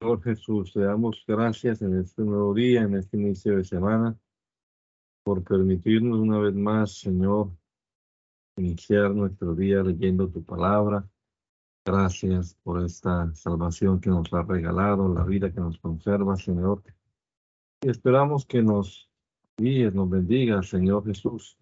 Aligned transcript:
Señor 0.00 0.22
Jesús, 0.22 0.72
te 0.72 0.80
damos 0.80 1.24
gracias 1.26 1.82
en 1.82 1.98
este 1.98 2.22
nuevo 2.22 2.54
día, 2.54 2.82
en 2.82 2.94
este 2.94 3.16
inicio 3.16 3.56
de 3.56 3.64
semana, 3.64 4.16
por 5.24 5.42
permitirnos 5.42 6.20
una 6.20 6.38
vez 6.38 6.54
más, 6.54 7.00
Señor, 7.00 7.50
iniciar 8.56 9.12
nuestro 9.12 9.56
día 9.56 9.82
leyendo 9.82 10.28
tu 10.28 10.44
palabra. 10.44 11.04
Gracias 11.84 12.54
por 12.62 12.84
esta 12.84 13.34
salvación 13.34 14.00
que 14.00 14.08
nos 14.08 14.32
ha 14.32 14.42
regalado, 14.42 15.12
la 15.12 15.24
vida 15.24 15.50
que 15.50 15.58
nos 15.58 15.78
conserva, 15.78 16.36
Señor. 16.36 16.80
Y 17.82 17.90
esperamos 17.90 18.46
que 18.46 18.62
nos 18.62 19.10
guíes, 19.56 19.92
nos 19.92 20.08
bendiga, 20.08 20.62
Señor 20.62 21.04
Jesús, 21.06 21.57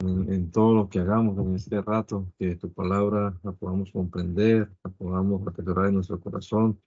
en, 0.00 0.50
todo 0.50 0.74
lo 0.74 0.88
que 0.88 0.98
hagamos 0.98 1.38
en 1.38 1.54
este 1.54 1.80
rato, 1.80 2.32
que 2.38 2.56
tu 2.56 2.72
palabra 2.72 3.38
la 3.42 3.52
podamos 3.52 3.90
comprender, 3.90 4.70
la 4.84 4.90
podamos 4.90 5.44
repetir 5.44 5.74
en 5.86 5.94
nuestro 5.94 6.20
corazón, 6.20 6.80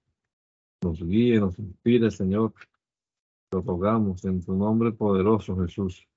nos 0.82 1.02
guíe, 1.02 1.40
nos 1.40 1.58
inspire, 1.60 2.12
Señor. 2.12 2.54
Lo 3.52 3.62
rogamos 3.62 4.24
en 4.26 4.44
tu 4.44 4.54
nombre 4.54 4.92
poderoso, 4.92 5.58
Jesús. 5.58 6.08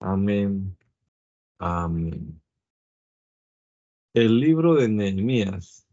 Amén. 0.00 0.76
Amén. 1.58 2.40
El 4.12 4.40
libro 4.40 4.74
de 4.74 4.88
Nehemías. 4.88 5.86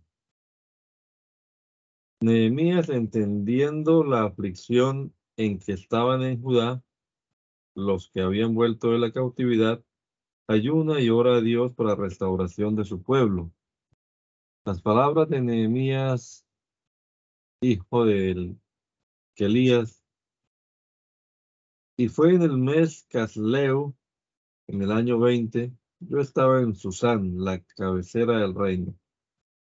Nehemías 2.21 2.89
entendiendo 2.89 4.03
la 4.03 4.23
aflicción 4.23 5.13
en 5.37 5.59
que 5.59 5.73
estaban 5.73 6.23
en 6.23 6.41
Judá, 6.41 6.83
los 7.75 8.09
que 8.09 8.21
habían 8.21 8.55
vuelto 8.55 8.91
de 8.91 8.99
la 8.99 9.11
cautividad, 9.11 9.83
ayuna 10.47 10.99
y 10.99 11.09
ora 11.09 11.37
a 11.37 11.41
Dios 11.41 11.73
para 11.73 11.95
restauración 11.95 12.75
de 12.75 12.85
su 12.85 13.01
pueblo. 13.01 13.51
Las 14.65 14.81
palabras 14.81 15.29
de 15.29 15.41
Nehemías, 15.41 16.45
hijo 17.61 18.05
de 18.05 18.55
Elías, 19.35 20.01
y 21.97 22.07
fue 22.07 22.33
en 22.33 22.41
el 22.41 22.57
mes 22.57 23.05
Casleo, 23.09 23.95
en 24.67 24.81
el 24.81 24.91
año 24.91 25.19
20, 25.19 25.71
yo 25.99 26.19
estaba 26.19 26.61
en 26.61 26.75
Susán, 26.75 27.43
la 27.43 27.61
cabecera 27.61 28.39
del 28.39 28.55
reino, 28.55 28.93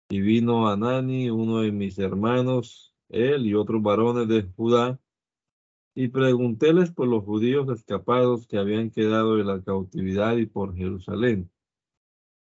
y 0.10 0.22
vino 0.22 0.70
Anani, 0.70 1.30
uno 1.30 1.62
de 1.62 1.72
mis 1.72 2.00
hermanos, 2.00 2.96
él 3.10 3.46
y 3.46 3.54
otros 3.56 3.82
varones 3.82 4.28
de 4.28 4.44
Judá, 4.56 5.00
y 5.96 6.08
preguntéles 6.08 6.92
por 6.92 7.08
los 7.08 7.24
judíos 7.24 7.70
escapados 7.70 8.48
que 8.48 8.58
habían 8.58 8.90
quedado 8.90 9.38
de 9.38 9.44
la 9.44 9.62
cautividad 9.62 10.38
y 10.38 10.46
por 10.46 10.76
Jerusalén. 10.76 11.52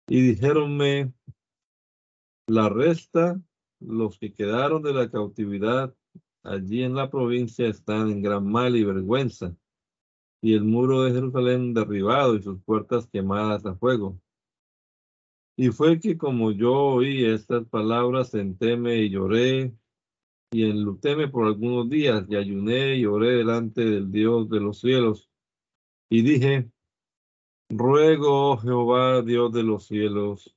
Y 0.07 0.21
dijéronme, 0.21 1.13
la 2.47 2.69
resta, 2.69 3.39
los 3.79 4.17
que 4.17 4.33
quedaron 4.33 4.81
de 4.81 4.93
la 4.93 5.11
cautividad 5.11 5.93
allí 6.43 6.83
en 6.83 6.95
la 6.95 7.11
provincia 7.11 7.67
están 7.67 8.09
en 8.09 8.21
gran 8.21 8.49
mal 8.49 8.75
y 8.75 8.83
vergüenza, 8.83 9.55
y 10.41 10.53
el 10.53 10.63
muro 10.63 11.03
de 11.03 11.11
Jerusalén 11.11 11.73
derribado 11.73 12.35
y 12.35 12.41
sus 12.41 12.61
puertas 12.63 13.07
quemadas 13.07 13.65
a 13.65 13.75
fuego. 13.75 14.19
Y 15.57 15.69
fue 15.69 15.99
que 15.99 16.17
como 16.17 16.51
yo 16.51 16.73
oí 16.73 17.25
estas 17.25 17.65
palabras, 17.65 18.29
sentéme 18.29 18.97
y 18.97 19.09
lloré 19.09 19.73
y 20.57 20.63
enlutéme 20.63 21.27
por 21.27 21.45
algunos 21.45 21.87
días 21.87 22.25
y 22.27 22.35
ayuné 22.35 22.95
y 22.95 23.05
oré 23.05 23.29
delante 23.37 23.85
del 23.85 24.11
Dios 24.11 24.49
de 24.49 24.59
los 24.59 24.79
cielos. 24.79 25.29
Y 26.09 26.23
dije, 26.23 26.71
ruego, 27.69 28.53
oh 28.53 28.57
Jehová, 28.57 29.21
Dios 29.21 29.53
de 29.53 29.61
los 29.61 29.85
cielos, 29.85 30.55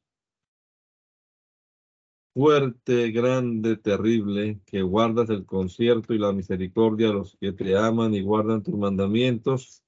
fuerte, 2.32 3.10
grande, 3.10 3.76
terrible, 3.76 4.62
que 4.64 4.80
guardas 4.80 5.28
el 5.28 5.44
concierto 5.44 6.14
y 6.14 6.18
la 6.18 6.32
misericordia 6.32 7.10
a 7.10 7.12
los 7.12 7.36
que 7.38 7.52
te 7.52 7.76
aman 7.76 8.14
y 8.14 8.22
guardan 8.22 8.62
tus 8.62 8.74
mandamientos. 8.78 9.84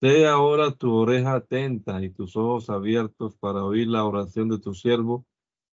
Sé 0.00 0.26
ahora 0.26 0.70
tu 0.70 0.94
oreja 0.94 1.34
atenta 1.34 2.02
y 2.02 2.08
tus 2.08 2.34
ojos 2.34 2.70
abiertos 2.70 3.36
para 3.36 3.62
oír 3.62 3.88
la 3.88 4.06
oración 4.06 4.48
de 4.48 4.58
tu 4.58 4.72
siervo, 4.72 5.26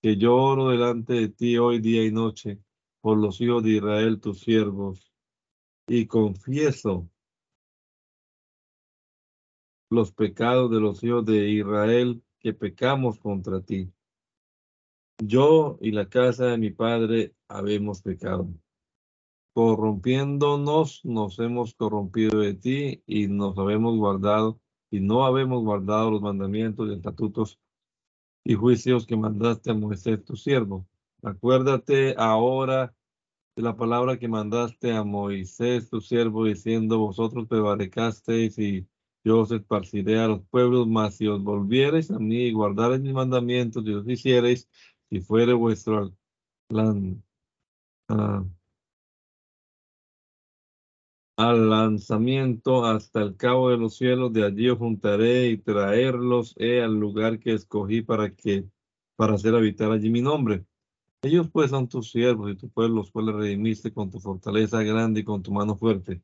que 0.02 0.16
yo 0.16 0.38
oro 0.38 0.70
delante 0.70 1.16
de 1.16 1.28
ti 1.28 1.58
hoy 1.58 1.80
día 1.80 2.06
y 2.06 2.14
noche 2.14 2.62
por 3.02 3.18
los 3.18 3.42
hijos 3.42 3.64
de 3.64 3.72
Israel, 3.72 4.22
tus 4.22 4.40
siervos, 4.40 5.12
y 5.88 6.06
confieso 6.06 7.10
los 9.90 10.14
pecados 10.14 10.72
de 10.72 10.80
los 10.80 11.04
hijos 11.04 11.26
de 11.26 11.50
Israel 11.50 12.24
que 12.40 12.54
pecamos 12.54 13.20
contra 13.20 13.62
ti. 13.62 13.92
Yo 15.22 15.78
y 15.82 15.92
la 15.92 16.08
casa 16.08 16.46
de 16.46 16.58
mi 16.58 16.72
padre 16.72 17.36
habemos 17.48 18.02
pecado. 18.02 18.48
Corrompiéndonos, 19.54 21.04
nos 21.04 21.38
hemos 21.40 21.76
corrompido 21.76 22.40
de 22.40 22.54
ti 22.54 23.04
y 23.06 23.28
nos 23.28 23.58
habemos 23.58 23.98
guardado 23.98 24.62
y 24.90 25.02
no 25.02 25.26
habemos 25.26 25.62
guardado 25.64 26.10
los 26.12 26.22
mandamientos 26.22 26.90
y 26.90 26.94
estatutos 26.94 27.60
y 28.46 28.56
juicios 28.56 29.06
que 29.06 29.18
mandaste 29.18 29.72
a 29.72 29.74
Moisés, 29.74 30.24
tu 30.24 30.36
siervo. 30.36 30.88
Acuérdate 31.24 32.16
ahora 32.18 32.96
de 33.56 33.64
la 33.64 33.76
palabra 33.76 34.18
que 34.18 34.28
mandaste 34.28 34.92
a 34.94 35.04
Moisés, 35.04 35.90
tu 35.90 36.02
siervo, 36.02 36.46
diciendo, 36.46 37.00
vosotros 37.00 37.48
prevaricasteis 37.48 38.58
y 38.58 38.88
yo 39.24 39.42
os 39.42 39.52
esparciré 39.52 40.20
a 40.20 40.28
los 40.28 40.42
pueblos, 40.50 40.88
mas 40.88 41.16
si 41.18 41.28
os 41.28 41.44
volviereis 41.44 42.10
a 42.12 42.20
mí 42.20 42.46
y 42.48 42.54
guardareis 42.54 43.02
mis 43.02 43.14
mandamientos 43.14 43.84
y 43.86 44.12
hiciereis, 44.12 44.68
si 45.10 45.22
fuere 45.22 45.54
vuestro 45.54 46.14
plan, 46.68 47.24
ah, 48.10 48.44
al 51.38 51.70
lanzamiento 51.70 52.86
hasta 52.86 53.22
el 53.22 53.36
cabo 53.36 53.70
de 53.70 53.78
los 53.78 53.96
cielos, 53.98 54.32
de 54.34 54.46
allí 54.46 54.70
os 54.70 54.78
juntaré 54.78 55.48
y 55.50 55.58
traerlos 55.58 56.56
he 56.58 56.82
al 56.82 56.96
lugar 57.00 57.40
que 57.40 57.54
escogí 57.54 58.02
para 58.02 58.34
que 58.36 58.66
para 59.16 59.36
hacer 59.36 59.56
habitar 59.56 59.92
allí 59.92 60.10
mi 60.10 60.22
nombre. 60.22 60.66
Ellos 61.24 61.50
pues 61.52 61.70
son 61.70 61.88
tus 61.88 62.10
siervos 62.12 62.52
y 62.52 62.56
tu 62.56 62.70
pueblo, 62.70 62.96
los 62.96 63.12
cuales 63.12 63.36
redimiste 63.36 63.94
con 63.94 64.10
tu 64.10 64.20
fortaleza 64.20 64.82
grande 64.82 65.20
y 65.20 65.24
con 65.24 65.44
tu 65.44 65.52
mano 65.52 65.76
fuerte. 65.76 66.24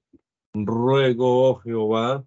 Ruego, 0.53 1.49
oh 1.49 1.55
Jehová, 1.59 2.25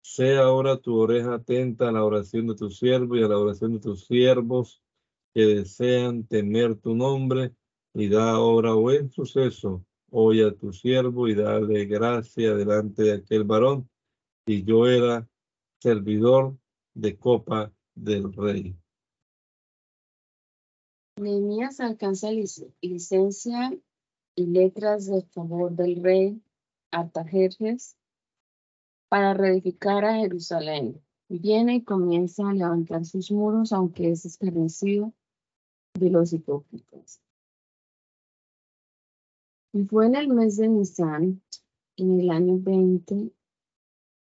sea 0.00 0.44
ahora 0.44 0.78
tu 0.78 0.96
oreja 0.96 1.34
atenta 1.34 1.88
a 1.88 1.92
la 1.92 2.04
oración 2.04 2.46
de 2.46 2.54
tu 2.54 2.70
siervo 2.70 3.16
y 3.16 3.22
a 3.22 3.28
la 3.28 3.38
oración 3.38 3.74
de 3.74 3.80
tus 3.80 4.06
siervos 4.06 4.82
que 5.34 5.42
desean 5.42 6.24
temer 6.26 6.76
tu 6.76 6.94
nombre 6.94 7.52
y 7.92 8.08
da 8.08 8.30
ahora 8.30 8.72
buen 8.72 9.10
suceso 9.10 9.84
hoy 10.10 10.42
a 10.42 10.54
tu 10.54 10.72
siervo 10.72 11.28
y 11.28 11.34
dale 11.34 11.84
gracia 11.84 12.54
delante 12.54 13.02
de 13.02 13.12
aquel 13.14 13.44
varón. 13.44 13.90
Y 14.46 14.64
yo 14.64 14.86
era 14.86 15.28
servidor 15.80 16.56
de 16.94 17.18
copa 17.18 17.72
del 17.94 18.32
rey. 18.32 18.76
Nehemías 21.16 21.78
alcanza 21.78 22.28
licencia 22.80 23.72
y 24.34 24.46
letras 24.46 25.06
de 25.06 25.22
favor 25.22 25.72
del 25.72 26.02
rey 26.02 26.42
Artajerjes 26.90 27.96
para 29.08 29.32
reedificar 29.32 30.04
a 30.04 30.16
Jerusalén. 30.16 31.00
Viene 31.28 31.76
y 31.76 31.84
comienza 31.84 32.48
a 32.48 32.52
levantar 32.52 33.04
sus 33.04 33.30
muros, 33.30 33.72
aunque 33.72 34.10
es 34.10 34.24
escarnecido 34.24 35.12
de 35.94 36.10
los 36.10 36.32
hipócritas. 36.32 37.20
Y 39.72 39.84
fue 39.84 40.06
en 40.06 40.16
el 40.16 40.28
mes 40.28 40.56
de 40.56 40.68
Nisan, 40.68 41.42
en 41.96 42.20
el 42.20 42.30
año 42.30 42.58
20 42.58 43.32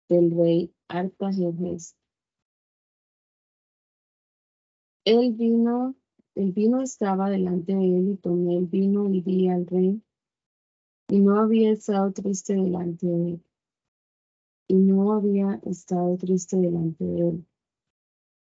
del 0.08 0.30
rey 0.30 0.72
Artajerjes. 0.88 1.96
Él 5.04 5.32
vino 5.32 5.94
el 6.38 6.52
vino 6.52 6.80
estaba 6.80 7.30
delante 7.30 7.74
de 7.74 7.98
él 7.98 8.10
y 8.10 8.16
tomé 8.16 8.58
el 8.58 8.66
vino 8.66 9.12
y 9.12 9.20
di 9.22 9.48
al 9.48 9.66
rey. 9.66 10.00
Y 11.08 11.18
no 11.18 11.40
había 11.40 11.72
estado 11.72 12.12
triste 12.12 12.54
delante 12.54 13.06
de 13.08 13.30
él. 13.30 13.44
Y 14.68 14.74
no 14.74 15.12
había 15.14 15.60
estado 15.64 16.16
triste 16.16 16.56
delante 16.56 17.04
de 17.04 17.28
él. 17.28 17.46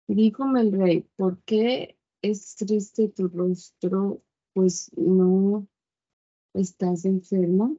Y 0.08 0.14
díjome 0.14 0.62
el 0.62 0.72
rey, 0.72 1.08
¿por 1.16 1.42
qué 1.46 1.98
es 2.22 2.56
triste 2.56 3.10
tu 3.10 3.28
rostro? 3.28 4.22
Pues 4.54 4.92
no 4.96 5.68
estás 6.54 7.06
enfermo. 7.06 7.78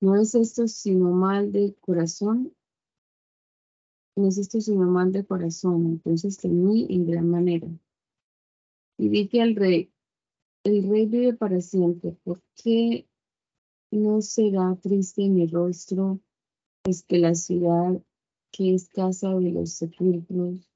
¿No 0.00 0.14
es 0.14 0.36
esto 0.36 0.68
sino 0.68 1.10
mal 1.10 1.50
de 1.50 1.74
corazón? 1.80 2.54
Es 4.16 4.38
esto 4.38 4.60
sino 4.60 4.86
mal 4.86 5.12
de 5.12 5.24
corazón. 5.24 5.86
Entonces 5.86 6.38
temí 6.38 6.86
en 6.90 7.06
gran 7.06 7.28
manera. 7.28 7.68
Y 8.98 9.08
dije 9.08 9.40
al 9.40 9.56
rey, 9.56 9.90
el 10.64 10.88
rey 10.88 11.06
vive 11.06 11.34
para 11.34 11.60
siempre, 11.60 12.12
¿por 12.22 12.42
qué 12.62 13.06
no 13.90 14.20
será 14.20 14.76
triste 14.76 15.28
mi 15.28 15.46
rostro? 15.46 16.20
Pues 16.82 17.02
que 17.04 17.18
la 17.18 17.34
ciudad 17.34 18.02
que 18.52 18.74
es 18.74 18.88
casa 18.88 19.34
de 19.34 19.52
los 19.52 19.72
sepulcros 19.72 20.68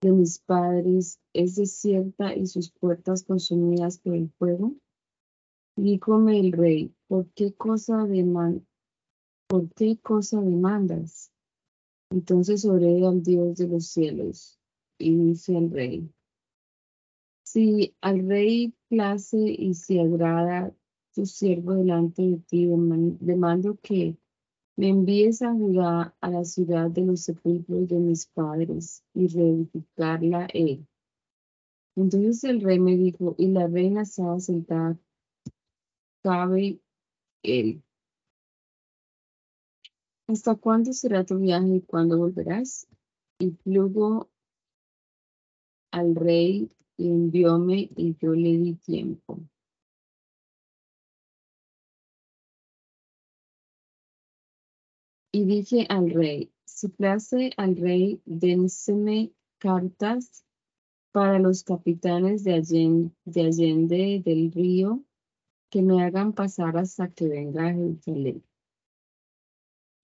de 0.00 0.12
mis 0.12 0.38
padres 0.38 1.20
es 1.32 1.56
desierta 1.56 2.34
y 2.34 2.46
sus 2.46 2.70
puertas 2.70 3.24
consumidas 3.24 3.98
por 3.98 4.14
el 4.14 4.30
fuego? 4.38 4.74
Díjome 5.76 6.40
el 6.40 6.52
rey, 6.52 6.94
¿por 7.08 7.28
qué 7.34 7.54
cosa 7.54 8.04
deman 8.06 8.66
¿por 9.46 9.72
qué 9.74 9.98
cosa 9.98 10.40
demandas? 10.40 11.30
Entonces 12.10 12.64
oré 12.64 13.06
al 13.06 13.22
Dios 13.22 13.56
de 13.56 13.68
los 13.68 13.86
cielos 13.86 14.58
y 14.98 15.14
dice 15.16 15.56
al 15.56 15.70
rey, 15.70 16.10
si 17.44 17.94
al 18.00 18.26
rey 18.28 18.74
place 18.88 19.38
y 19.38 19.74
si 19.74 19.98
agrada 19.98 20.74
tu 21.14 21.26
siervo 21.26 21.74
delante 21.74 22.22
de 22.22 22.36
ti, 22.38 22.66
demando 23.20 23.76
que 23.82 24.16
me 24.76 24.88
envíes 24.88 25.40
a 25.42 25.52
Judá, 25.52 26.14
a 26.20 26.30
la 26.30 26.44
ciudad 26.44 26.90
de 26.90 27.06
los 27.06 27.22
sepulcros 27.22 27.88
de 27.88 27.96
mis 27.96 28.26
padres, 28.26 29.02
y 29.14 29.26
reedificarla 29.28 30.48
él. 30.52 30.86
Entonces 31.96 32.44
el 32.44 32.60
rey 32.60 32.78
me 32.78 32.96
dijo, 32.96 33.34
y 33.38 33.48
la 33.48 33.66
reina 33.66 34.02
estaba 34.02 34.38
sentada, 34.38 34.98
cabe 36.22 36.78
él. 37.42 37.82
¿Hasta 40.28 40.56
cuándo 40.56 40.92
será 40.92 41.24
tu 41.24 41.38
viaje 41.38 41.76
y 41.76 41.80
cuándo 41.82 42.18
volverás? 42.18 42.88
Y 43.38 43.52
plugo 43.52 44.28
al 45.92 46.16
rey 46.16 46.68
y 46.96 47.08
envióme 47.10 47.90
y 47.96 48.16
yo 48.16 48.32
le 48.32 48.58
di 48.58 48.74
tiempo. 48.74 49.38
Y 55.32 55.44
dije 55.44 55.86
al 55.88 56.10
rey, 56.10 56.50
si 56.64 56.88
place 56.88 57.52
al 57.56 57.76
rey, 57.76 58.20
dénseme 58.24 59.30
cartas 59.58 60.44
para 61.12 61.38
los 61.38 61.62
capitanes 61.62 62.42
de 62.42 62.54
Allende, 62.54 63.12
de 63.24 64.22
del 64.24 64.50
río 64.50 65.04
que 65.70 65.82
me 65.82 66.02
hagan 66.02 66.32
pasar 66.32 66.76
hasta 66.78 67.12
que 67.12 67.28
venga 67.28 67.68
a 67.68 67.74
Jerusalén. 67.74 68.42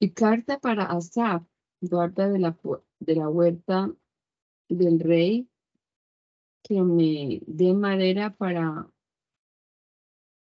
Y 0.02 0.10
carta 0.10 0.58
para 0.58 0.86
Asaf, 0.86 1.44
guarda 1.80 2.28
de 2.28 2.40
la, 2.40 2.58
de 2.98 3.14
la 3.14 3.28
huerta 3.28 3.94
del 4.68 4.98
rey, 4.98 5.48
que 6.64 6.82
me 6.82 7.40
dé 7.46 7.72
madera 7.72 8.34
para 8.34 8.90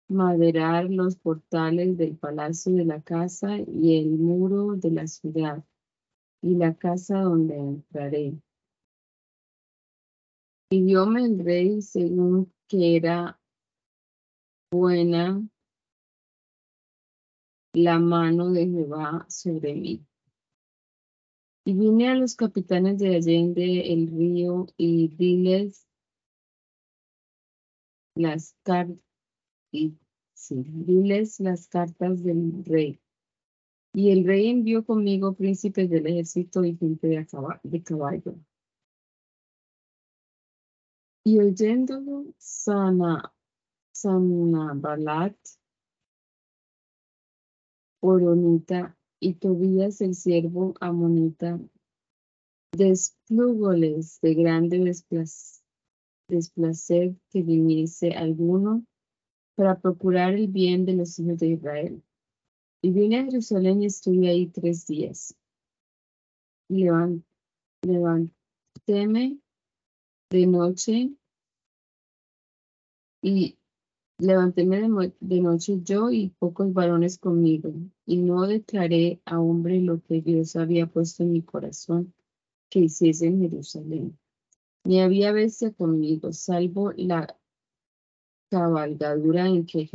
maderar 0.09 0.89
los 0.89 1.17
portales 1.17 1.99
del 1.99 2.17
palacio 2.17 2.73
de 2.73 2.87
la 2.87 3.03
casa 3.03 3.59
y 3.59 3.99
el 3.99 4.13
muro 4.13 4.75
de 4.77 4.91
la 4.91 5.07
ciudad 5.07 5.63
y 6.41 6.55
la 6.55 6.73
casa 6.73 7.21
donde 7.21 7.59
entraré. 7.59 8.33
Y 10.71 10.83
dióme 10.83 11.27
el 11.27 11.45
rey 11.45 11.83
según 11.83 12.51
que 12.69 12.97
era 12.97 13.39
buena 14.71 15.47
la 17.73 17.99
mano 17.99 18.51
de 18.51 18.67
Jehová 18.67 19.27
sobre 19.29 19.75
mí. 19.75 20.07
Y 21.65 21.75
vine 21.75 22.09
a 22.09 22.15
los 22.15 22.35
capitanes 22.35 22.99
de 22.99 23.17
Allende 23.17 23.93
el 23.93 24.09
río 24.09 24.67
y 24.77 25.09
diles 25.09 25.87
las 28.15 28.57
cartas 28.63 28.99
diles 30.51 31.41
las 31.41 31.69
cartas 31.69 32.23
del 32.23 32.65
rey. 32.65 33.01
Y 33.95 34.11
el 34.11 34.25
rey 34.25 34.49
envió 34.49 34.85
conmigo 34.85 35.35
príncipes 35.35 35.89
del 35.91 36.07
ejército 36.07 36.65
y 36.65 36.77
gente 36.77 37.09
de, 37.09 37.83
caballo. 37.83 38.35
Y 41.25 41.39
oyéndolo, 41.39 42.35
Sana, 42.39 43.33
Sanabalat, 43.93 45.37
Oronita 48.05 48.97
y 49.21 49.35
Tobías 49.35 50.01
el 50.01 50.17
siervo 50.17 50.75
Amonita, 50.81 51.61
desplúgoles 52.77 54.21
de 54.21 54.35
grande 54.35 54.79
desplacer 56.29 57.15
que 57.31 57.43
viniese 57.43 58.13
alguno 58.13 58.85
para 59.55 59.79
procurar 59.79 60.35
el 60.35 60.49
bien 60.49 60.85
de 60.85 60.95
los 60.95 61.17
hijos 61.21 61.39
de 61.39 61.49
Israel. 61.49 62.03
Y 62.83 62.91
vine 62.91 63.21
a 63.21 63.25
Jerusalén 63.25 63.83
y 63.83 63.87
estuve 63.87 64.29
ahí 64.29 64.49
tres 64.49 64.85
días. 64.87 65.37
Levant, 66.69 67.25
levantéme 67.83 69.39
de 70.31 70.47
noche 70.47 71.13
y 73.23 73.57
levantéme 74.23 74.81
de, 75.21 75.41
noche 75.41 75.81
yo 75.83 76.11
y 76.11 76.29
pocos 76.39 76.73
varones 76.73 77.19
conmigo, 77.19 77.73
y 78.07 78.19
no 78.19 78.47
declaré 78.47 79.21
a 79.25 79.41
hombre 79.41 79.81
lo 79.81 80.01
que 80.01 80.23
Dios 80.23 80.55
había 80.55 80.87
puesto 80.87 81.25
en 81.25 81.33
mi 81.33 81.43
corazón 81.43 82.15
que 82.69 82.81
hiciese 82.81 83.27
en 83.27 83.41
Jerusalén. 83.41 84.19
Ni 84.85 85.01
había 85.01 85.33
bestia 85.33 85.73
conmigo, 85.73 86.33
salvo 86.33 86.93
la 86.93 87.37
cabalgadura 88.49 89.47
en 89.47 89.67
que 89.67 89.91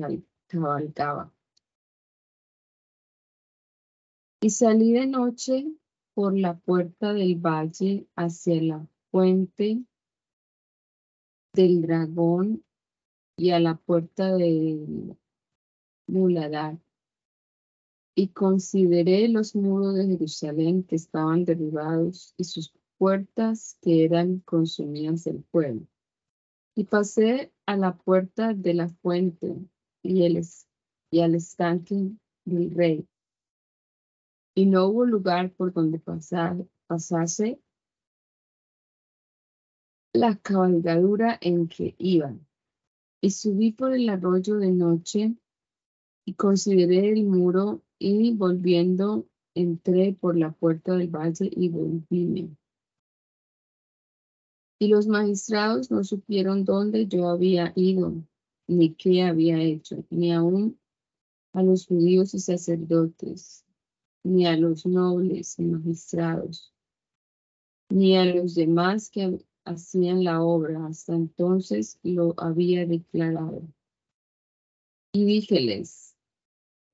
cabalgaba. 0.48 1.34
Y 4.42 4.50
salí 4.50 4.92
de 4.92 5.08
noche 5.08 5.66
por 6.14 6.38
la 6.38 6.58
puerta 6.58 7.14
del 7.14 7.36
valle 7.36 8.08
hacia 8.16 8.62
la 8.62 8.88
fuente 9.10 9.84
del 11.54 11.82
dragón 11.82 12.64
y 13.38 13.52
a 13.52 13.60
la 13.60 13.76
puerta 13.76 14.36
del 14.36 15.16
muladar. 16.08 16.80
Y 18.16 18.30
consideré 18.30 19.28
los 19.28 19.56
muros 19.56 19.96
de 19.96 20.08
Jerusalén 20.08 20.84
que 20.84 20.96
estaban 20.96 21.46
derribados 21.46 22.34
y 22.36 22.46
sus 22.46 22.74
puertas 22.98 23.78
que 23.82 24.04
eran 24.06 24.40
consumidas 24.40 25.24
del 25.24 25.44
pueblo. 25.44 25.86
Y 26.76 26.86
pasé 26.86 27.54
a 27.68 27.78
la 27.78 27.96
puerta 27.96 28.54
de 28.56 28.74
la 28.74 28.90
fuente 28.90 29.56
y, 30.02 30.24
el, 30.24 30.42
y 31.12 31.20
al 31.20 31.36
estanque 31.36 32.12
del 32.44 32.72
rey. 32.72 33.08
Y 34.56 34.66
no 34.66 34.88
hubo 34.88 35.06
lugar 35.06 35.54
por 35.54 35.72
donde 35.72 36.00
pasase 36.00 37.62
la 40.14 40.36
cabalgadura 40.38 41.38
en 41.40 41.68
que 41.68 41.94
iban. 42.00 42.47
Y 43.22 43.32
subí 43.32 43.72
por 43.72 43.94
el 43.94 44.10
arroyo 44.10 44.58
de 44.58 44.72
noche 44.72 45.36
y 46.26 46.34
consideré 46.34 47.10
el 47.10 47.24
muro 47.24 47.82
y 48.00 48.36
volviendo 48.36 49.28
entré 49.56 50.14
por 50.14 50.38
la 50.38 50.52
puerta 50.52 50.96
del 50.96 51.10
valle 51.10 51.50
y 51.52 51.70
volvíme. 51.70 52.56
Y 54.80 54.90
los 54.90 55.08
magistrados 55.08 55.90
no 55.90 56.04
supieron 56.04 56.64
dónde 56.64 57.08
yo 57.08 57.30
había 57.30 57.74
ido, 57.76 58.14
ni 58.68 58.94
qué 58.94 59.24
había 59.24 59.60
hecho, 59.62 60.06
ni 60.12 60.32
aun 60.32 60.80
a 61.54 61.64
los 61.64 61.88
judíos 61.88 62.36
y 62.36 62.40
sacerdotes, 62.40 63.66
ni 64.24 64.46
a 64.46 64.56
los 64.56 64.86
nobles 64.86 65.58
y 65.58 65.64
magistrados, 65.64 66.72
ni 67.90 68.16
a 68.18 68.26
los 68.26 68.54
demás 68.54 69.10
que 69.10 69.40
hacían 69.68 70.24
la 70.24 70.42
obra. 70.42 70.88
Hasta 70.88 71.14
entonces 71.14 72.00
lo 72.04 72.34
había 72.38 72.86
declarado. 72.86 73.62
Y 75.14 75.26
díjeles, 75.26 76.16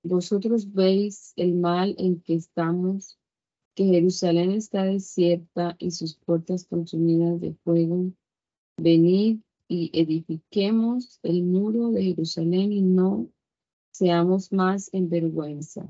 vosotros 0.03 0.71
veis 0.73 1.33
el 1.35 1.55
mal 1.55 1.95
en 1.97 2.21
que 2.21 2.35
estamos 2.35 3.17
que 3.75 3.85
Jerusalén 3.85 4.51
está 4.51 4.83
desierta 4.83 5.75
y 5.79 5.91
sus 5.91 6.15
puertas 6.15 6.65
consumidas 6.65 7.41
de 7.41 7.53
fuego. 7.63 8.11
Venid 8.77 9.39
y 9.67 9.89
edifiquemos 9.93 11.19
el 11.23 11.43
muro 11.43 11.91
de 11.91 12.03
Jerusalén 12.03 12.71
y 12.71 12.81
no 12.81 13.29
seamos 13.91 14.51
más 14.51 14.89
en 14.93 15.09
vergüenza. 15.09 15.87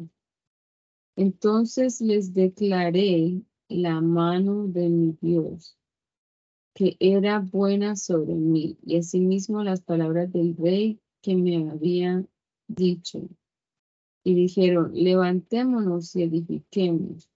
Entonces 1.16 2.02
les 2.02 2.34
declaré 2.34 3.42
la 3.68 4.02
mano 4.02 4.68
de 4.68 4.90
mi 4.90 5.18
Dios, 5.22 5.78
que 6.74 6.98
era 7.00 7.40
buena 7.40 7.96
sobre 7.96 8.34
mí, 8.34 8.78
y 8.84 8.98
asimismo 8.98 9.64
las 9.64 9.82
palabras 9.82 10.32
del 10.32 10.56
rey 10.58 11.00
que 11.22 11.36
me 11.36 11.70
había 11.70 12.26
dicho. 12.68 13.30
Y 14.24 14.36
dijeron, 14.36 14.92
levantémonos 14.94 16.16
y 16.16 16.24
edifiquemos 16.24 17.30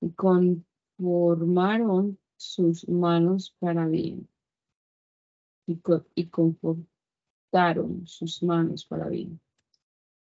y 0.00 0.10
conformaron 0.10 2.18
sus 2.36 2.88
manos 2.88 3.54
para 3.58 3.86
bien 3.86 4.28
y, 5.66 6.26
confortaron 6.26 8.06
sus 8.06 8.42
manos 8.42 8.86
para 8.86 9.08
bien. 9.08 9.40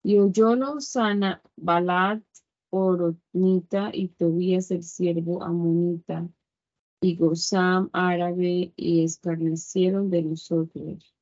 Y 0.04 0.18
oyólo 0.18 0.80
Sana, 0.80 1.42
Balat, 1.56 2.24
Oronita 2.70 3.92
y 3.94 4.10
Tobías 4.10 4.72
el 4.72 4.84
siervo 4.84 5.44
Amonita, 5.44 6.28
y 7.02 7.16
Gozam 7.16 7.90
árabe 7.94 8.74
y 8.76 9.04
escarnecieron 9.04 10.10
de 10.10 10.24
nosotros 10.24 11.14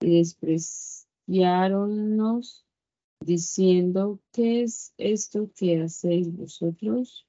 y 0.00 0.18
despreciaronnos 0.18 2.66
diciendo, 3.20 4.20
¿qué 4.32 4.62
es 4.62 4.92
esto 4.96 5.50
que 5.54 5.82
hacéis 5.82 6.34
vosotros? 6.34 7.28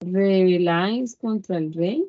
¿Rebeláis 0.00 1.16
contra 1.16 1.58
el 1.58 1.72
rey? 1.72 2.06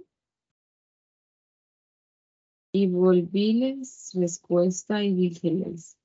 Y 2.71 2.85
volvíles 2.87 4.11
respuesta 4.15 5.03
y 5.03 5.13
díjeles, 5.13 5.97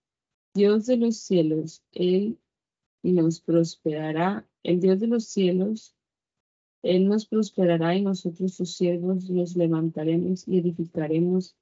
Dios 0.55 0.87
de 0.87 0.97
los 0.99 1.19
cielos, 1.19 1.83
Él 1.93 2.38
nos 3.02 3.40
prosperará, 3.40 4.47
el 4.62 4.81
Dios 4.81 5.00
de 5.00 5.07
los 5.07 5.25
cielos, 5.26 5.95
Él 6.82 7.08
nos 7.08 7.26
prosperará 7.26 7.97
y 7.97 8.02
nosotros 8.02 8.54
sus 8.54 8.76
siervos 8.76 9.28
nos 9.28 9.56
levantaremos 9.56 10.47
y 10.47 10.58
edificaremos 10.58 11.56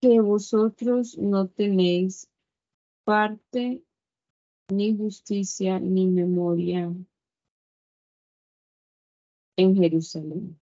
que 0.00 0.20
vosotros 0.20 1.18
no 1.18 1.48
tenéis 1.48 2.28
parte 3.04 3.82
ni 4.70 4.96
justicia 4.96 5.78
ni 5.80 6.06
memoria 6.06 6.94
en 9.56 9.76
Jerusalén. 9.76 10.60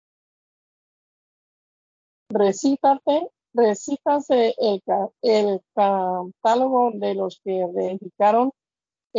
Recítate, 2.31 3.31
recítase 3.55 4.55
el, 4.59 4.83
el 5.23 5.61
catálogo 5.75 6.90
de 6.95 7.14
los 7.14 7.40
que 7.45 7.61
edificaron 7.61 8.52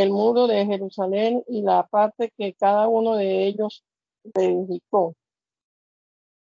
el 0.01 0.11
muro 0.11 0.47
de 0.47 0.65
Jerusalén 0.65 1.43
y 1.47 1.61
la 1.61 1.87
parte 1.87 2.31
que 2.37 2.53
cada 2.53 2.87
uno 2.87 3.15
de 3.15 3.47
ellos 3.47 3.83
edificó. 4.33 5.15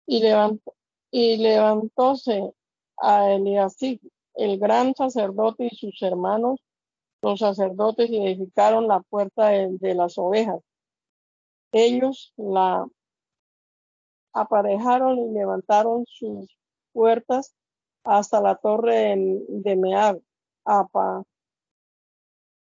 Y, 0.05 0.21
levantó, 0.21 0.73
y 1.11 1.37
levantóse 1.37 2.53
a 2.97 3.31
Eliasib, 3.31 3.99
el 4.35 4.59
gran 4.59 4.95
sacerdote 4.95 5.69
y 5.71 5.75
sus 5.75 6.01
hermanos, 6.01 6.59
los 7.21 7.39
sacerdotes, 7.39 8.09
edificaron 8.09 8.87
la 8.87 9.01
puerta 9.01 9.49
de 9.49 9.95
las 9.95 10.17
ovejas. 10.17 10.61
Ellos 11.71 12.33
la 12.37 12.87
aparejaron 14.33 15.17
y 15.19 15.31
levantaron 15.33 16.05
sus 16.07 16.57
puertas 16.93 17.53
hasta 18.03 18.41
la 18.41 18.55
torre 18.55 19.15
de 19.17 19.75
Meab. 19.75 20.21
Apa, 20.65 21.23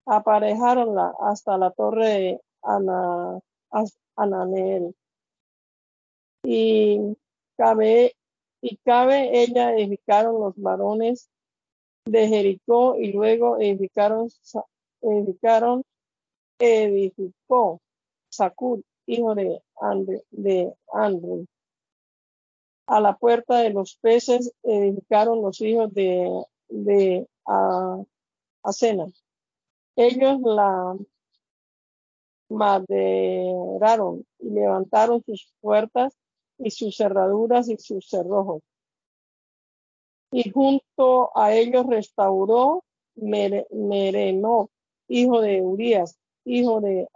aparejaronla 0.06 1.14
hasta 1.20 1.58
la 1.58 1.70
torre 1.70 2.06
de 2.06 2.40
Ana, 2.62 3.40
Ananel. 4.16 4.94
Y 6.44 7.16
cabe, 7.56 8.14
y 8.60 8.76
cabe 8.78 9.42
ella 9.42 9.74
edificaron 9.76 10.40
los 10.40 10.54
varones 10.56 11.28
de 12.04 12.28
Jericó 12.28 12.96
y 12.96 13.12
luego 13.12 13.58
edificaron, 13.58 14.28
edificaron, 15.02 15.84
edificó 16.58 17.80
Sacud, 18.28 18.82
hijo 19.06 19.34
de 19.34 19.62
Andrew, 19.80 20.22
de 20.30 20.74
Andrew. 20.92 21.46
A 22.86 23.00
la 23.00 23.16
puerta 23.16 23.58
de 23.58 23.70
los 23.70 23.96
peces 23.96 24.52
edificaron 24.62 25.40
los 25.42 25.60
hijos 25.60 25.92
de, 25.94 26.44
de 26.68 27.26
Acena. 28.62 29.06
Ellos 29.96 30.40
la 30.42 30.96
maderaron 32.48 34.26
y 34.38 34.50
levantaron 34.50 35.22
sus 35.24 35.52
puertas 35.60 36.16
y 36.58 36.70
sus 36.70 36.96
cerraduras 36.96 37.68
y 37.68 37.76
sus 37.76 38.08
cerrojos. 38.08 38.62
Y 40.30 40.50
junto 40.50 41.36
a 41.36 41.52
ellos 41.54 41.86
restauró 41.86 42.84
Merenó, 43.14 44.70
hijo 45.08 45.40
de 45.42 45.60
Urias, 45.60 46.18
hijo 46.44 46.80
de, 46.80 47.06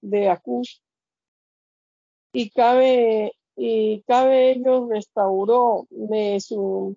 de 0.00 0.28
Acus. 0.28 0.82
Y 2.32 2.50
cabe 2.50 3.32
y 3.56 4.02
cabe 4.02 4.50
ellos 4.50 4.88
restauró 4.88 5.86
Mesu, 5.90 6.96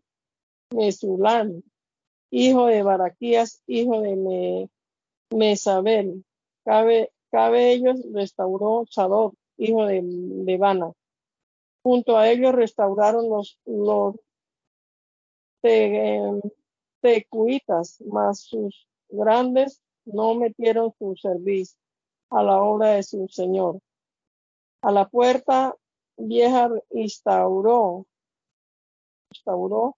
Mesulán, 0.73 1.63
hijo 2.31 2.65
de 2.65 2.81
Baraquías, 2.81 3.61
hijo 3.67 4.01
de 4.01 4.69
Mesabel. 5.35 6.23
Cabe, 6.63 7.11
cabe 7.31 7.71
ellos 7.71 7.99
restauró 8.13 8.85
Sadok, 8.89 9.35
hijo 9.57 9.85
de 9.85 10.01
Levana. 10.01 10.91
Junto 11.83 12.17
a 12.17 12.29
ellos 12.29 12.53
restauraron 12.53 13.29
los, 13.29 13.59
los 13.65 14.15
tecuitas, 17.01 18.01
mas 18.05 18.41
sus 18.41 18.87
grandes 19.09 19.81
no 20.05 20.35
metieron 20.35 20.93
su 20.97 21.15
servicio 21.15 21.77
a 22.29 22.43
la 22.43 22.61
obra 22.61 22.91
de 22.91 23.03
su 23.03 23.27
Señor. 23.29 23.79
A 24.81 24.91
la 24.91 25.07
puerta 25.07 25.75
vieja 26.17 26.69
instauró, 26.91 28.05
instauró 29.31 29.95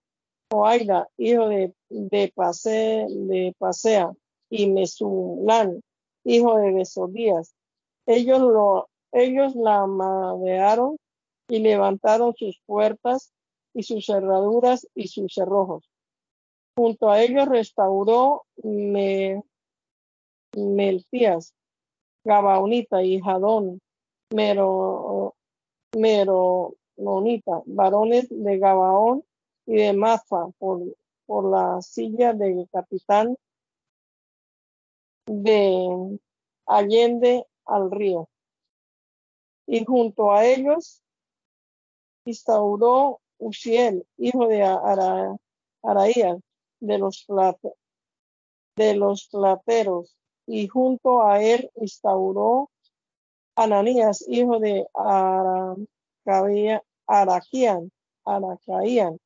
Joaida, 0.51 1.07
hijo 1.17 1.48
de, 1.48 1.74
de, 1.89 2.31
Pase, 2.33 3.05
de 3.09 3.55
Pasea, 3.57 4.12
y 4.50 4.70
Mesulán, 4.72 5.82
hijo 6.24 6.58
de 6.58 6.74
Besodías. 6.74 7.53
Ellos, 8.06 8.39
lo, 8.39 8.89
ellos 9.12 9.56
la 9.56 9.86
madearon 9.86 10.98
y 11.48 11.60
levantaron 11.60 12.34
sus 12.36 12.60
puertas 12.65 13.32
y 13.74 13.84
sus 13.84 14.06
cerraduras 14.06 14.88
y 14.96 15.08
sus 15.08 15.34
cerrojos. 15.34 15.89
Junto 16.75 17.10
a 17.10 17.22
ellos 17.22 17.48
restauró 17.48 18.44
Me, 18.63 19.44
Gabaonita 22.24 23.03
y 23.03 23.20
Jadón, 23.20 23.79
Mero, 24.34 25.36
Merononita, 25.98 27.62
varones 27.65 28.27
de 28.29 28.58
Gabaón 28.58 29.24
y 29.65 29.75
de 29.75 29.94
Mafa, 29.94 30.48
por, 30.58 30.82
por 31.25 31.50
la 31.50 31.82
silla 31.82 32.34
del 32.34 32.68
capitán 32.72 33.36
de 35.29 36.19
Allende 36.65 37.45
al 37.65 37.91
río. 37.91 38.27
Y 39.67 39.86
junto 39.86 40.31
a 40.31 40.43
ellos 40.43 41.03
instauró 42.25 43.21
Uziel, 43.38 44.07
hijo 44.17 44.48
de 44.48 44.63
Ara, 44.63 45.36
Araías, 45.83 46.39
de 46.79 46.98
los, 46.98 47.27
de 48.75 48.95
los 48.95 49.27
plateros, 49.27 50.17
y 50.48 50.67
junto 50.67 51.24
a 51.24 51.43
él 51.43 51.69
instauró 51.75 52.71
Ananías, 53.55 54.25
hijo 54.27 54.59
de 54.59 54.88
Araquían, 57.05 57.91
Aracaían, 58.25 59.19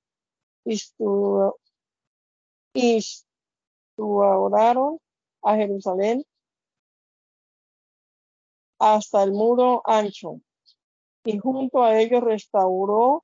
instauraron 2.73 4.99
a 5.43 5.55
Jerusalén 5.55 6.23
hasta 8.79 9.23
el 9.23 9.31
muro 9.31 9.81
ancho, 9.85 10.41
y 11.23 11.37
junto 11.37 11.83
a 11.83 11.99
ellos 11.99 12.21
restauró 12.21 13.23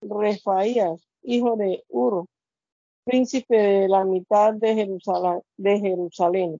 Refaías, 0.00 1.06
hijo 1.22 1.56
de 1.56 1.84
Ur, 1.88 2.26
príncipe 3.04 3.56
de 3.56 3.88
la 3.88 4.04
mitad 4.04 4.54
de 4.54 4.74
Jerusalén. 4.74 5.42
De 5.56 5.78
Jerusalén. 5.78 6.58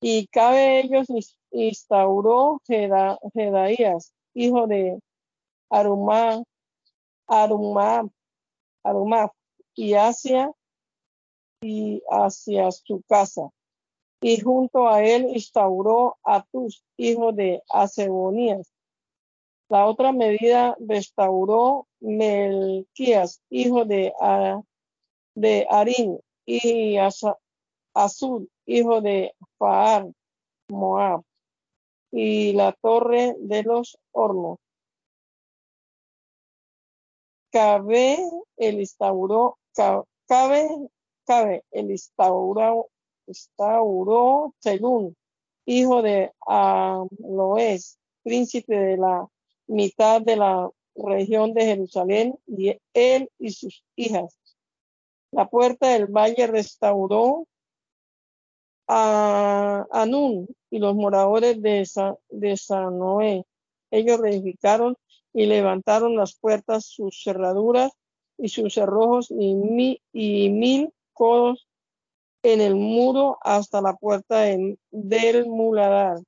Y 0.00 0.26
cabe 0.28 0.80
ellos 0.80 1.06
instauró 1.50 2.60
Jedaías, 2.66 4.12
hijo 4.34 4.66
de 4.66 4.98
Arumá, 5.70 6.42
Arumá, 7.26 8.06
Arumá, 8.82 9.32
y 9.74 9.94
hacia, 9.94 10.52
y 11.64 12.02
hacia 12.10 12.70
su 12.70 13.02
casa. 13.08 13.50
Y 14.20 14.40
junto 14.40 14.88
a 14.88 15.02
él 15.02 15.26
instauró 15.34 16.16
Atus, 16.22 16.84
hijo 16.96 17.32
de 17.32 17.62
Asebonías. 17.68 18.72
La 19.68 19.86
otra 19.86 20.12
medida 20.12 20.76
restauró 20.78 21.86
Melquías, 22.00 23.42
hijo 23.50 23.84
de, 23.84 24.12
de 25.34 25.66
Arín, 25.70 26.20
y 26.46 26.96
Azul, 27.94 28.50
hijo 28.66 29.00
de 29.00 29.34
Faar, 29.58 30.10
Moab 30.68 31.22
y 32.10 32.52
la 32.52 32.72
torre 32.72 33.34
de 33.38 33.62
los 33.62 33.98
hornos. 34.12 34.58
Cabe 37.50 38.18
el 38.56 38.80
instauró, 38.80 39.58
cabe, 40.26 40.68
cabe 41.26 41.64
el 41.70 41.90
instauró, 41.90 42.88
instauró 43.26 44.54
Selún, 44.60 45.16
hijo 45.66 46.02
de 46.02 46.32
Aloes, 46.46 47.98
príncipe 48.22 48.76
de 48.76 48.96
la 48.96 49.26
mitad 49.66 50.20
de 50.20 50.36
la 50.36 50.70
región 50.94 51.54
de 51.54 51.64
Jerusalén, 51.64 52.38
y 52.46 52.76
él 52.92 53.30
y 53.38 53.50
sus 53.50 53.84
hijas. 53.96 54.38
La 55.30 55.48
puerta 55.48 55.88
del 55.88 56.06
valle 56.06 56.46
restauró 56.46 57.46
a 58.86 59.86
Anún 59.90 60.46
y 60.70 60.78
los 60.78 60.94
moradores 60.94 61.60
de, 61.60 61.88
de 62.28 62.56
Sanoé. 62.56 63.44
Ellos 63.90 64.20
reedificaron 64.20 64.96
y 65.32 65.46
levantaron 65.46 66.16
las 66.16 66.34
puertas, 66.38 66.84
sus 66.84 67.22
cerraduras 67.24 67.90
y 68.38 68.48
sus 68.48 68.74
cerrojos 68.74 69.30
y, 69.30 70.00
y 70.12 70.50
mil 70.50 70.92
codos 71.14 71.66
en 72.42 72.60
el 72.60 72.74
muro 72.74 73.38
hasta 73.40 73.80
la 73.80 73.94
puerta 73.94 74.42
del 74.90 75.46
muladar. 75.46 76.18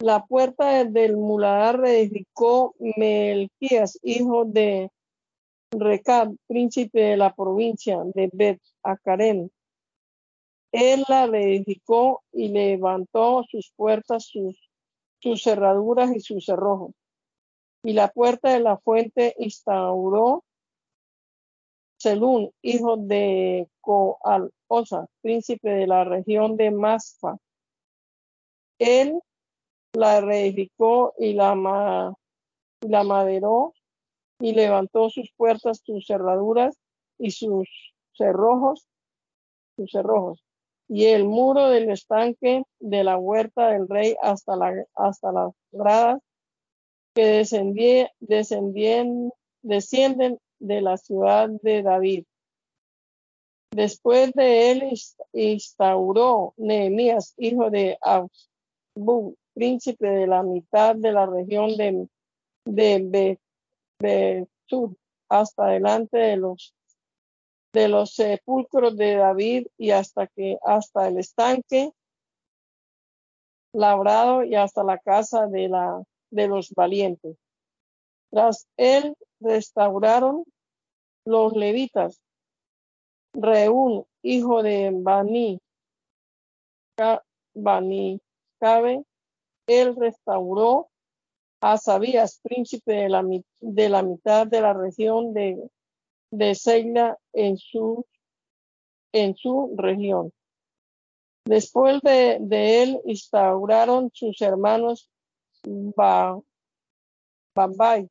La 0.00 0.24
puerta 0.26 0.84
del 0.84 1.16
muladar 1.16 1.80
reedificó 1.80 2.74
Melquías, 2.78 3.98
hijo 4.02 4.44
de 4.44 4.90
Recab, 5.72 6.36
príncipe 6.46 7.00
de 7.00 7.16
la 7.16 7.34
provincia 7.34 7.98
de 8.14 8.30
Bet 8.32 8.60
Acarem. 8.82 9.48
Él 10.70 11.02
la 11.08 11.26
reedificó 11.26 12.22
y 12.30 12.48
levantó 12.48 13.42
sus 13.50 13.72
puertas, 13.74 14.26
sus, 14.26 14.54
sus 15.18 15.42
cerraduras 15.42 16.14
y 16.14 16.20
sus 16.20 16.44
cerrojos. 16.44 16.92
Y 17.82 17.94
la 17.94 18.08
puerta 18.08 18.52
de 18.52 18.60
la 18.60 18.76
fuente 18.78 19.34
instauró 19.38 20.44
Selún, 21.98 22.52
hijo 22.62 22.96
de 22.96 23.68
Coal-Osa, 23.80 25.06
príncipe 25.20 25.70
de 25.70 25.86
la 25.86 26.04
región 26.04 26.56
de 26.56 26.70
Masfa. 26.70 27.36
Él 28.78 29.20
la 29.92 30.20
reedificó 30.20 31.14
y 31.18 31.32
la, 31.32 32.14
la 32.80 33.04
maderó 33.04 33.74
y 34.40 34.52
levantó 34.52 35.10
sus 35.10 35.32
puertas, 35.36 35.82
sus 35.84 36.06
cerraduras 36.06 36.78
y 37.18 37.32
sus 37.32 37.68
cerrojos, 38.12 38.86
sus 39.76 39.90
cerrojos. 39.90 40.44
Y 40.86 41.06
el 41.06 41.24
muro 41.24 41.68
del 41.68 41.90
estanque 41.90 42.62
de 42.78 43.04
la 43.04 43.18
huerta 43.18 43.70
del 43.70 43.88
rey 43.88 44.16
hasta, 44.22 44.54
la, 44.54 44.84
hasta 44.94 45.32
las 45.32 45.52
gradas 45.72 46.22
que 47.14 47.26
descendien, 47.26 49.32
descienden 49.62 50.38
de 50.58 50.80
la 50.80 50.96
ciudad 50.96 51.48
de 51.62 51.82
David. 51.82 52.24
Después 53.70 54.32
de 54.32 54.70
él 54.70 54.92
instauró 55.32 56.54
Nehemías, 56.56 57.34
hijo 57.36 57.70
de 57.70 57.98
Abu, 58.00 59.36
príncipe 59.54 60.08
de 60.08 60.26
la 60.26 60.42
mitad 60.42 60.96
de 60.96 61.12
la 61.12 61.26
región 61.26 61.76
de, 61.76 62.08
de 62.64 63.38
Betur, 64.00 64.96
hasta 65.28 65.66
delante 65.66 66.18
de 66.18 66.36
los 66.36 66.74
de 67.72 67.88
los 67.88 68.14
sepulcros 68.14 68.96
de 68.96 69.16
David 69.16 69.66
y 69.76 69.90
hasta 69.90 70.26
que 70.26 70.58
hasta 70.64 71.08
el 71.08 71.18
estanque 71.18 71.92
labrado 73.72 74.42
y 74.42 74.54
hasta 74.54 74.82
la 74.82 74.98
casa 74.98 75.46
de 75.46 75.68
la 75.68 76.02
de 76.30 76.48
los 76.48 76.70
valientes. 76.70 77.36
Tras 78.30 78.66
él 78.76 79.14
restauraron 79.40 80.44
los 81.24 81.52
levitas. 81.54 82.20
Reún, 83.34 84.06
hijo 84.22 84.62
de 84.62 84.90
Bani, 84.92 85.60
Bani 87.54 88.20
Cabe, 88.58 89.04
él 89.66 89.94
restauró 89.96 90.88
a 91.60 91.76
Sabías, 91.76 92.40
príncipe 92.42 92.92
de 92.92 93.08
la, 93.08 93.24
de 93.60 93.88
la 93.88 94.02
mitad 94.02 94.46
de 94.46 94.60
la 94.60 94.72
región 94.72 95.34
de, 95.34 95.70
de 96.30 96.54
Seila 96.54 97.18
en 97.32 97.56
su, 97.56 98.06
en 99.12 99.36
su 99.36 99.74
región. 99.76 100.32
Después 101.44 102.00
de, 102.02 102.38
de 102.40 102.82
él 102.82 103.00
instauraron 103.04 104.10
sus 104.12 104.40
hermanos 104.42 105.10
Bambai, 107.54 108.08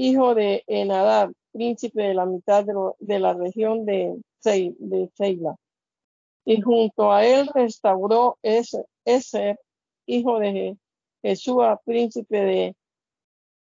hijo 0.00 0.34
de 0.34 0.64
Enadab, 0.66 1.32
príncipe 1.52 2.02
de 2.02 2.14
la 2.14 2.24
mitad 2.24 2.64
de, 2.64 3.18
la 3.18 3.34
región 3.34 3.84
de, 3.84 4.18
Seila. 4.40 5.56
Y 6.46 6.62
junto 6.62 7.12
a 7.12 7.26
él 7.26 7.50
restauró 7.54 8.38
ese, 8.42 9.58
hijo 10.06 10.38
de 10.38 10.78
Jesús, 11.22 11.62
príncipe 11.84 12.40
de, 12.40 12.76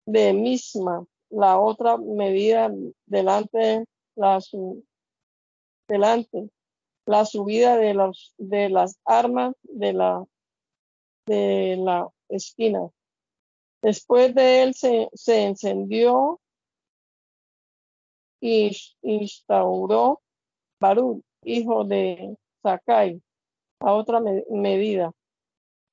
de 0.05 0.33
Misma, 0.33 1.03
la 1.31 1.59
otra 1.59 1.97
medida 1.97 2.71
delante 3.07 3.85
la 4.15 4.39
delante 5.87 6.49
la 7.05 7.25
subida 7.25 7.77
de 7.77 7.93
los 7.95 8.33
de 8.37 8.69
las 8.69 8.99
armas 9.05 9.55
de 9.63 9.93
la 9.93 10.25
de 11.25 11.77
la 11.77 12.07
esquina 12.27 12.89
Después 13.81 14.35
de 14.35 14.63
él 14.63 14.73
se, 14.73 15.09
encendió 15.27 16.39
y 18.41 18.75
instauró 19.01 20.21
Barú, 20.81 21.23
hijo 21.43 21.85
de 21.85 22.35
Sakai, 22.61 23.21
a 23.79 23.93
otra 23.93 24.21
medida, 24.49 25.11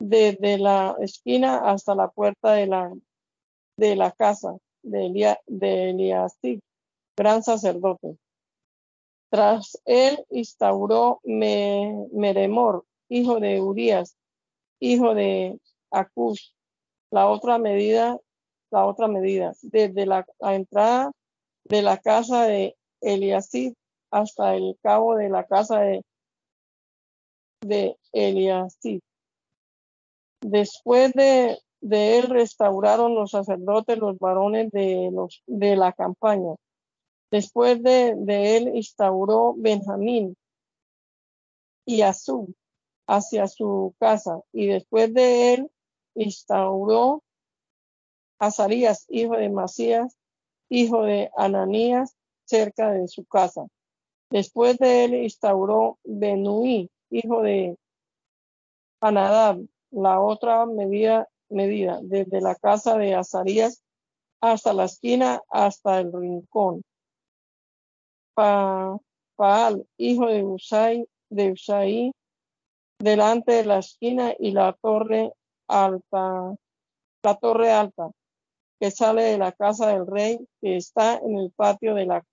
desde 0.01 0.59
la 0.59 0.97
esquina 1.01 1.71
hasta 1.71 1.95
la 1.95 2.09
puerta 2.09 2.53
de 2.53 2.67
la, 2.67 2.93
de 3.77 3.97
la 3.97 4.11
casa 4.13 4.57
de, 4.83 5.07
Elia, 5.07 6.29
gran 7.17 7.43
sacerdote. 7.43 8.17
Tras 9.31 9.81
él 9.85 10.25
instauró 10.31 11.21
Meremor, 11.25 12.85
hijo 13.09 13.41
de 13.41 13.61
Urias, 13.61 14.17
hijo 14.81 15.15
de 15.15 15.59
Acus, 15.91 16.56
la 17.11 17.29
otra 17.29 17.59
medida, 17.59 18.19
la 18.71 18.87
otra 18.87 19.09
medida, 19.09 19.55
desde 19.63 20.07
la, 20.07 20.27
entrada 20.41 21.13
de 21.65 21.83
la 21.83 21.99
casa 21.99 22.45
de 22.45 22.77
Eliasid 23.01 23.75
hasta 24.11 24.55
el 24.55 24.77
cabo 24.83 25.17
de 25.17 25.29
la 25.29 25.45
casa 25.45 25.81
de, 25.81 26.03
de. 27.63 27.97
Después 30.41 31.13
de, 31.15 31.59
de, 31.81 32.19
él 32.19 32.29
restauraron 32.29 33.15
los 33.15 33.33
sacerdotes, 33.33 33.99
los 33.99 34.19
varones 34.19 34.71
de, 34.71 35.11
los, 35.13 35.43
de 35.47 35.77
la 35.77 35.93
campaña. 35.93 36.55
Después 37.31 37.83
de, 37.83 38.15
de 38.17 38.57
él 38.57 38.77
instauró 38.77 39.55
Benjamín 39.57 40.37
y 41.85 42.03
Azú 42.03 42.55
hacia 43.07 43.49
su 43.49 43.95
casa. 43.99 44.41
Y 44.53 44.67
después 44.67 45.13
de 45.13 45.55
él 45.55 45.71
instauró 46.17 47.23
Azarías, 48.39 49.07
hijo 49.09 49.37
de 49.37 49.49
Masías, 49.49 50.17
hijo 50.69 51.05
de 51.05 51.31
Ananías, 51.37 52.17
cerca 52.45 52.91
de 52.91 53.09
su 53.09 53.25
casa. 53.25 53.67
Después 54.31 54.79
de 54.79 55.05
él 55.05 55.15
instauró 55.15 55.99
Benuí, 56.05 56.91
hijo 57.11 57.43
de 57.43 57.77
Anadab, 59.01 59.61
la 59.91 60.21
otra 60.21 60.67
medida, 60.67 61.29
medida 61.49 62.01
desde 62.03 62.41
la 62.41 62.55
casa 62.57 62.99
de 62.99 63.15
Azarías 63.15 63.83
hasta 64.41 64.73
la 64.73 64.85
esquina, 64.85 65.41
hasta 65.49 66.01
el 66.01 66.13
rincón. 66.13 66.83
Paal, 68.35 69.87
hijo 69.97 70.27
de 70.27 70.45
Usai, 70.45 71.09
de 71.31 71.53
Usai, 71.53 72.13
delante 72.99 73.53
de 73.53 73.65
la 73.65 73.79
esquina 73.79 74.35
y 74.39 74.51
la 74.51 74.73
torre 74.75 75.33
alta, 75.69 76.57
la 77.23 77.35
torre 77.37 77.73
alta, 77.73 78.11
que 78.81 78.91
sale 78.91 79.23
de 79.23 79.39
la 79.39 79.53
casa 79.53 79.89
del 79.89 80.07
rey, 80.07 80.39
que 80.61 80.77
está 80.77 81.19
en 81.19 81.39
el 81.39 81.51
patio 81.53 81.95
de 81.95 82.07
la, 82.07 82.25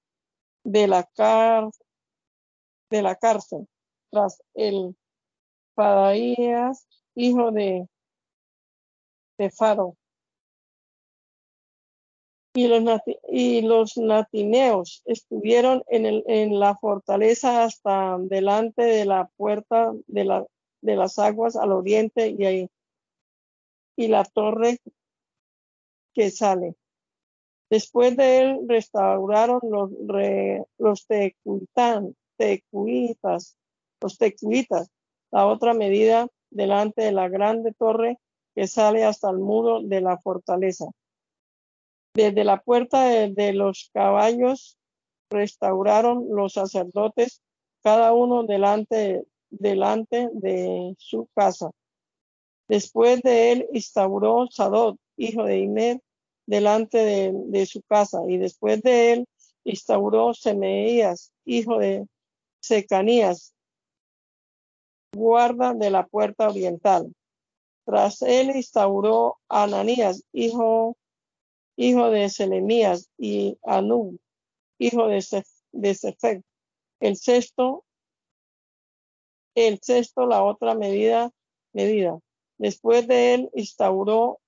de 0.64 0.88
la, 0.88 1.10
de 2.90 3.02
la 3.02 3.16
cárcel, 3.16 3.68
tras 4.12 4.42
el 4.54 4.96
Padaías, 5.76 6.88
hijo 7.16 7.52
de, 7.52 7.88
de 9.38 9.50
Faro. 9.50 9.96
Y 12.56 12.68
los, 12.68 13.02
y 13.30 13.62
los 13.62 13.98
natineos 13.98 15.02
estuvieron 15.06 15.84
en, 15.88 16.06
el, 16.06 16.24
en 16.28 16.60
la 16.60 16.76
fortaleza 16.76 17.64
hasta 17.64 18.18
delante 18.20 18.84
de 18.84 19.06
la 19.06 19.28
puerta 19.38 19.92
de, 20.06 20.24
la, 20.24 20.46
de 20.82 20.96
las 20.96 21.18
aguas 21.18 21.56
al 21.56 21.72
oriente 21.72 22.30
y 22.38 22.46
ahí 22.46 22.70
y 23.96 24.08
la 24.08 24.24
torre 24.24 24.80
que 26.14 26.32
sale. 26.32 26.76
Después 27.70 28.16
de 28.16 28.40
él 28.40 28.60
restauraron 28.68 29.60
los, 29.64 29.90
los 30.78 31.08
tecuitas, 31.08 32.04
los 34.00 34.18
tecuitas, 34.18 34.92
la 35.32 35.48
otra 35.48 35.74
medida 35.74 36.28
delante 36.52 37.02
de 37.02 37.12
la 37.12 37.30
grande 37.30 37.74
torre 37.74 38.20
que 38.56 38.68
sale 38.68 39.04
hasta 39.04 39.30
el 39.30 39.40
muro 39.40 39.82
de 39.82 40.02
la 40.02 40.18
fortaleza. 40.20 40.86
Desde 42.14 42.44
la 42.44 42.62
puerta 42.62 43.06
de, 43.06 43.54
los 43.54 43.90
caballos 43.92 44.78
restauraron 45.32 46.28
los 46.30 46.54
sacerdotes, 46.54 47.42
cada 47.82 48.14
uno 48.14 48.44
delante, 48.44 49.24
delante 49.50 50.30
de 50.34 50.94
su 51.00 51.28
casa. 51.34 51.72
Después 52.68 53.22
de 53.22 53.52
él 53.52 53.68
instauró 53.74 54.48
Sadot, 54.50 54.98
hijo 55.18 55.44
de 55.44 55.60
Imer, 55.60 56.02
delante 56.46 56.98
de, 56.98 57.66
su 57.66 57.82
casa, 57.84 58.22
y 58.28 58.38
después 58.38 58.82
de 58.82 59.14
él 59.14 59.26
instauró 59.64 60.34
Semeías, 60.34 61.32
hijo 61.46 61.78
de 61.78 62.06
Secanías, 62.60 63.54
guarda 65.14 65.74
de 65.74 65.90
la 65.90 66.06
puerta 66.06 66.50
oriental. 66.50 67.14
Tras 67.86 68.22
él 68.22 68.56
instauró 68.56 69.38
Ananías, 69.50 70.24
hijo, 70.32 70.98
hijo 71.76 72.10
de 72.10 72.30
Selemías, 72.30 73.10
y 73.18 73.58
Anú, 73.64 74.18
hijo 74.80 75.08
de, 75.08 75.24
de 75.72 76.44
El 77.00 77.18
sexto, 77.18 77.84
el 79.56 79.80
sexto, 79.82 80.26
la 80.26 80.44
otra 80.44 80.76
medida, 80.76 81.32
medida. 81.74 82.20
Después 82.58 83.08
de 83.08 83.34
él 83.34 83.50
instauró 83.54 84.40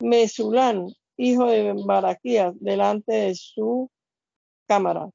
Mesulán, 0.00 0.88
hijo 1.16 1.46
de 1.46 1.74
Baraquías, 1.84 2.54
delante 2.60 3.12
de 3.12 3.34
su 3.34 3.90
cámara. 4.66 5.10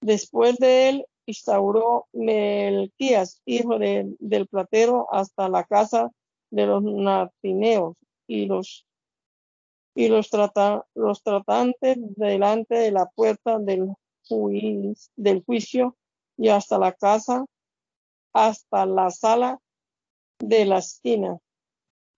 Después 0.00 0.58
de 0.58 0.88
él 0.88 1.06
instauró 1.26 2.06
Melquías, 2.12 3.40
hijo 3.44 3.78
del 3.78 4.48
platero, 4.48 5.08
hasta 5.12 5.48
la 5.48 5.64
casa 5.64 6.10
de 6.50 6.66
los 6.66 6.82
natineos 6.82 7.96
y 8.26 8.46
los 8.46 8.86
y 9.94 10.08
los, 10.08 10.30
los 10.94 11.22
tratantes 11.22 11.96
delante 12.16 12.74
de 12.76 12.92
la 12.92 13.06
puerta 13.06 13.58
del, 13.58 13.94
del 15.16 15.44
juicio 15.44 15.96
y 16.36 16.48
hasta 16.48 16.78
la 16.78 16.92
casa, 16.92 17.44
hasta 18.32 18.86
la 18.86 19.10
sala 19.10 19.58
de 20.42 20.66
la 20.66 20.78
esquina. 20.78 21.38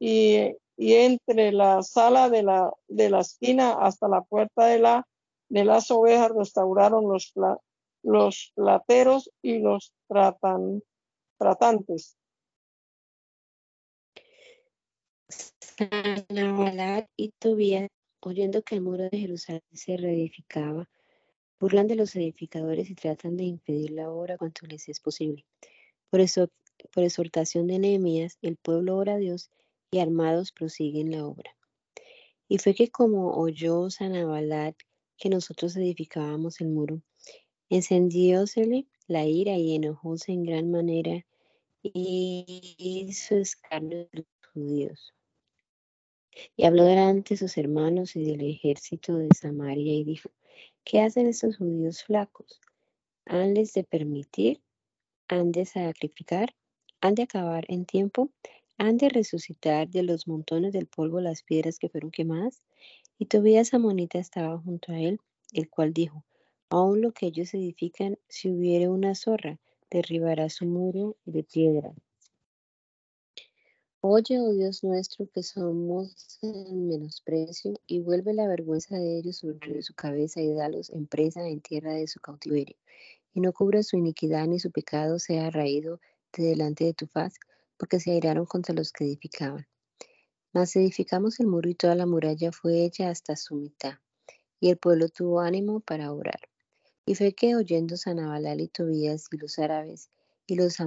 Y, 0.00 0.56
entre 0.76 1.52
la 1.52 1.82
sala 1.82 2.28
de 2.28 2.42
la, 2.42 2.72
de 2.88 3.10
la 3.10 3.20
esquina 3.20 3.74
hasta 3.74 4.08
la 4.08 4.22
puerta 4.22 4.66
de, 4.66 4.80
la, 4.80 5.06
de 5.48 5.64
las 5.64 5.90
ovejas 5.92 6.32
restauraron 6.32 7.08
los, 7.08 7.32
los 8.02 8.52
plateros 8.56 9.30
y 9.40 9.60
los 9.60 9.92
tratan, 10.08 10.82
tratantes. 11.38 12.16
Sanballat 15.28 17.08
y 17.16 17.30
Tobías, 17.38 17.88
oyendo 18.20 18.62
que 18.62 18.74
el 18.74 18.80
muro 18.80 19.04
de 19.10 19.18
Jerusalén 19.18 19.62
se 19.72 19.96
reedificaba, 19.96 20.88
burlan 21.60 21.87
de 21.87 21.96
los 21.96 22.16
edificadores 22.16 22.90
y 22.90 22.94
tratan 22.94 23.37
de 23.37 23.44
impedir 23.44 23.92
la 23.92 24.10
obra 24.10 24.38
cuanto 24.38 24.66
les 24.66 24.88
es 24.88 24.98
posible. 24.98 25.44
Por 26.10 26.20
eso, 26.20 26.48
por 26.92 27.05
exhortación 27.05 27.66
de 27.66 27.79
Nehemías, 27.79 28.38
el 28.42 28.57
pueblo 28.57 28.97
ora 28.97 29.14
a 29.14 29.18
Dios 29.18 29.51
y 29.90 29.99
armados 29.99 30.53
prosiguen 30.53 31.11
la 31.11 31.27
obra. 31.27 31.57
Y 32.49 32.59
fue 32.59 32.75
que 32.75 32.90
como 32.90 33.35
oyó 33.35 33.90
Sanabalat 33.90 34.77
que 35.16 35.29
nosotros 35.29 35.77
edificábamos 35.77 36.61
el 36.61 36.68
muro, 36.68 37.01
encendiósele 37.70 38.87
la 39.07 39.25
ira 39.27 39.57
y 39.57 39.75
enojóse 39.75 40.33
en 40.33 40.44
gran 40.44 40.70
manera 40.70 41.25
y 41.83 42.75
hizo 42.79 43.37
escarnio 43.37 43.99
de 43.99 44.09
los 44.12 44.27
judíos. 44.53 45.14
Y 46.57 46.64
habló 46.64 46.85
delante 46.85 47.35
de 47.35 47.38
sus 47.38 47.57
hermanos 47.57 48.16
y 48.16 48.25
del 48.25 48.40
ejército 48.40 49.16
de 49.16 49.29
Samaria 49.35 49.92
y 49.92 50.05
dijo, 50.05 50.31
¿qué 50.85 51.01
hacen 51.01 51.27
estos 51.27 51.59
judíos 51.59 52.03
flacos? 52.03 52.61
¿Hanles 53.27 53.73
de 53.75 53.85
permitir? 53.85 54.61
¿Han 55.29 55.53
de 55.53 55.64
sacrificar? 55.64 56.55
¿Han 57.04 57.14
de 57.16 57.24
acabar 57.24 57.66
en 57.68 57.84
tiempo? 57.84 58.30
¿Han 58.78 58.96
de 58.96 59.10
resucitar 59.10 59.90
de 59.90 60.02
los 60.02 60.26
montones 60.26 60.72
del 60.72 60.86
polvo 60.86 61.20
las 61.20 61.42
piedras 61.42 61.78
que 61.78 61.90
fueron 61.90 62.10
quemadas? 62.10 62.62
Y 63.18 63.26
Tobías 63.26 63.74
Amonita 63.74 64.18
estaba 64.18 64.58
junto 64.58 64.90
a 64.90 64.98
él, 64.98 65.20
el 65.52 65.68
cual 65.68 65.92
dijo, 65.92 66.24
aún 66.70 67.02
lo 67.02 67.12
que 67.12 67.26
ellos 67.26 67.52
edifican, 67.52 68.18
si 68.26 68.50
hubiere 68.50 68.88
una 68.88 69.14
zorra, 69.14 69.60
derribará 69.90 70.48
su 70.48 70.64
muro 70.64 71.18
de 71.26 71.44
piedra. 71.44 71.92
Oye, 74.00 74.40
oh 74.40 74.54
Dios 74.54 74.82
nuestro, 74.82 75.28
que 75.28 75.42
somos 75.42 76.38
en 76.40 76.88
menosprecio, 76.88 77.74
y 77.86 78.00
vuelve 78.00 78.32
la 78.32 78.48
vergüenza 78.48 78.96
de 78.96 79.18
ellos 79.18 79.36
sobre 79.36 79.82
su 79.82 79.92
cabeza 79.92 80.40
y 80.40 80.54
dalos 80.54 80.88
en 80.88 81.06
presa 81.06 81.46
en 81.46 81.60
tierra 81.60 81.92
de 81.92 82.06
su 82.06 82.18
cautiverio. 82.20 82.76
Y 83.34 83.40
no 83.40 83.52
cubra 83.52 83.82
su 83.82 83.98
iniquidad 83.98 84.46
ni 84.46 84.58
su 84.58 84.70
pecado 84.70 85.18
sea 85.18 85.50
raído 85.50 86.00
de 86.42 86.49
delante 86.49 86.85
de 86.85 86.94
tu 86.94 87.07
faz, 87.07 87.35
porque 87.77 88.01
se 88.01 88.12
airaron 88.12 88.47
contra 88.47 88.75
los 88.75 88.92
que 88.92 89.05
edificaban. 89.05 89.66
Mas 90.53 90.77
edificamos 90.77 91.40
el 91.40 91.49
muro 91.49 91.68
y 91.68 91.75
toda 91.75 91.94
la 91.94 92.07
muralla 92.07 92.53
fue 92.53 92.85
hecha 92.85 93.09
hasta 93.09 93.37
su 93.37 93.57
mitad, 93.57 93.94
y 94.61 94.70
el 94.70 94.77
pueblo 94.77 95.09
tuvo 95.09 95.40
ánimo 95.40 95.81
para 95.81 96.12
orar. 96.12 96.40
Y 97.07 97.16
fue 97.16 97.35
que 97.35 97.57
oyendo 97.57 97.97
Sanabalal 97.97 98.61
y 98.61 98.68
Tobías 98.68 99.27
y 99.33 99.37
los 99.37 99.59
árabes 99.59 100.11
y 100.47 100.55
los 100.57 100.79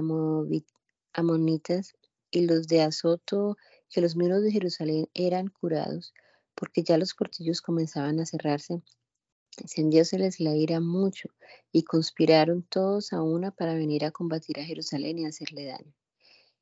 amonitas 1.12 1.94
y 2.30 2.46
los 2.46 2.66
de 2.66 2.82
Azoto, 2.82 3.56
que 3.88 4.00
los 4.00 4.16
muros 4.16 4.42
de 4.42 4.50
Jerusalén 4.50 5.08
eran 5.14 5.48
curados, 5.48 6.12
porque 6.54 6.82
ya 6.82 6.98
los 6.98 7.14
portillos 7.14 7.60
comenzaban 7.62 8.18
a 8.20 8.26
cerrarse, 8.26 8.82
encendióseles 9.60 10.40
la 10.40 10.54
ira 10.54 10.80
mucho, 10.80 11.30
y 11.72 11.82
conspiraron 11.82 12.62
todos 12.62 13.12
a 13.12 13.22
una 13.22 13.50
para 13.50 13.74
venir 13.74 14.04
a 14.04 14.10
combatir 14.10 14.58
a 14.60 14.64
Jerusalén 14.64 15.18
y 15.18 15.26
hacerle 15.26 15.64
daño. 15.64 15.94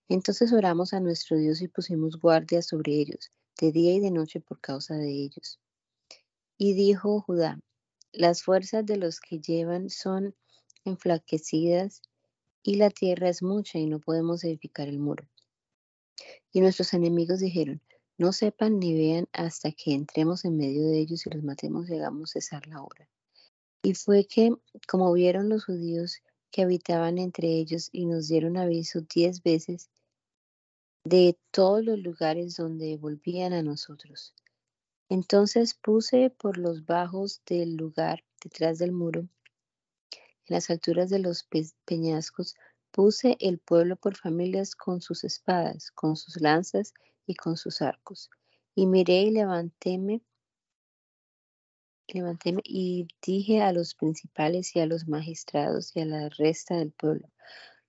Entonces 0.09 0.53
oramos 0.53 0.93
a 0.93 1.01
nuestro 1.01 1.37
Dios 1.37 1.61
y 1.63 1.69
pusimos 1.69 2.21
guardia 2.21 2.63
sobre 2.63 2.93
ellos, 2.93 3.33
de 3.61 3.73
día 3.73 3.95
y 3.95 4.01
de 4.01 4.11
noche 4.11 4.41
por 4.41 4.61
causa 4.61 4.95
de 4.95 5.11
ellos. 5.11 5.59
Y 6.59 6.75
dijo 6.75 7.21
Judá, 7.21 7.61
las 8.13 8.43
fuerzas 8.43 8.87
de 8.87 8.97
los 8.97 9.21
que 9.21 9.41
llevan 9.41 9.91
son 9.91 10.35
enflaquecidas, 10.85 12.03
y 12.63 12.77
la 12.77 12.91
tierra 12.91 13.29
es 13.29 13.43
mucha 13.43 13.79
y 13.79 13.87
no 13.87 14.01
podemos 14.01 14.43
edificar 14.43 14.89
el 14.89 14.99
muro. 14.99 15.29
Y 16.51 16.61
nuestros 16.61 16.95
enemigos 16.95 17.39
dijeron, 17.39 17.81
no 18.19 18.33
sepan 18.33 18.79
ni 18.79 18.95
vean 18.95 19.29
hasta 19.33 19.73
que 19.73 19.95
entremos 19.95 20.45
en 20.45 20.57
medio 20.57 20.87
de 20.87 20.99
ellos 20.99 21.27
y 21.27 21.31
los 21.31 21.43
matemos 21.43 21.89
y 21.89 21.95
hagamos 21.95 22.31
cesar 22.31 22.67
la 22.67 22.83
obra. 22.83 23.09
Y 23.83 23.95
fue 23.95 24.27
que, 24.27 24.51
como 24.89 25.13
vieron 25.13 25.49
los 25.49 25.65
judíos 25.65 26.23
que 26.51 26.63
habitaban 26.63 27.19
entre 27.19 27.49
ellos 27.49 27.89
y 27.93 28.07
nos 28.07 28.29
dieron 28.29 28.57
aviso 28.57 29.01
diez 29.03 29.43
veces 29.43 29.91
de 31.05 31.39
todos 31.51 31.85
los 31.85 31.99
lugares 31.99 32.57
donde 32.57 32.97
volvían 32.97 33.53
a 33.53 33.63
nosotros. 33.63 34.35
Entonces 35.09 35.75
puse 35.75 36.31
por 36.31 36.59
los 36.59 36.85
bajos 36.85 37.43
del 37.47 37.77
lugar 37.77 38.25
detrás 38.43 38.79
del 38.79 38.93
muro, 38.93 39.21
en 39.21 40.55
las 40.55 40.71
alturas 40.71 41.11
de 41.11 41.19
los 41.19 41.49
peñascos, 41.85 42.57
Puse 42.97 43.37
el 43.41 43.59
pueblo 43.59 43.97
por 43.97 44.17
familias 44.17 44.75
con 44.75 45.03
sus 45.03 45.23
espadas, 45.23 45.91
con 45.91 46.17
sus 46.17 46.41
lanzas 46.41 46.95
y 47.27 47.35
con 47.35 47.57
sus 47.57 47.83
arcos. 47.83 48.31
Y 48.75 48.87
miré 48.87 49.23
y 49.23 49.31
levantéme, 49.31 50.23
levantéme 52.09 52.61
y 52.65 53.09
dije 53.21 53.63
a 53.63 53.73
los 53.73 53.95
principales 53.95 54.75
y 54.77 54.81
a 54.81 54.87
los 54.87 55.09
magistrados 55.09 55.95
y 55.97 56.01
a 56.01 56.05
la 56.05 56.29
resta 56.29 56.77
del 56.77 56.93
pueblo, 56.93 57.29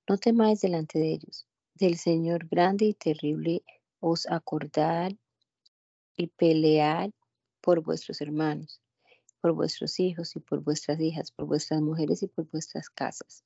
no 0.08 0.18
temáis 0.18 0.62
delante 0.62 1.00
de 1.00 1.14
ellos, 1.14 1.46
del 1.76 1.98
Señor 1.98 2.48
grande 2.48 2.86
y 2.86 2.94
terrible 2.94 3.64
os 4.00 4.28
acordad 4.30 5.12
y 6.16 6.28
pelead 6.28 7.12
por 7.62 7.82
vuestros 7.82 8.22
hermanos, 8.22 8.82
por 9.42 9.54
vuestros 9.54 10.00
hijos 10.00 10.36
y 10.36 10.40
por 10.40 10.64
vuestras 10.64 11.00
hijas, 11.00 11.32
por 11.32 11.46
vuestras 11.46 11.82
mujeres 11.82 12.24
y 12.24 12.28
por 12.28 12.50
vuestras 12.50 12.90
casas 12.90 13.44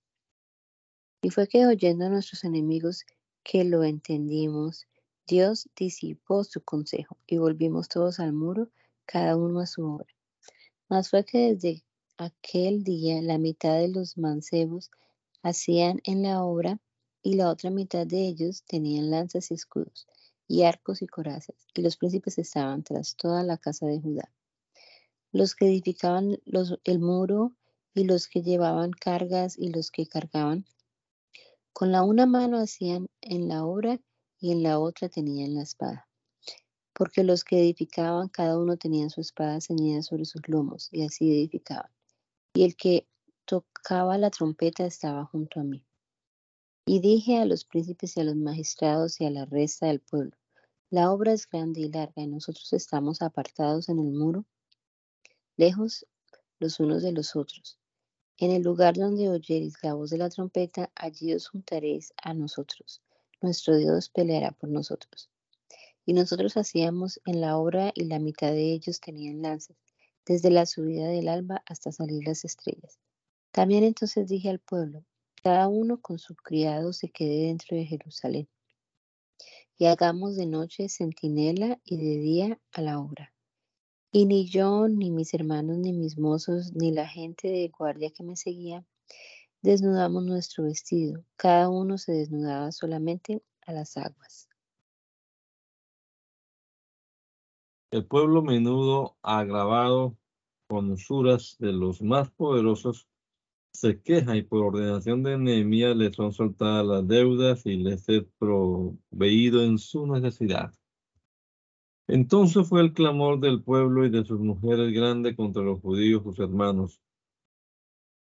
y 1.22 1.30
fue 1.30 1.48
que 1.48 1.66
oyendo 1.66 2.06
a 2.06 2.10
nuestros 2.10 2.44
enemigos 2.44 3.06
que 3.44 3.64
lo 3.64 3.84
entendimos, 3.84 4.88
Dios 5.32 5.70
disipó 5.78 6.44
su 6.44 6.62
consejo 6.62 7.16
y 7.26 7.38
volvimos 7.38 7.88
todos 7.88 8.20
al 8.20 8.34
muro, 8.34 8.70
cada 9.06 9.38
uno 9.38 9.62
a 9.62 9.66
su 9.66 9.82
obra. 9.82 10.14
Mas 10.90 11.10
fue 11.10 11.24
que 11.24 11.54
desde 11.54 11.86
aquel 12.18 12.84
día 12.84 13.22
la 13.22 13.38
mitad 13.38 13.78
de 13.80 13.88
los 13.88 14.18
mancebos 14.18 14.92
hacían 15.42 16.02
en 16.04 16.24
la 16.24 16.44
obra 16.44 16.82
y 17.24 17.36
la 17.36 17.50
otra 17.50 17.70
mitad 17.70 18.06
de 18.06 18.28
ellos 18.28 18.66
tenían 18.66 19.10
lanzas 19.10 19.52
y 19.52 19.54
escudos 19.54 20.06
y 20.50 20.64
arcos 20.64 21.02
y 21.02 21.08
corazas, 21.08 21.56
y 21.74 21.82
los 21.82 21.96
príncipes 21.96 22.38
estaban 22.38 22.84
tras 22.84 23.16
toda 23.16 23.42
la 23.44 23.58
casa 23.58 23.86
de 23.86 24.02
Judá. 24.02 24.30
Los 25.32 25.56
que 25.56 25.66
edificaban 25.68 26.40
el 26.84 27.00
muro 27.00 27.56
y 27.94 28.04
los 28.04 28.28
que 28.28 28.42
llevaban 28.42 28.92
cargas 28.92 29.58
y 29.58 29.70
los 29.70 29.92
que 29.92 30.08
cargaban 30.08 30.66
con 31.72 31.94
la 31.94 32.04
una 32.04 32.26
mano 32.26 32.58
hacían 32.58 33.08
en 33.22 33.48
la 33.48 33.64
obra 33.64 34.02
y 34.42 34.52
en 34.52 34.64
la 34.64 34.80
otra 34.80 35.08
tenían 35.08 35.54
la 35.54 35.62
espada. 35.62 36.08
Porque 36.94 37.24
los 37.24 37.44
que 37.44 37.60
edificaban, 37.60 38.28
cada 38.28 38.58
uno 38.58 38.76
tenía 38.76 39.10
su 39.10 39.22
espada 39.22 39.62
ceñida 39.62 40.02
sobre 40.02 40.26
sus 40.26 40.42
lomos, 40.50 40.90
y 40.92 41.04
así 41.04 41.32
edificaban. 41.32 41.92
Y 42.54 42.64
el 42.66 42.76
que 42.76 43.08
tocaba 43.46 44.18
la 44.18 44.32
trompeta 44.32 44.86
estaba 44.86 45.26
junto 45.26 45.60
a 45.60 45.64
mí. 45.64 45.86
Y 46.86 47.00
dije 47.00 47.38
a 47.38 47.46
los 47.46 47.64
príncipes 47.64 48.18
y 48.18 48.22
a 48.22 48.24
los 48.24 48.36
magistrados 48.36 49.22
y 49.22 49.26
a 49.26 49.30
la 49.30 49.46
resta 49.46 49.88
del 49.88 50.02
pueblo, 50.02 50.36
la 50.90 51.12
obra 51.12 51.32
es 51.32 51.48
grande 51.48 51.82
y 51.82 51.90
larga, 51.90 52.24
y 52.24 52.28
nosotros 52.28 52.74
estamos 52.74 53.22
apartados 53.22 53.88
en 53.88 54.00
el 54.00 54.12
muro, 54.12 54.46
lejos 55.56 56.06
los 56.60 56.80
unos 56.80 57.04
de 57.04 57.12
los 57.12 57.36
otros. 57.36 57.78
En 58.38 58.52
el 58.52 58.64
lugar 58.64 58.96
donde 58.96 59.30
oyereis 59.30 59.76
la 59.84 59.94
voz 59.94 60.10
de 60.10 60.18
la 60.18 60.30
trompeta, 60.30 60.92
allí 60.96 61.34
os 61.34 61.48
juntaréis 61.48 62.12
a 62.22 62.34
nosotros. 62.34 63.02
Nuestro 63.42 63.76
Dios 63.76 64.10
peleará 64.10 64.52
por 64.52 64.70
nosotros. 64.70 65.30
Y 66.06 66.14
nosotros 66.14 66.58
hacíamos 66.58 67.20
en 67.26 67.42
la 67.42 67.58
obra 67.58 67.92
y 67.96 68.06
la 68.06 68.20
mitad 68.20 68.52
de 68.52 68.72
ellos 68.72 69.00
tenían 69.00 69.42
lanzas, 69.42 69.78
desde 70.26 70.52
la 70.52 70.66
subida 70.66 71.08
del 71.08 71.28
alba 71.28 71.64
hasta 71.66 71.92
salir 71.92 72.24
las 72.26 72.46
estrellas. 72.46 73.00
También 73.52 73.84
entonces 73.84 74.28
dije 74.28 74.50
al 74.50 74.60
pueblo, 74.60 75.04
cada 75.44 75.68
uno 75.68 76.00
con 76.00 76.20
su 76.20 76.36
criado 76.36 76.94
se 76.94 77.10
quede 77.10 77.48
dentro 77.48 77.76
de 77.76 77.86
Jerusalén. 77.86 78.48
Y 79.78 79.86
hagamos 79.86 80.36
de 80.36 80.46
noche 80.46 80.88
centinela 80.88 81.82
y 81.84 81.98
de 81.98 82.20
día 82.20 82.62
a 82.72 82.82
la 82.82 83.00
obra. 83.00 83.34
Y 84.12 84.26
ni 84.26 84.48
yo, 84.48 84.88
ni 84.88 85.10
mis 85.10 85.34
hermanos, 85.34 85.78
ni 85.80 85.94
mis 85.94 86.20
mozos, 86.20 86.74
ni 86.74 86.92
la 86.92 87.08
gente 87.08 87.48
de 87.48 87.70
guardia 87.70 88.12
que 88.12 88.24
me 88.24 88.36
seguía, 88.36 88.86
desnudamos 89.62 90.24
nuestro 90.26 90.66
vestido. 90.66 91.24
Cada 91.36 91.70
uno 91.70 91.98
se 91.98 92.14
desnudaba 92.14 92.72
solamente 92.72 93.44
a 93.66 93.74
las 93.74 93.98
aguas. 93.98 94.50
El 97.92 98.06
pueblo 98.06 98.42
menudo, 98.42 99.18
agravado 99.22 100.18
con 100.68 100.92
usuras 100.92 101.58
de 101.60 101.74
los 101.74 102.02
más 102.02 102.32
poderosos, 102.32 103.08
se 103.74 104.02
queja 104.02 104.36
y 104.36 104.44
por 104.44 104.64
ordenación 104.64 105.24
de 105.24 105.38
Nehemías 105.38 105.96
les 105.96 106.16
son 106.16 106.34
soltadas 106.34 106.86
las 106.86 107.08
deudas 107.08 107.66
y 107.66 107.78
les 107.78 108.08
es 108.10 108.24
proveído 108.38 109.64
en 109.64 109.78
su 109.78 110.08
necesidad. 110.08 110.74
Entonces 112.08 112.68
fue 112.68 112.82
el 112.82 112.94
clamor 112.94 113.40
del 113.40 113.64
pueblo 113.64 114.06
y 114.06 114.10
de 114.10 114.26
sus 114.26 114.40
mujeres 114.40 114.94
grande 114.94 115.36
contra 115.36 115.62
los 115.62 115.80
judíos, 115.80 116.24
sus 116.24 116.40
hermanos. 116.40 117.02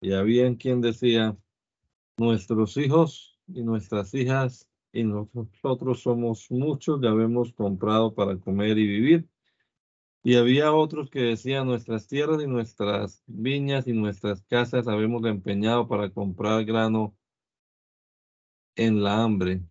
Y 0.03 0.13
había 0.13 0.55
quien 0.57 0.81
decía, 0.81 1.35
nuestros 2.17 2.77
hijos 2.77 3.39
y 3.47 3.63
nuestras 3.63 4.13
hijas 4.13 4.67
y 4.91 5.03
nosotros 5.03 6.01
somos 6.01 6.51
muchos, 6.51 7.01
ya 7.01 7.09
habemos 7.09 7.53
comprado 7.53 8.13
para 8.13 8.37
comer 8.37 8.77
y 8.77 8.85
vivir 8.85 9.27
y 10.23 10.35
había 10.35 10.71
otros 10.71 11.09
que 11.09 11.19
decían, 11.19 11.67
nuestras 11.67 12.07
tierras 12.07 12.41
y 12.41 12.47
nuestras 12.47 13.23
viñas 13.27 13.87
y 13.87 13.93
nuestras 13.93 14.41
casas 14.43 14.87
habemos 14.87 15.25
empeñado 15.25 15.87
para 15.89 16.09
comprar 16.11 16.63
grano 16.63 17.13
en 18.77 19.03
la 19.03 19.21
hambre. 19.21 19.61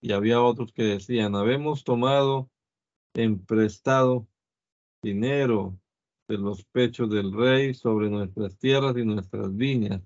Y 0.00 0.12
había 0.12 0.40
otros 0.40 0.72
que 0.72 0.82
decían, 0.82 1.36
habemos 1.36 1.84
tomado 1.84 2.50
en 3.14 3.44
prestado 3.44 4.26
dinero 5.02 5.78
de 6.32 6.38
los 6.38 6.64
pechos 6.64 7.10
del 7.10 7.32
rey 7.32 7.74
sobre 7.74 8.08
nuestras 8.08 8.58
tierras 8.58 8.96
y 8.96 9.04
nuestras 9.04 9.54
viñas. 9.54 10.00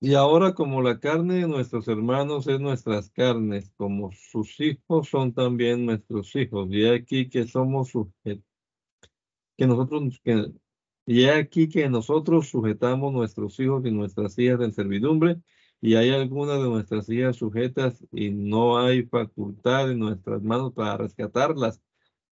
Y 0.00 0.14
ahora 0.14 0.54
como 0.54 0.80
la 0.80 0.98
carne 0.98 1.40
de 1.40 1.48
nuestros 1.48 1.86
hermanos 1.86 2.46
es 2.46 2.58
nuestras 2.58 3.10
carnes, 3.10 3.70
como 3.76 4.10
sus 4.12 4.58
hijos 4.60 5.08
son 5.10 5.34
también 5.34 5.84
nuestros 5.84 6.34
hijos. 6.34 6.68
Y 6.70 6.86
aquí 6.86 7.28
que 7.28 7.46
somos 7.46 7.90
sujetos, 7.90 8.44
que 9.58 9.66
nosotros, 9.66 10.18
y 11.04 11.24
aquí 11.26 11.68
que 11.68 11.90
nosotros 11.90 12.48
sujetamos 12.48 13.12
nuestros 13.12 13.60
hijos 13.60 13.84
y 13.84 13.90
nuestras 13.90 14.38
hijas 14.38 14.62
en 14.62 14.72
servidumbre, 14.72 15.38
y 15.82 15.96
hay 15.96 16.10
algunas 16.10 16.62
de 16.62 16.68
nuestras 16.68 17.08
hijas 17.10 17.36
sujetas 17.36 18.02
y 18.12 18.30
no 18.30 18.78
hay 18.78 19.02
facultad 19.02 19.90
en 19.90 19.98
nuestras 19.98 20.42
manos 20.42 20.72
para 20.72 20.96
rescatarlas, 20.96 21.82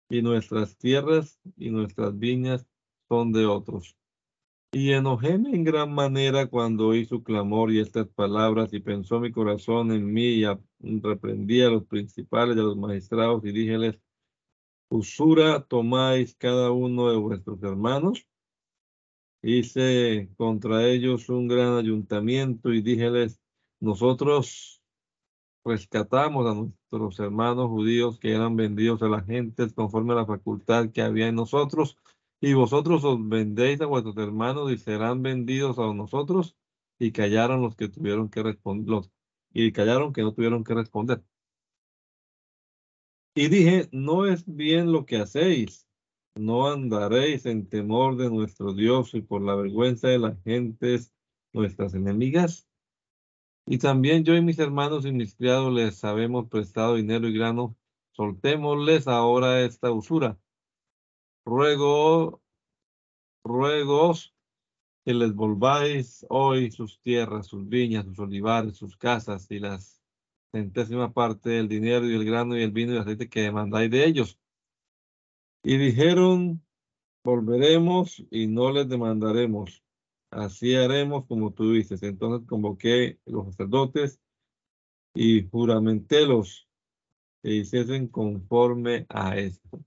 y 0.08 0.22
nuestras 0.22 0.76
tierras 0.76 1.40
y 1.56 1.70
nuestras 1.70 2.18
viñas 2.18 2.66
son 3.08 3.32
de 3.32 3.46
otros. 3.46 3.96
Y 4.72 4.90
enojéme 4.92 5.54
en 5.54 5.62
gran 5.62 5.94
manera 5.94 6.46
cuando 6.48 6.88
oí 6.88 7.04
su 7.04 7.22
clamor 7.22 7.70
y 7.70 7.78
estas 7.78 8.08
palabras, 8.08 8.72
y 8.72 8.80
pensó 8.80 9.20
mi 9.20 9.30
corazón 9.30 9.92
en 9.92 10.12
mí, 10.12 10.42
y 10.42 11.00
reprendí 11.00 11.62
a 11.62 11.70
los 11.70 11.84
principales 11.84 12.56
y 12.56 12.60
a 12.60 12.64
los 12.64 12.76
magistrados, 12.76 13.44
y 13.44 13.52
díjeles, 13.52 14.00
usura 14.88 15.64
tomáis 15.64 16.34
cada 16.34 16.72
uno 16.72 17.08
de 17.08 17.16
vuestros 17.16 17.62
hermanos. 17.62 18.26
Hice 19.42 20.28
contra 20.36 20.88
ellos 20.88 21.28
un 21.28 21.46
gran 21.46 21.76
ayuntamiento 21.76 22.72
y 22.72 22.82
díjeles, 22.82 23.40
nosotros 23.78 24.73
rescatamos 25.64 26.46
a 26.46 26.54
nuestros 26.54 27.18
hermanos 27.20 27.68
judíos 27.68 28.18
que 28.18 28.32
eran 28.34 28.56
vendidos 28.56 29.02
a 29.02 29.08
la 29.08 29.22
gente 29.22 29.72
conforme 29.72 30.12
a 30.12 30.16
la 30.16 30.26
facultad 30.26 30.90
que 30.90 31.02
había 31.02 31.28
en 31.28 31.36
nosotros 31.36 31.96
y 32.40 32.52
vosotros 32.52 33.02
os 33.04 33.26
vendéis 33.26 33.80
a 33.80 33.86
vuestros 33.86 34.16
hermanos 34.18 34.70
y 34.70 34.76
serán 34.76 35.22
vendidos 35.22 35.78
a 35.78 35.94
nosotros. 35.94 36.56
Y 36.98 37.10
callaron 37.10 37.62
los 37.62 37.74
que 37.74 37.88
tuvieron 37.88 38.28
que 38.28 38.42
responder, 38.42 39.02
y 39.52 39.72
callaron 39.72 40.12
que 40.12 40.22
no 40.22 40.34
tuvieron 40.34 40.62
que 40.62 40.74
responder. 40.74 41.24
Y 43.34 43.48
dije, 43.48 43.88
no 43.92 44.26
es 44.26 44.44
bien 44.46 44.92
lo 44.92 45.06
que 45.06 45.16
hacéis, 45.16 45.88
no 46.34 46.68
andaréis 46.68 47.46
en 47.46 47.66
temor 47.68 48.16
de 48.16 48.28
nuestro 48.30 48.74
Dios 48.74 49.14
y 49.14 49.22
por 49.22 49.40
la 49.42 49.54
vergüenza 49.54 50.08
de 50.08 50.18
las 50.18 50.40
gentes, 50.42 51.12
nuestras 51.52 51.94
enemigas. 51.94 52.68
Y 53.66 53.78
también 53.78 54.24
yo 54.24 54.34
y 54.34 54.42
mis 54.42 54.58
hermanos 54.58 55.06
y 55.06 55.12
mis 55.12 55.34
criados 55.34 55.72
les 55.72 56.04
habemos 56.04 56.48
prestado 56.48 56.96
dinero 56.96 57.28
y 57.28 57.32
grano, 57.32 57.76
soltémosles 58.12 59.08
ahora 59.08 59.62
esta 59.62 59.90
usura 59.90 60.38
ruego, 61.44 62.42
ruegos 63.44 64.34
que 65.04 65.14
les 65.14 65.34
volváis 65.34 66.24
hoy 66.30 66.70
sus 66.70 67.00
tierras, 67.00 67.46
sus 67.46 67.68
viñas, 67.68 68.06
sus 68.06 68.18
olivares, 68.18 68.76
sus 68.76 68.96
casas 68.96 69.50
y 69.50 69.58
las 69.58 70.02
centésima 70.50 71.12
parte 71.12 71.50
del 71.50 71.68
dinero 71.68 72.08
y 72.08 72.14
el 72.14 72.24
grano 72.24 72.56
y 72.56 72.62
el 72.62 72.70
vino 72.70 72.92
y 72.92 72.96
el 72.96 73.02
aceite 73.02 73.28
que 73.28 73.42
demandáis 73.42 73.90
de 73.90 74.06
ellos. 74.06 74.38
Y 75.62 75.76
dijeron, 75.76 76.64
volveremos 77.24 78.24
y 78.30 78.46
no 78.46 78.70
les 78.70 78.88
demandaremos. 78.88 79.83
Así 80.34 80.74
haremos 80.74 81.26
como 81.26 81.52
tú 81.52 81.72
dices. 81.72 82.02
Entonces 82.02 82.46
convoqué 82.48 83.20
los 83.24 83.46
sacerdotes 83.46 84.20
y 85.14 85.48
juramentélos 85.48 86.68
que 87.42 87.52
hiciesen 87.52 88.08
conforme 88.08 89.06
a 89.08 89.36
esto. 89.36 89.80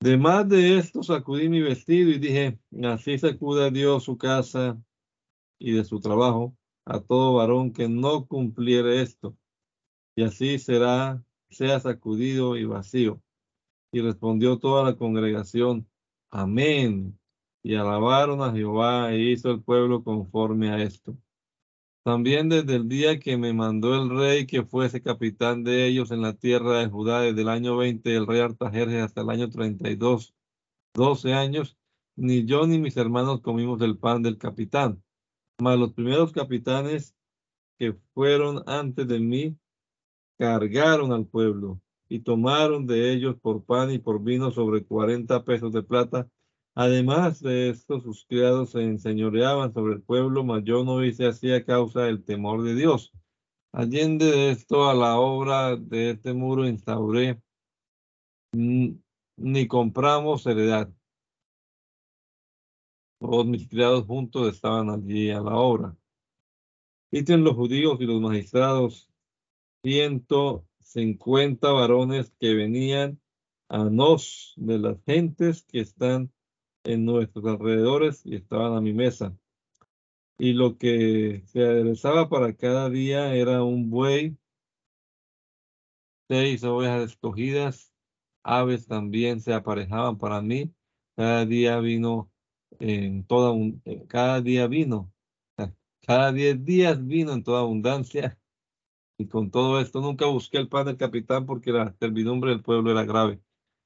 Además 0.00 0.48
de 0.48 0.78
esto, 0.78 1.02
sacudí 1.02 1.48
mi 1.48 1.60
vestido 1.60 2.10
y 2.10 2.18
dije, 2.18 2.58
así 2.84 3.18
sacuda 3.18 3.70
Dios 3.70 4.04
su 4.04 4.18
casa 4.18 4.80
y 5.58 5.72
de 5.72 5.84
su 5.84 5.98
trabajo 5.98 6.54
a 6.84 7.00
todo 7.00 7.34
varón 7.34 7.72
que 7.72 7.88
no 7.88 8.26
cumpliere 8.26 9.00
esto. 9.00 9.36
Y 10.14 10.24
así 10.24 10.58
será, 10.58 11.24
sea 11.50 11.80
sacudido 11.80 12.56
y 12.56 12.64
vacío. 12.64 13.22
Y 13.92 14.02
respondió 14.02 14.58
toda 14.58 14.84
la 14.84 14.96
congregación, 14.96 15.88
amén. 16.30 17.17
Y 17.68 17.74
alabaron 17.74 18.40
a 18.40 18.50
Jehová 18.50 19.12
e 19.12 19.18
hizo 19.18 19.50
el 19.50 19.62
pueblo 19.62 20.02
conforme 20.02 20.70
a 20.70 20.82
esto. 20.82 21.14
También 22.02 22.48
desde 22.48 22.76
el 22.76 22.88
día 22.88 23.20
que 23.20 23.36
me 23.36 23.52
mandó 23.52 23.94
el 23.94 24.08
rey 24.08 24.46
que 24.46 24.64
fuese 24.64 25.02
capitán 25.02 25.64
de 25.64 25.86
ellos 25.86 26.10
en 26.10 26.22
la 26.22 26.32
tierra 26.32 26.78
de 26.78 26.88
Judá, 26.88 27.20
desde 27.20 27.42
el 27.42 27.50
año 27.50 27.76
20 27.76 28.08
del 28.08 28.26
rey 28.26 28.40
Artajerjes 28.40 29.02
hasta 29.02 29.20
el 29.20 29.28
año 29.28 29.50
32, 29.50 30.34
12 30.94 31.34
años, 31.34 31.76
ni 32.16 32.46
yo 32.46 32.66
ni 32.66 32.78
mis 32.78 32.96
hermanos 32.96 33.42
comimos 33.42 33.82
el 33.82 33.98
pan 33.98 34.22
del 34.22 34.38
capitán. 34.38 35.02
Mas 35.60 35.78
los 35.78 35.92
primeros 35.92 36.32
capitanes 36.32 37.14
que 37.78 37.92
fueron 38.14 38.62
antes 38.66 39.06
de 39.06 39.20
mí 39.20 39.58
cargaron 40.38 41.12
al 41.12 41.26
pueblo 41.26 41.82
y 42.08 42.20
tomaron 42.20 42.86
de 42.86 43.12
ellos 43.12 43.36
por 43.38 43.62
pan 43.62 43.90
y 43.90 43.98
por 43.98 44.22
vino 44.22 44.50
sobre 44.52 44.86
40 44.86 45.44
pesos 45.44 45.70
de 45.70 45.82
plata 45.82 46.30
Además 46.80 47.42
de 47.42 47.70
esto, 47.70 48.00
sus 48.00 48.24
criados 48.24 48.70
se 48.70 48.84
enseñoreaban 48.84 49.74
sobre 49.74 49.94
el 49.94 50.00
pueblo, 50.00 50.44
mas 50.44 50.62
yo 50.62 50.84
no 50.84 51.04
hice 51.04 51.26
así 51.26 51.50
a 51.50 51.64
causa 51.64 52.02
del 52.02 52.22
temor 52.22 52.62
de 52.62 52.76
Dios. 52.76 53.12
Allende 53.72 54.26
de 54.26 54.50
esto 54.52 54.88
a 54.88 54.94
la 54.94 55.18
obra 55.18 55.74
de 55.74 56.10
este 56.10 56.32
muro 56.34 56.68
instauré, 56.68 57.42
ni 58.52 59.66
compramos 59.66 60.46
heredad. 60.46 60.88
Todos 63.18 63.44
mis 63.44 63.66
criados 63.66 64.06
juntos 64.06 64.54
estaban 64.54 64.88
allí 64.88 65.30
a 65.30 65.40
la 65.40 65.56
obra. 65.56 65.96
Quiten 67.10 67.42
los 67.42 67.56
judíos 67.56 68.00
y 68.00 68.04
los 68.04 68.20
magistrados 68.20 69.10
ciento 69.82 70.64
cincuenta 70.78 71.72
varones 71.72 72.32
que 72.38 72.54
venían 72.54 73.20
a 73.68 73.82
nos 73.82 74.54
de 74.56 74.78
las 74.78 75.02
gentes 75.04 75.64
que 75.64 75.80
están 75.80 76.32
en 76.88 77.04
nuestros 77.04 77.44
alrededores 77.44 78.24
y 78.24 78.34
estaban 78.34 78.74
a 78.74 78.80
mi 78.80 78.92
mesa. 78.94 79.36
Y 80.38 80.54
lo 80.54 80.78
que 80.78 81.42
se 81.46 81.62
aderezaba 81.62 82.28
para 82.28 82.54
cada 82.54 82.88
día 82.88 83.34
era 83.34 83.62
un 83.62 83.90
buey, 83.90 84.38
seis 86.28 86.64
ovejas 86.64 87.10
escogidas, 87.10 87.92
aves 88.42 88.86
también 88.86 89.40
se 89.40 89.52
aparejaban 89.52 90.16
para 90.16 90.40
mí. 90.40 90.72
Cada 91.16 91.44
día 91.44 91.78
vino 91.80 92.30
en 92.78 93.24
toda 93.26 93.50
un, 93.52 93.82
cada 94.08 94.40
día 94.40 94.66
vino, 94.66 95.12
cada 96.06 96.32
diez 96.32 96.64
días 96.64 97.04
vino 97.06 97.32
en 97.32 97.42
toda 97.42 97.60
abundancia. 97.60 98.38
Y 99.18 99.26
con 99.26 99.50
todo 99.50 99.80
esto 99.80 100.00
nunca 100.00 100.26
busqué 100.26 100.58
el 100.58 100.68
pan 100.68 100.86
del 100.86 100.96
capitán 100.96 101.44
porque 101.44 101.72
la 101.72 101.92
servidumbre 101.98 102.50
del 102.50 102.62
pueblo 102.62 102.92
era 102.92 103.04
grave. 103.04 103.40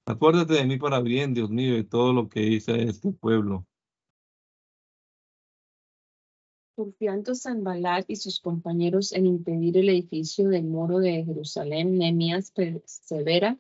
Acuérdate 0.05 0.55
de 0.55 0.65
mí 0.65 0.79
para 0.79 1.01
bien, 1.01 1.33
Dios 1.33 1.49
mío, 1.51 1.79
y 1.79 1.85
todo 1.85 2.13
lo 2.13 2.29
que 2.29 2.43
hice 2.43 2.83
este 2.83 3.13
pueblo. 3.13 3.67
Confiando 6.75 7.35
Sanbalat 7.37 8.07
y 8.09 8.17
sus 8.17 8.41
compañeros 8.41 9.13
en 9.13 9.27
impedir 9.27 9.79
el 9.79 9.91
edificio 9.91 10.49
del 10.49 10.65
muro 10.65 10.99
de 10.99 11.25
Jerusalén, 11.25 11.99
Nehemías 11.99 12.51
persevera 12.51 13.59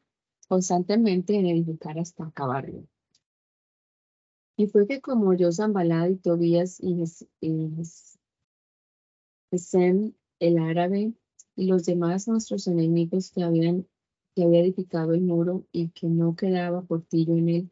constantemente 0.48 1.36
en 1.36 1.46
edificar 1.46 1.98
hasta 1.98 2.24
acabarlo. 2.24 2.88
Y 4.56 4.66
fue 4.66 4.88
que 4.88 5.00
como 5.00 5.28
oyó 5.28 5.52
Sanbalat 5.52 6.10
y 6.10 6.16
Tobías 6.16 6.80
y 6.80 7.04
Gesem, 9.50 10.12
el 10.40 10.58
árabe, 10.58 11.12
y 11.54 11.66
los 11.66 11.84
demás 11.84 12.26
nuestros 12.26 12.66
enemigos 12.66 13.30
que 13.30 13.42
habían 13.42 13.86
que 14.34 14.44
había 14.44 14.60
edificado 14.60 15.12
el 15.12 15.20
muro 15.20 15.66
y 15.72 15.88
que 15.90 16.06
no 16.06 16.34
quedaba 16.36 16.82
portillo 16.82 17.34
en 17.36 17.48
él, 17.48 17.70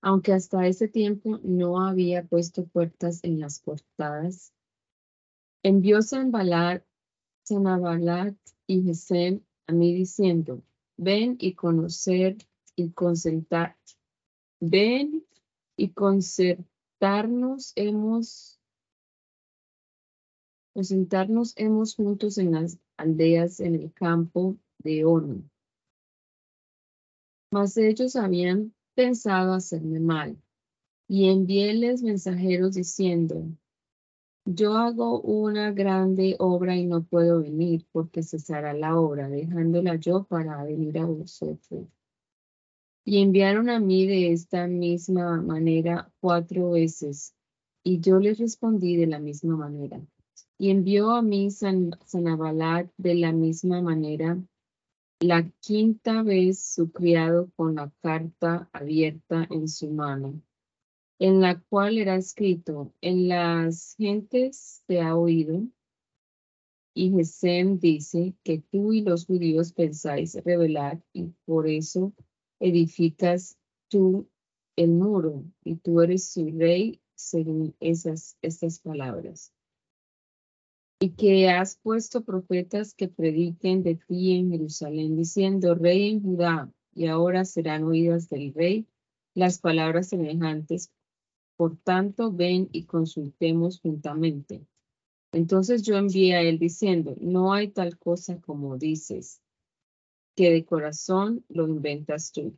aunque 0.00 0.32
hasta 0.32 0.66
ese 0.66 0.88
tiempo 0.88 1.38
no 1.42 1.80
había 1.80 2.24
puesto 2.24 2.66
puertas 2.66 3.20
en 3.22 3.40
las 3.40 3.60
portadas. 3.60 4.52
Envió 5.62 6.02
Sanbalat, 6.02 6.84
Sanabalat 7.44 8.36
y 8.66 8.82
Gesem 8.82 9.40
a 9.66 9.72
mí 9.72 9.94
diciendo, 9.94 10.62
ven 10.96 11.36
y 11.40 11.54
conocer 11.54 12.36
y 12.76 12.90
concertar, 12.90 13.76
ven 14.60 15.24
y 15.76 15.90
concertarnos 15.90 17.72
hemos, 17.76 18.60
concertarnos 20.74 21.54
hemos 21.56 21.94
juntos 21.94 22.36
en 22.38 22.52
las 22.52 22.78
aldeas 22.96 23.60
en 23.60 23.76
el 23.76 23.92
campo 23.92 24.56
de 24.78 25.04
Ono 25.04 25.53
mas 27.54 27.76
ellos 27.76 28.16
habían 28.16 28.74
pensado 28.96 29.52
hacerme 29.52 30.00
mal. 30.00 30.36
Y 31.06 31.28
enviéles 31.28 32.02
mensajeros 32.02 32.74
diciendo, 32.74 33.46
yo 34.44 34.76
hago 34.76 35.20
una 35.20 35.70
grande 35.70 36.34
obra 36.40 36.74
y 36.74 36.84
no 36.84 37.04
puedo 37.04 37.42
venir 37.42 37.86
porque 37.92 38.24
cesará 38.24 38.72
la 38.74 38.98
obra, 38.98 39.28
dejándola 39.28 39.94
yo 39.94 40.24
para 40.24 40.64
venir 40.64 40.98
a 40.98 41.06
vosotros. 41.06 41.86
Y 43.04 43.22
enviaron 43.22 43.70
a 43.70 43.78
mí 43.78 44.04
de 44.04 44.32
esta 44.32 44.66
misma 44.66 45.40
manera 45.40 46.10
cuatro 46.18 46.72
veces, 46.72 47.36
y 47.84 48.00
yo 48.00 48.18
les 48.18 48.36
respondí 48.38 48.96
de 48.96 49.06
la 49.06 49.20
misma 49.20 49.56
manera. 49.56 50.00
Y 50.58 50.70
envió 50.70 51.12
a 51.12 51.22
mí 51.22 51.52
San, 51.52 51.92
Sanabalat 52.04 52.90
de 52.96 53.14
la 53.14 53.30
misma 53.30 53.80
manera 53.80 54.42
la 55.20 55.48
quinta 55.60 56.22
vez 56.22 56.58
su 56.58 56.90
criado 56.90 57.50
con 57.56 57.76
la 57.76 57.90
carta 58.00 58.68
abierta 58.72 59.46
en 59.50 59.68
su 59.68 59.90
mano, 59.90 60.42
en 61.18 61.40
la 61.40 61.60
cual 61.60 61.98
era 61.98 62.16
escrito, 62.16 62.92
en 63.00 63.28
las 63.28 63.94
gentes 63.96 64.82
te 64.86 65.00
ha 65.00 65.16
oído. 65.16 65.62
Y 66.94 67.10
Gesem 67.10 67.78
dice 67.78 68.34
que 68.44 68.60
tú 68.70 68.92
y 68.92 69.02
los 69.02 69.26
judíos 69.26 69.72
pensáis 69.72 70.34
revelar 70.44 71.02
y 71.12 71.32
por 71.44 71.68
eso 71.68 72.12
edificas 72.60 73.58
tú 73.88 74.28
el 74.76 74.90
muro 74.90 75.44
y 75.64 75.76
tú 75.76 76.00
eres 76.00 76.28
su 76.28 76.46
rey 76.50 77.00
según 77.14 77.74
esas, 77.80 78.36
estas 78.42 78.78
palabras 78.78 79.52
y 81.04 81.10
que 81.10 81.50
has 81.50 81.76
puesto 81.76 82.24
profetas 82.24 82.94
que 82.94 83.08
prediquen 83.08 83.82
de 83.82 83.96
ti 83.96 84.36
en 84.36 84.50
Jerusalén, 84.50 85.16
diciendo, 85.16 85.74
Rey 85.74 86.12
en 86.12 86.22
Judá, 86.22 86.72
y 86.94 87.08
ahora 87.08 87.44
serán 87.44 87.84
oídas 87.84 88.30
del 88.30 88.54
Rey 88.54 88.86
las 89.34 89.58
palabras 89.58 90.08
semejantes. 90.08 90.90
Por 91.58 91.76
tanto, 91.76 92.32
ven 92.32 92.70
y 92.72 92.84
consultemos 92.86 93.80
juntamente. 93.80 94.66
Entonces 95.32 95.82
yo 95.82 95.98
envié 95.98 96.36
a 96.36 96.40
él 96.40 96.58
diciendo, 96.58 97.14
no 97.20 97.52
hay 97.52 97.68
tal 97.68 97.98
cosa 97.98 98.40
como 98.40 98.78
dices, 98.78 99.42
que 100.34 100.50
de 100.50 100.64
corazón 100.64 101.44
lo 101.50 101.68
inventas 101.68 102.32
tú. 102.32 102.56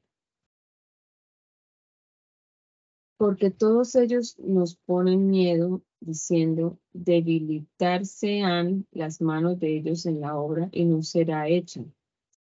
Porque 3.17 3.51
todos 3.51 3.95
ellos 3.95 4.39
nos 4.39 4.77
ponen 4.77 5.29
miedo 5.29 5.83
diciendo, 6.01 6.79
debilitarse 6.93 8.43
han 8.43 8.87
las 8.93 9.21
manos 9.21 9.59
de 9.59 9.77
ellos 9.77 10.07
en 10.07 10.21
la 10.21 10.37
obra 10.37 10.69
y 10.73 10.85
no 10.85 11.03
será 11.03 11.49
hecha. 11.49 11.83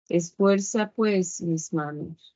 Esfuerza 0.08 0.92
pues 0.94 1.40
mis 1.40 1.72
manos. 1.72 2.34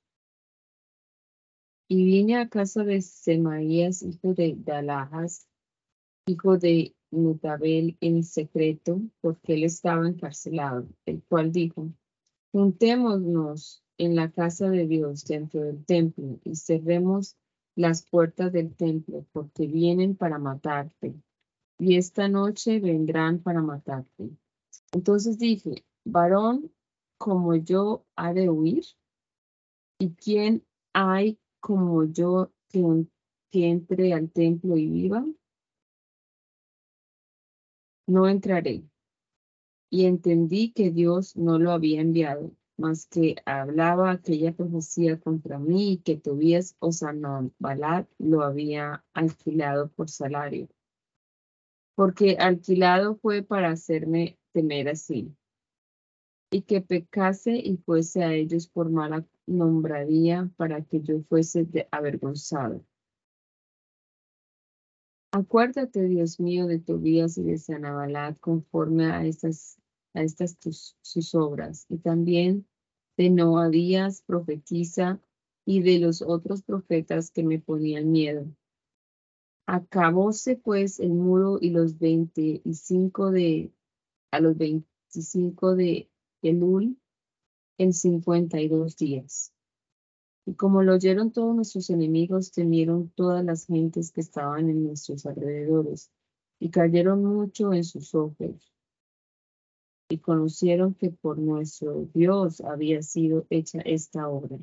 Y 1.88 2.04
vine 2.04 2.36
a 2.36 2.48
casa 2.48 2.84
de 2.84 3.02
Semaías, 3.02 4.02
hijo 4.02 4.34
de 4.34 4.54
Dalajas, 4.56 5.46
hijo 6.26 6.56
de 6.56 6.94
Mutabel, 7.10 7.96
en 8.00 8.22
secreto, 8.22 9.00
porque 9.20 9.54
él 9.54 9.64
estaba 9.64 10.08
encarcelado, 10.08 10.88
el 11.04 11.22
cual 11.24 11.52
dijo, 11.52 11.92
juntémonos 12.52 13.82
en 13.98 14.16
la 14.16 14.30
casa 14.30 14.70
de 14.70 14.86
Dios 14.86 15.24
dentro 15.24 15.62
del 15.62 15.84
templo 15.84 16.40
y 16.44 16.56
cerremos 16.56 17.36
las 17.74 18.06
puertas 18.08 18.52
del 18.52 18.74
templo, 18.74 19.24
porque 19.32 19.66
vienen 19.66 20.16
para 20.16 20.38
matarte, 20.38 21.14
y 21.78 21.96
esta 21.96 22.28
noche 22.28 22.80
vendrán 22.80 23.40
para 23.40 23.62
matarte. 23.62 24.30
Entonces 24.92 25.38
dije, 25.38 25.84
varón 26.04 26.70
como 27.18 27.54
yo 27.54 28.04
ha 28.16 28.32
de 28.32 28.50
huir, 28.50 28.84
y 29.98 30.10
quién 30.14 30.64
hay 30.92 31.38
como 31.60 32.04
yo 32.04 32.52
que, 32.68 33.06
que 33.50 33.68
entre 33.68 34.12
al 34.12 34.30
templo 34.30 34.76
y 34.76 34.88
viva, 34.88 35.24
no 38.06 38.28
entraré. 38.28 38.82
Y 39.90 40.06
entendí 40.06 40.72
que 40.72 40.90
Dios 40.90 41.36
no 41.36 41.58
lo 41.58 41.70
había 41.70 42.00
enviado 42.00 42.52
más 42.82 43.06
que 43.06 43.36
hablaba 43.46 44.10
aquella 44.10 44.52
profecía 44.52 45.18
contra 45.18 45.58
mí 45.58 46.02
que 46.04 46.16
Tobías 46.16 46.76
o 46.80 46.90
Sanballat 46.92 48.08
lo 48.18 48.42
había 48.42 49.04
alquilado 49.14 49.88
por 49.92 50.10
salario. 50.10 50.68
Porque 51.94 52.36
alquilado 52.38 53.16
fue 53.16 53.42
para 53.42 53.70
hacerme 53.70 54.38
temer 54.52 54.88
así, 54.88 55.34
y 56.50 56.62
que 56.62 56.82
pecase 56.82 57.56
y 57.56 57.78
fuese 57.78 58.24
a 58.24 58.34
ellos 58.34 58.66
por 58.68 58.90
mala 58.90 59.24
nombradía 59.46 60.50
para 60.56 60.82
que 60.84 61.00
yo 61.00 61.22
fuese 61.28 61.66
avergonzado. 61.90 62.84
Acuérdate, 65.32 66.04
Dios 66.04 66.38
mío, 66.40 66.66
de 66.66 66.78
Tobías 66.78 67.38
y 67.38 67.42
de 67.44 67.56
Sanabalat 67.56 68.38
conforme 68.38 69.06
a 69.06 69.24
estas, 69.24 69.78
a 70.12 70.22
estas 70.22 70.58
sus 71.00 71.34
obras, 71.34 71.86
y 71.88 71.96
también 71.98 72.66
de 73.22 73.30
Noadías 73.30 74.22
profetiza 74.22 75.20
y 75.64 75.80
de 75.82 76.00
los 76.00 76.22
otros 76.22 76.62
profetas 76.62 77.30
que 77.30 77.44
me 77.44 77.60
ponían 77.60 78.10
miedo. 78.10 78.46
Acabóse 79.64 80.56
pues 80.56 80.98
el 80.98 81.10
muro 81.10 81.58
y 81.60 81.70
los 81.70 82.00
veinticinco 82.00 83.30
de, 83.30 83.70
a 84.32 84.40
los 84.40 84.58
veinticinco 84.58 85.76
de 85.76 86.10
Elul 86.42 86.96
en 87.78 87.92
cincuenta 87.92 88.60
y 88.60 88.66
dos 88.66 88.96
días. 88.96 89.52
Y 90.44 90.54
como 90.54 90.82
lo 90.82 90.94
oyeron 90.94 91.30
todos 91.30 91.54
nuestros 91.54 91.90
enemigos, 91.90 92.50
temieron 92.50 93.10
todas 93.10 93.44
las 93.44 93.66
gentes 93.66 94.10
que 94.10 94.20
estaban 94.20 94.68
en 94.68 94.82
nuestros 94.82 95.26
alrededores 95.26 96.10
y 96.58 96.70
cayeron 96.70 97.24
mucho 97.24 97.72
en 97.72 97.84
sus 97.84 98.16
ojos 98.16 98.72
y 100.12 100.18
conocieron 100.18 100.92
que 100.92 101.08
por 101.08 101.38
nuestro 101.38 102.06
Dios 102.12 102.60
había 102.60 103.00
sido 103.00 103.46
hecha 103.48 103.80
esta 103.80 104.28
obra. 104.28 104.58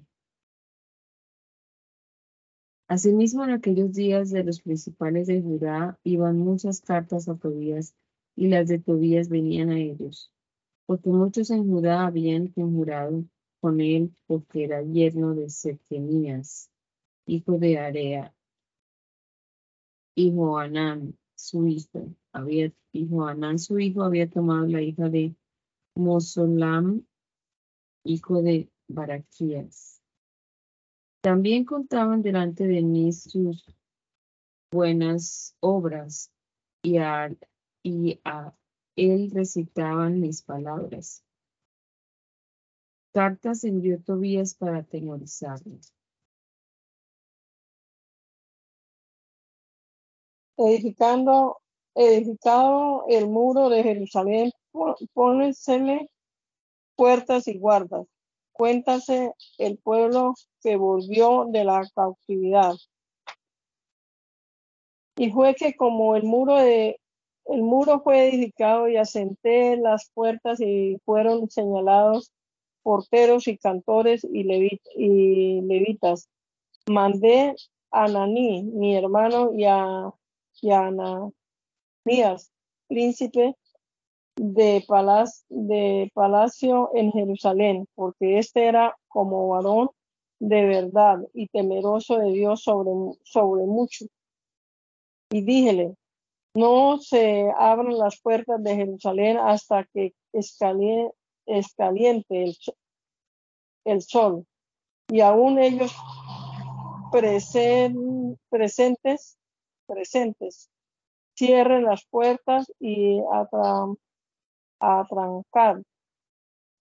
Asimismo, 2.88 3.44
en 3.44 3.50
aquellos 3.50 3.94
días 3.94 4.30
de 4.30 4.44
los 4.44 4.62
principales 4.62 5.26
de 5.26 5.42
Judá 5.42 6.00
iban 6.04 6.38
muchas 6.38 6.82
cartas 6.82 7.28
a 7.28 7.36
Tobías 7.36 7.96
y 8.36 8.48
las 8.50 8.68
de 8.68 8.78
Tobías 8.78 9.28
venían 9.28 9.72
a 9.72 9.80
ellos. 9.80 10.32
porque 10.86 11.10
muchos 11.10 11.50
en 11.50 11.68
Judá 11.68 12.06
habían 12.06 12.50
conjurado 12.50 13.26
con 13.60 13.82
él 13.82 14.14
porque 14.28 14.66
era 14.66 14.84
yerno 14.84 15.34
de 15.34 15.50
Setemías, 15.50 16.70
hijo 17.26 17.58
de 17.58 17.80
Area, 17.80 18.36
y 20.16 20.32
Joanán, 20.32 21.18
su 21.34 21.68
hijo, 21.68 22.08
había, 22.34 22.72
y 22.92 23.08
su 23.58 23.80
hijo, 23.80 24.04
había 24.04 24.30
tomado 24.30 24.68
la 24.68 24.82
hija 24.82 25.10
de 25.10 25.36
Mosolam, 26.00 27.06
hijo 28.06 28.42
de 28.42 28.72
Baraquías. 28.88 30.02
También 31.22 31.66
contaban 31.66 32.22
delante 32.22 32.66
de 32.66 32.82
mí 32.82 33.12
sus 33.12 33.66
buenas 34.72 35.56
obras 35.60 36.32
y 36.82 36.98
a, 36.98 37.36
él 38.96 39.32
recitaban 39.32 40.22
mis 40.22 40.42
palabras. 40.42 41.24
Cartas 43.14 43.66
envió 43.66 44.02
Tobías 44.02 44.56
para 44.56 44.78
atemorizarlos. 44.78 45.94
Edificando, 50.58 51.58
edificado 51.96 53.06
el 53.10 53.28
muro 53.28 53.70
de 53.70 53.84
Jerusalén, 53.84 54.52
pónesele 55.14 56.10
puertas 56.96 57.48
y 57.48 57.58
guardas. 57.58 58.06
Cuéntase 58.52 59.34
el 59.58 59.78
pueblo 59.78 60.34
que 60.62 60.76
volvió 60.76 61.46
de 61.50 61.64
la 61.64 61.88
cautividad. 61.96 62.76
Y 65.16 65.32
fue 65.32 65.56
que 65.56 65.76
como 65.76 66.16
el 66.16 66.24
muro 66.24 66.56
de 66.58 67.00
el 67.46 67.64
muro 67.64 68.02
fue 68.02 68.30
edificado 68.30 68.88
y 68.88 68.98
asenté 68.98 69.76
las 69.76 70.12
puertas 70.14 70.60
y 70.62 70.98
fueron 71.04 71.50
señalados 71.50 72.32
porteros 72.84 73.48
y 73.48 73.58
cantores 73.58 74.24
y, 74.24 74.44
levitas. 74.44 76.30
Mandé 76.88 77.56
a 77.92 78.08
Naní, 78.08 78.64
mi 78.64 78.96
hermano, 78.96 79.52
y 79.54 79.66
a, 79.66 80.12
y 80.62 80.72
Ananías, 80.72 82.52
príncipe 82.88 83.56
de, 84.42 84.86
de 85.50 86.12
palacio 86.14 86.92
en 86.94 87.12
Jerusalén, 87.12 87.86
porque 87.94 88.40
este 88.40 88.68
era 88.68 88.96
como 89.10 89.50
varón 89.50 89.90
de 90.40 90.66
verdad 90.66 91.20
y 91.34 91.50
temeroso 91.50 92.18
de 92.18 92.32
Dios 92.32 92.64
sobre, 92.64 92.92
sobre 93.24 93.66
mucho. 93.66 94.06
Y 95.30 95.42
díjele, 95.42 95.94
no 96.56 97.00
se 97.00 97.52
abran 97.58 97.98
las 97.98 98.22
puertas 98.22 98.64
de 98.64 98.78
Jerusalén 98.78 99.38
hasta 99.38 99.84
que 99.94 100.14
escaliente, 100.32 101.14
el, 102.44 102.56
el, 103.84 104.02
sol. 104.02 104.46
Y 105.10 105.20
aún 105.20 105.60
ellos 105.60 105.94
presentes, 107.12 109.38
presentes, 109.88 110.70
cierren 111.38 111.84
las 111.84 112.06
puertas 112.06 112.72
y 112.80 113.20
atrancar. 114.80 115.82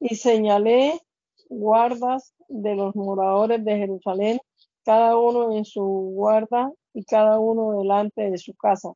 Y 0.00 0.16
señalé 0.16 1.00
guardas 1.48 2.34
de 2.48 2.74
los 2.74 2.94
moradores 2.94 3.64
de 3.64 3.76
Jerusalén, 3.76 4.38
cada 4.84 5.16
uno 5.16 5.56
en 5.56 5.64
su 5.64 5.82
guarda 5.82 6.72
y 6.94 7.04
cada 7.04 7.38
uno 7.38 7.78
delante 7.78 8.30
de 8.30 8.38
su 8.38 8.54
casa 8.54 8.92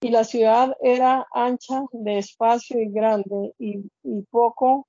y 0.00 0.10
la 0.10 0.24
ciudad 0.24 0.76
era 0.82 1.26
ancha 1.32 1.84
de 1.90 2.18
espacio 2.18 2.80
y 2.80 2.90
grande 2.90 3.54
y, 3.58 3.90
poco 4.30 4.86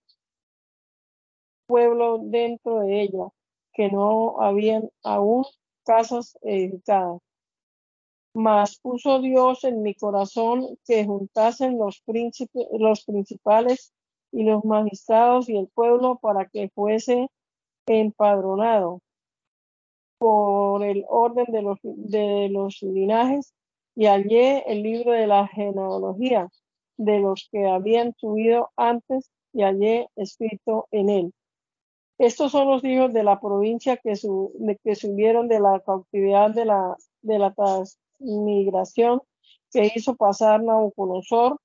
pueblo 1.65 2.19
dentro 2.21 2.81
de 2.81 3.01
ella, 3.01 3.27
que 3.73 3.89
no 3.89 4.39
habían 4.41 4.89
aún 5.03 5.43
casas 5.83 6.37
edificadas. 6.41 7.19
Mas 8.37 8.77
puso 8.77 9.19
Dios 9.19 9.63
en 9.63 9.81
mi 9.81 9.95
corazón 9.95 10.77
que 10.85 11.03
juntasen 11.05 11.79
los, 11.79 12.03
los 12.77 13.03
principales 13.03 13.93
y 14.31 14.43
los 14.43 14.63
magistrados 14.63 15.49
y 15.49 15.57
el 15.57 15.67
pueblo 15.69 16.19
para 16.21 16.45
que 16.45 16.69
fuese 16.69 17.31
empadronado 17.87 19.01
por 20.19 20.83
el 20.83 21.03
orden 21.09 21.47
de 21.47 21.63
los, 21.63 21.79
de 21.81 22.49
los 22.49 22.79
linajes 22.83 23.55
y 23.95 24.05
hallé 24.05 24.71
el 24.71 24.83
libro 24.83 25.13
de 25.13 25.25
la 25.25 25.47
genealogía 25.47 26.47
de 26.95 27.17
los 27.17 27.49
que 27.51 27.65
habían 27.65 28.13
subido 28.17 28.69
antes 28.75 29.31
y 29.51 29.63
hallé 29.63 30.09
escrito 30.15 30.87
en 30.91 31.09
él. 31.09 31.33
Estos 32.19 32.51
son 32.51 32.67
los 32.67 32.83
hijos 32.83 33.11
de 33.13 33.23
la 33.23 33.39
provincia 33.39 33.97
que, 33.97 34.13
que 34.83 34.95
subieron 34.95 35.47
de 35.47 35.59
la 35.59 35.79
cautividad 35.79 36.51
de 36.51 36.65
la, 36.65 36.95
de 37.23 37.39
la 37.39 37.55
transmigración 38.17 39.21
que 39.71 39.91
hizo 39.95 40.15
pasar 40.15 40.63
Nabucodonosor, 40.63 41.59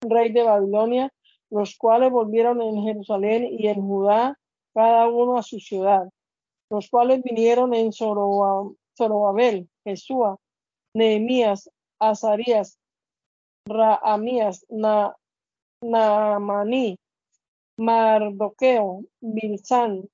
rey 0.00 0.32
de 0.32 0.42
Babilonia, 0.42 1.12
los 1.50 1.76
cuales 1.76 2.10
volvieron 2.10 2.60
en 2.60 2.82
Jerusalén 2.82 3.48
y 3.58 3.68
en 3.68 3.80
Judá, 3.80 4.38
cada 4.74 5.08
uno 5.08 5.38
a 5.38 5.42
su 5.42 5.58
ciudad, 5.58 6.08
los 6.70 6.88
cuales 6.90 7.22
vinieron 7.22 7.74
en 7.74 7.92
Zorobabel, 7.92 9.68
Jesúa, 9.84 10.38
Nehemías, 10.94 11.70
Azarías, 11.98 12.78
Raamías, 13.66 14.64
Na, 14.68 15.16
Naamani, 15.82 16.98
Mardoqueo, 17.76 19.04
Bilsan, 19.20 20.08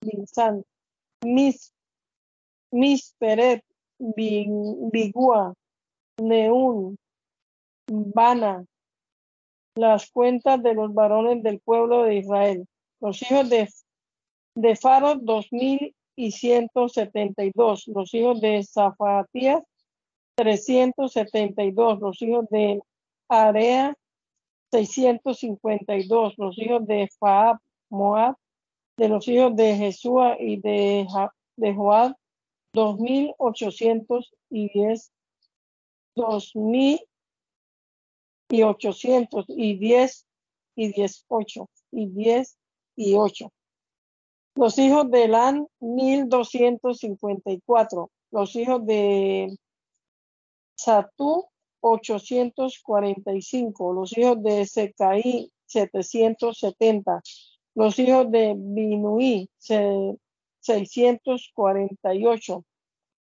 Bilsan, 0.00 0.64
Mis, 1.24 1.74
Misperet, 2.70 3.64
Bigua, 3.98 5.54
Neún, 6.18 6.96
Bana, 7.86 8.64
las 9.74 10.10
cuentas 10.10 10.62
de 10.62 10.74
los 10.74 10.92
varones 10.92 11.42
del 11.42 11.60
pueblo 11.60 12.02
de 12.02 12.16
Israel. 12.16 12.66
Los 13.00 13.22
hijos 13.22 13.48
de, 13.48 13.68
de 14.54 14.76
Faro, 14.76 15.14
dos 15.16 15.48
mil 15.52 15.94
y 16.16 16.32
ciento 16.32 16.88
setenta 16.88 17.44
y 17.44 17.52
dos. 17.54 17.86
Los 17.86 18.12
hijos 18.12 18.40
de 18.40 18.62
Zafatías, 18.64 19.62
372. 20.36 22.00
Los 22.00 22.20
hijos 22.22 22.46
de 22.50 22.80
Area, 23.28 23.94
652. 24.72 26.34
Los 26.36 26.58
hijos 26.58 26.86
de 26.86 27.08
Faab, 27.18 27.58
Moab, 27.90 28.36
de 28.96 29.08
los 29.08 29.28
hijos 29.28 29.54
de 29.54 29.76
Jesúa 29.76 30.36
y 30.38 30.60
de, 30.60 31.06
de 31.56 31.74
Joab, 31.74 32.14
2810. 32.72 35.12
2000 36.18 37.00
y 38.50 38.62
800 38.62 39.44
y 39.48 39.78
10 39.78 40.26
y 40.74 40.92
18 40.92 41.70
y 41.92 42.08
10 42.08 42.58
y 42.96 43.14
8. 43.14 43.52
Los 44.54 44.78
hijos 44.78 45.10
de 45.10 45.28
Lan, 45.28 45.66
1254. 45.80 48.10
Los 48.32 48.56
hijos 48.56 48.84
de 48.86 49.54
Satú, 50.74 51.46
845. 51.80 53.92
Los 53.92 54.18
hijos 54.18 54.42
de 54.42 54.66
Secaí, 54.66 55.52
770. 55.66 57.22
Los 57.74 57.98
hijos 57.98 58.30
de 58.30 58.54
Binuí, 58.56 59.50
648. 60.60 62.64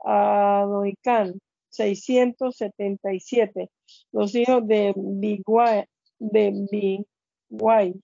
Adonicán, 0.04 1.40
677. 1.70 3.70
Los 4.12 4.36
hijos 4.36 4.68
de 4.68 4.94
Biguay, 4.96 5.86
de 6.20 7.04
Biguay, 7.50 7.96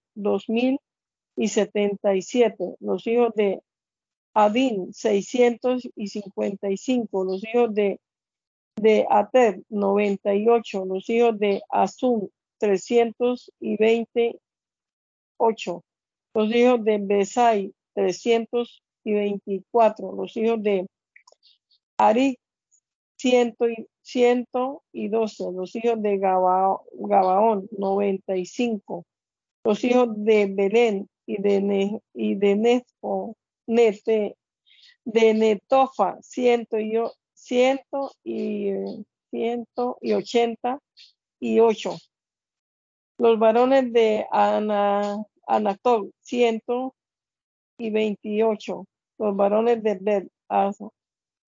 2077. 1.36 2.76
Los 2.80 3.06
hijos 3.08 3.34
de 3.36 3.62
Adin, 4.34 4.94
655. 4.94 7.24
Los 7.24 7.44
hijos 7.44 7.74
de, 7.74 8.00
de 8.76 9.08
Ater, 9.10 9.64
98. 9.70 10.86
Los 10.86 11.10
hijos 11.10 11.40
de 11.40 11.64
Azum, 11.70 12.28
320 12.60 14.40
8. 15.38 15.84
Los 16.34 16.54
hijos 16.54 16.84
de 16.84 16.98
Besai, 17.00 17.74
324. 17.94 20.12
Los 20.14 20.36
hijos 20.38 20.64
de 20.64 20.88
Ari, 21.98 22.38
ciento 23.18 23.70
y, 23.70 23.88
ciento 24.02 24.84
y 24.92 25.08
doce. 25.10 25.52
Los 25.52 25.76
hijos 25.76 26.02
de 26.02 26.18
Gabaón, 26.18 27.70
noventa 27.78 28.36
y 28.36 28.46
cinco. 28.46 29.06
Los 29.64 29.84
hijos 29.84 30.10
de 30.16 30.48
Belén 30.48 31.08
y 31.26 31.42
de, 31.42 32.02
y 32.14 32.36
de 32.36 32.56
Nefo, 32.56 33.36
Nete, 33.68 34.38
de 35.04 35.34
Netofa, 35.34 36.18
ciento 36.22 36.80
y, 36.80 36.94
ciento 37.34 38.12
y, 38.24 38.72
ciento 39.30 39.98
y 40.02 40.14
ochenta 40.14 40.80
y 41.40 41.60
ocho. 41.60 41.98
Los 43.18 43.40
varones 43.40 43.94
de 43.94 44.26
Ana, 44.32 45.16
Anatol, 45.48 46.12
ciento 46.22 46.96
y 47.78 47.90
veintiocho. 47.90 48.86
Los 49.18 49.36
varones 49.36 49.82
de 49.82 49.98
Bet, 50.02 50.28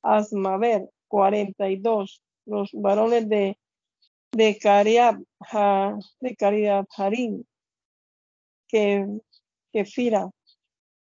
Asmaver, 0.01 0.89
cuarenta 1.07 1.69
y 1.69 1.77
dos. 1.77 2.21
Los 2.45 2.71
varones 2.71 3.27
de, 3.27 3.57
de 4.31 4.57
Cariab, 4.57 5.21
de 6.21 6.35
Cariab 6.37 6.85
Harim, 6.95 7.43
que, 8.69 9.05
que 9.71 9.85
Fira, 9.85 10.29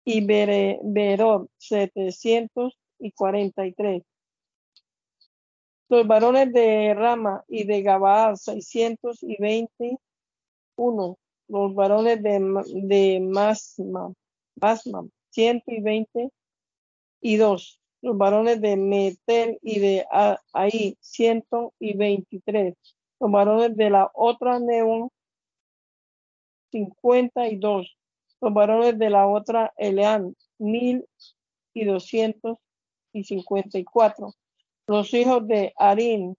y 0.04 0.20
y 3.00 3.72
tres. 3.74 4.02
Los 5.88 6.06
varones 6.06 6.52
de 6.52 6.94
Rama 6.94 7.44
y 7.48 7.64
de 7.64 7.82
Gabaa, 7.82 8.34
seiscientos 8.36 9.22
y 9.22 9.40
veinte 9.40 9.98
uno. 10.76 11.18
Los 11.48 11.74
varones 11.74 12.22
de, 12.22 12.40
de 12.86 13.20
Masma, 13.20 14.12
Masma, 14.54 15.06
ciento 15.30 15.70
y 15.70 15.82
veinte 15.82 16.30
y 17.20 17.36
dos. 17.36 17.78
Los 18.00 18.16
varones 18.16 18.60
de 18.62 18.76
Metel 18.76 19.58
y 19.60 19.78
de 19.80 20.06
Ahí, 20.54 20.96
ciento 21.00 21.74
y 21.78 21.94
veintitrés. 21.94 22.74
Los 23.20 23.30
varones 23.30 23.76
de 23.76 23.90
la 23.90 24.10
otra 24.14 24.58
Neón, 24.58 25.10
cincuenta 26.70 27.46
y 27.48 27.56
dos. 27.56 27.94
Los 28.42 28.52
varones 28.52 28.98
de 28.98 29.08
la 29.08 29.28
otra 29.28 29.72
Eleán, 29.76 30.36
mil 30.58 31.06
y 31.72 31.84
doscientos 31.84 32.58
y 33.12 33.22
cincuenta 33.22 33.78
y 33.78 33.84
cuatro. 33.84 34.34
Los 34.88 35.14
hijos 35.14 35.46
de 35.46 35.72
Arín, 35.78 36.36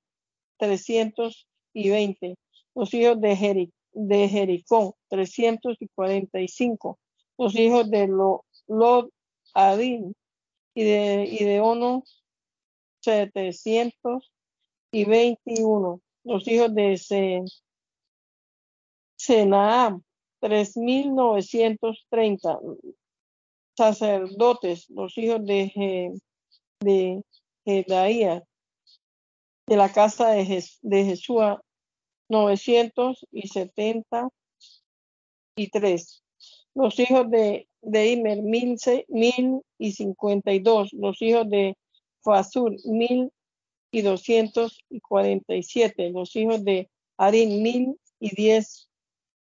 trescientos 0.58 1.48
y 1.74 1.90
veinte. 1.90 2.36
Los 2.76 2.94
hijos 2.94 3.22
de, 3.22 3.38
Jericó, 3.38 3.74
de 3.94 4.28
Jericó, 4.28 4.98
trescientos 5.08 5.78
y 5.80 5.88
cuarenta 5.96 6.42
y 6.42 6.50
cinco. 6.50 7.00
Los 7.38 7.56
hijos 7.56 7.90
de 7.90 8.08
Lod 8.68 9.10
Adín 9.54 10.14
y 10.76 10.84
de, 10.84 11.26
y 11.32 11.46
de 11.46 11.62
Ono, 11.62 12.04
setecientos 13.00 14.30
y 14.92 15.06
veintiuno. 15.06 16.02
Los 16.26 16.48
hijos 16.50 16.76
de 16.76 16.98
Senaam, 19.16 20.04
tres 20.44 20.76
mil 20.76 21.16
novecientos 21.16 22.06
treinta. 22.10 22.60
Sacerdotes, 23.78 24.88
los 24.90 25.18
hijos 25.18 25.44
de, 25.46 26.14
de 26.82 27.24
Jedaía, 27.66 28.44
de 29.68 29.78
la 29.78 29.92
casa 29.92 30.30
de, 30.30 30.64
de 30.82 31.04
y 33.32 33.48
setenta 33.48 34.30
y 35.56 35.70
tres. 35.70 36.24
Los 36.76 37.00
hijos 37.00 37.32
de, 37.32 37.68
de 37.82 38.12
Imer, 38.12 38.44
mil, 38.44 38.78
mil 39.08 39.62
y 39.80 39.92
cincuenta 39.94 40.52
y 40.52 40.60
dos. 40.60 40.92
Los 40.94 41.22
hijos 41.22 41.50
de 41.50 41.76
Fasur, 42.22 42.76
mil 42.86 43.32
y 43.92 44.02
doscientos 44.02 44.84
y 44.90 45.00
cuarenta 45.00 45.56
y 45.56 45.64
siete. 45.64 46.12
Los 46.12 46.36
hijos 46.36 46.64
de 46.64 46.90
Arin, 47.18 47.64
mil 47.64 47.96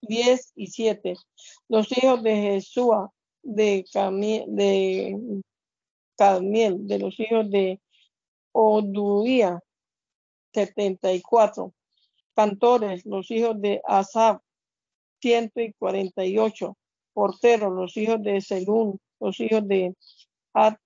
y 0.01 0.07
diez, 0.07 0.26
diez 0.26 0.53
y 0.55 0.66
siete. 0.68 1.14
Los 1.68 1.90
hijos 1.97 2.22
de 2.22 2.36
Jesúa, 2.36 3.11
de 3.42 3.84
Camiel, 3.92 4.44
de 6.86 6.99
los 6.99 7.18
hijos 7.20 7.51
de 7.51 7.80
Oduía, 8.53 9.61
setenta 10.53 11.12
y 11.12 11.20
cuatro 11.20 11.72
cantores, 12.36 13.05
los 13.07 13.30
hijos 13.30 13.61
de 13.61 13.80
Asaf, 13.86 14.42
ciento 15.20 15.61
y 15.61 15.72
cuarenta 15.72 16.24
y 16.24 16.38
ocho, 16.38 16.76
porteros, 17.14 17.72
los 17.72 17.97
hijos 17.97 18.22
de 18.22 18.40
Selún, 18.42 18.99
los 19.18 19.40
hijos 19.40 19.66
de, 19.66 19.94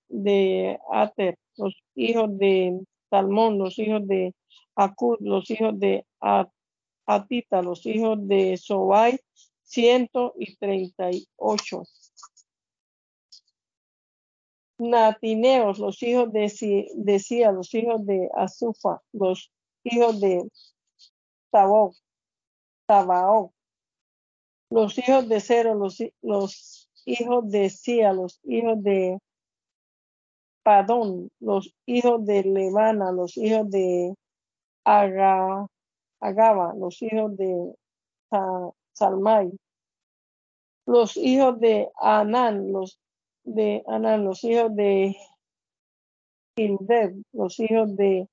de 0.07 0.79
Ater, 0.89 1.37
los 1.57 1.75
hijos 1.93 2.37
de 2.37 2.79
Salmón, 3.09 3.57
los 3.57 3.77
hijos 3.79 4.07
de 4.07 4.33
Acud, 4.75 5.17
los 5.19 5.51
hijos 5.51 5.77
de 5.77 6.05
Atita, 7.05 7.61
los 7.61 7.85
hijos 7.85 8.27
de 8.27 8.57
Sobai, 8.57 9.19
ciento 9.63 10.33
y 10.37 10.55
treinta 10.55 11.11
y 11.11 11.27
ocho. 11.37 11.83
Natineos, 14.77 15.77
los 15.77 16.01
hijos 16.01 16.31
de, 16.33 16.49
Sia, 17.19 17.51
los 17.51 17.73
hijos 17.73 18.05
de 18.05 18.29
Azufa, 18.35 19.01
los 19.13 19.51
hijos 19.83 20.19
de 20.19 20.49
Tabao, 21.51 21.93
Los 24.69 24.97
hijos 24.97 25.29
de 25.29 25.39
Cero, 25.39 25.75
los, 25.75 26.03
los 26.21 26.89
hijos 27.05 27.49
de 27.51 27.69
Sia, 27.69 28.13
los 28.13 28.39
hijos 28.43 28.81
de 28.81 29.19
Padón, 30.63 31.29
los 31.39 31.73
hijos 31.85 32.25
de 32.25 32.43
Levana, 32.43 33.11
los 33.11 33.37
hijos 33.37 33.69
de 33.69 34.15
Aga, 34.83 35.67
Agaba, 36.21 36.73
los 36.75 37.01
hijos 37.01 37.35
de 37.35 37.75
Salmai, 38.93 39.51
los 40.85 41.17
hijos 41.17 41.59
de 41.59 41.89
Anán, 41.99 42.71
los 42.71 42.99
de 43.43 43.83
Anán, 43.87 44.23
los 44.23 44.43
hijos 44.43 44.75
de 44.75 45.15
Hildeb, 46.55 47.23
los 47.33 47.59
hijos 47.59 47.95
de 47.95 48.27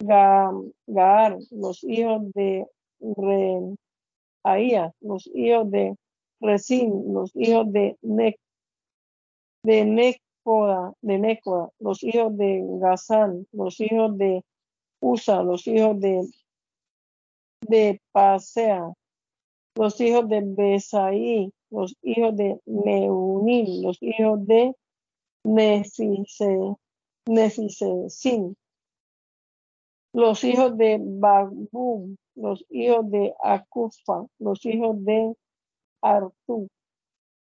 Gaar, 0.00 1.38
los 1.50 1.82
hijos 1.84 2.30
de 2.34 2.66
Reaía, 4.44 4.92
los 5.00 5.26
hijos 5.34 5.70
de 5.70 5.96
Resin, 6.40 7.14
los 7.14 7.34
hijos 7.34 7.72
de 7.72 7.96
Nec, 8.02 8.38
de 9.62 9.84
Necoda, 9.86 10.92
de 11.00 11.18
Necoda, 11.18 11.70
los 11.78 12.02
hijos 12.02 12.36
de 12.36 12.62
Gazán, 12.80 13.46
los 13.52 13.80
hijos 13.80 14.18
de 14.18 14.44
Usa, 15.00 15.42
los 15.42 15.66
hijos 15.66 15.98
de, 16.00 16.22
de 17.68 18.00
Pasea, 18.12 18.92
los 19.76 20.00
hijos 20.00 20.28
de 20.28 20.42
Besaí, 20.44 21.52
los 21.70 21.96
hijos 22.02 22.36
de 22.36 22.60
Meunim, 22.66 23.82
los 23.82 23.98
hijos 24.00 24.46
de 24.46 24.74
Nefisesin, 27.26 28.56
los 30.12 30.44
hijos 30.44 30.76
de 30.76 30.98
Bagum, 31.00 32.16
los 32.36 32.64
hijos 32.70 33.10
de 33.10 33.34
Akufa, 33.42 34.26
los 34.38 34.64
hijos 34.64 35.04
de 35.04 35.34
Artur, 36.00 36.68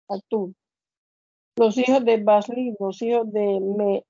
Artur, 0.07 0.53
los 1.55 1.77
hijos 1.77 2.05
de 2.05 2.17
Basli, 2.23 2.75
los 2.79 3.01
hijos 3.01 3.31
de 3.31 3.59
Me, 3.59 4.05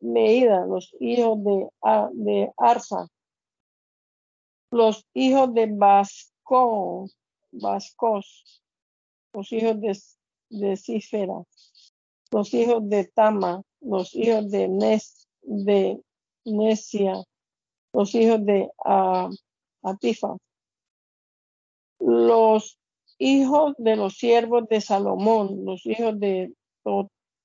Meida, 0.00 0.66
los 0.66 0.94
hijos 0.98 1.38
de, 1.44 1.68
de 2.14 2.52
Arsa, 2.56 3.08
los 4.74 5.06
hijos 5.14 5.54
de 5.54 5.68
Vasco, 5.70 7.08
Vascos, 7.52 8.60
los 9.32 9.52
hijos 9.52 9.80
de, 9.80 9.96
de 10.50 10.76
Cífera, 10.76 11.44
los 12.32 12.52
hijos 12.52 12.88
de 12.88 13.04
Tama, 13.04 13.62
los 13.80 14.16
hijos 14.16 14.50
de 14.50 14.66
Nes, 14.66 15.28
de 15.42 16.00
Nesia, 16.44 17.22
los 17.92 18.16
hijos 18.16 18.44
de 18.44 18.68
Atifa, 19.82 20.36
los 22.00 22.76
hijos 23.18 23.74
de 23.78 23.94
los 23.94 24.14
siervos 24.14 24.66
de 24.68 24.80
Salomón, 24.80 25.64
los 25.64 25.86
hijos 25.86 26.18
de 26.18 26.52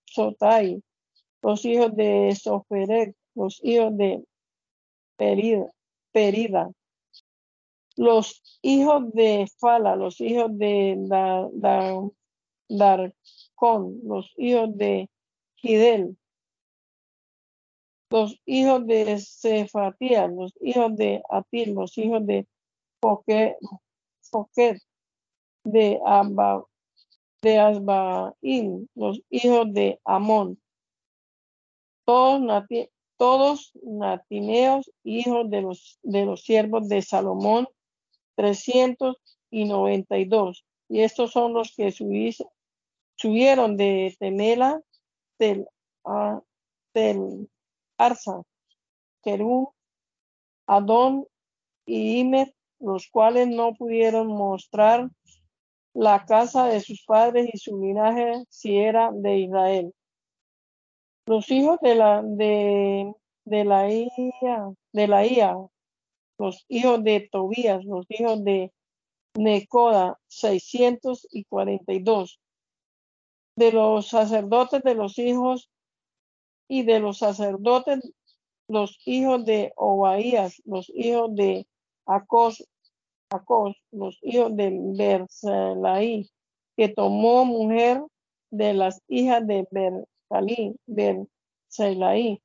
Sotai, 0.05 0.81
los 1.43 1.63
hijos 1.63 1.95
de 1.95 2.35
Soferek, 2.35 3.15
los 3.35 3.63
hijos 3.63 3.95
de 3.95 4.23
Perida, 5.15 5.71
Perida, 6.11 6.71
los 7.99 8.41
hijos 8.61 9.11
de 9.11 9.45
Fala, 9.59 9.97
los 9.97 10.21
hijos 10.21 10.57
de 10.57 10.95
Darcón, 12.69 13.99
los 14.05 14.33
hijos 14.37 14.77
de 14.77 15.09
Gidel, 15.57 16.17
los 18.09 18.39
hijos 18.45 18.87
de 18.87 19.19
Cefatías, 19.19 20.31
los 20.31 20.53
hijos 20.61 20.95
de 20.95 21.21
Atil, 21.29 21.73
los 21.73 21.97
hijos 21.97 22.25
de 22.25 22.47
Foquet, 23.01 23.57
de 25.65 25.99
Abba, 26.05 26.63
de 27.41 27.59
Asbaín, 27.59 28.89
los 28.95 29.21
hijos 29.29 29.73
de 29.73 29.99
Amón, 30.05 30.57
todos 32.05 32.63
todos 33.17 33.73
natineos, 33.83 34.89
hijos 35.03 35.49
de 35.49 35.61
los, 35.63 35.99
de 36.03 36.25
los 36.25 36.43
siervos 36.43 36.87
de 36.87 37.01
Salomón, 37.01 37.67
392. 38.39 40.65
Y 40.87 41.01
estos 41.01 41.31
son 41.31 41.53
los 41.53 41.73
que 41.75 41.91
subieron 41.91 43.75
de 43.75 44.15
Temela, 44.17 44.79
del, 45.37 45.67
uh, 46.05 46.39
del 46.93 47.49
Arsa, 47.97 48.41
Kerú, 49.21 49.73
Adón 50.67 51.27
y 51.85 52.21
Imer, 52.21 52.55
los 52.79 53.09
cuales 53.09 53.49
no 53.49 53.73
pudieron 53.73 54.27
mostrar 54.27 55.09
la 55.93 56.25
casa 56.25 56.67
de 56.67 56.79
sus 56.79 57.03
padres 57.03 57.49
y 57.53 57.57
su 57.57 57.77
linaje 57.77 58.45
si 58.47 58.77
era 58.77 59.11
de 59.11 59.37
Israel. 59.37 59.93
Los 61.25 61.51
hijos 61.51 61.77
de 61.81 61.95
la 61.95 62.21
de, 62.23 63.11
de 63.43 63.65
la 63.65 63.91
Ia, 63.91 64.71
de 64.93 65.07
la 65.07 65.25
Ia, 65.25 65.57
los 66.39 66.65
hijos 66.69 67.03
de 67.03 67.29
Tobías, 67.31 67.85
los 67.85 68.05
hijos 68.09 68.43
de 68.43 68.71
Necoda, 69.35 70.19
642. 70.29 72.39
De 73.57 73.71
los 73.73 74.07
sacerdotes 74.07 74.81
de 74.83 74.95
los 74.95 75.19
hijos 75.19 75.69
y 76.69 76.83
de 76.83 77.01
los 77.01 77.17
sacerdotes, 77.17 77.99
los 78.69 78.97
hijos 79.05 79.43
de 79.43 79.73
Obaías, 79.75 80.61
los 80.65 80.89
hijos 80.95 81.35
de 81.35 81.67
Acos, 82.05 82.65
Acos, 83.29 83.75
los 83.91 84.17
hijos 84.21 84.55
de 84.55 84.71
Berselaí, 84.95 86.29
que 86.77 86.87
tomó 86.87 87.43
mujer 87.43 88.01
de 88.49 88.73
las 88.73 89.01
hijas 89.09 89.45
de 89.45 89.67
Bersalí, 89.71 90.77
Berselaí, 90.87 92.41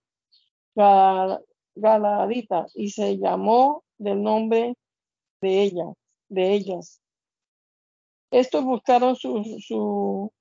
Galadita, 1.77 2.67
y 2.75 2.91
se 2.91 3.19
llamó 3.19 3.84
del 3.99 4.23
nombre 4.23 4.75
de 5.41 5.63
ella, 5.63 5.93
de 6.29 6.53
ellas. 6.53 7.01
Estos 8.31 8.65
buscaron 8.65 9.17
su, 9.17 9.45
su 9.61 10.33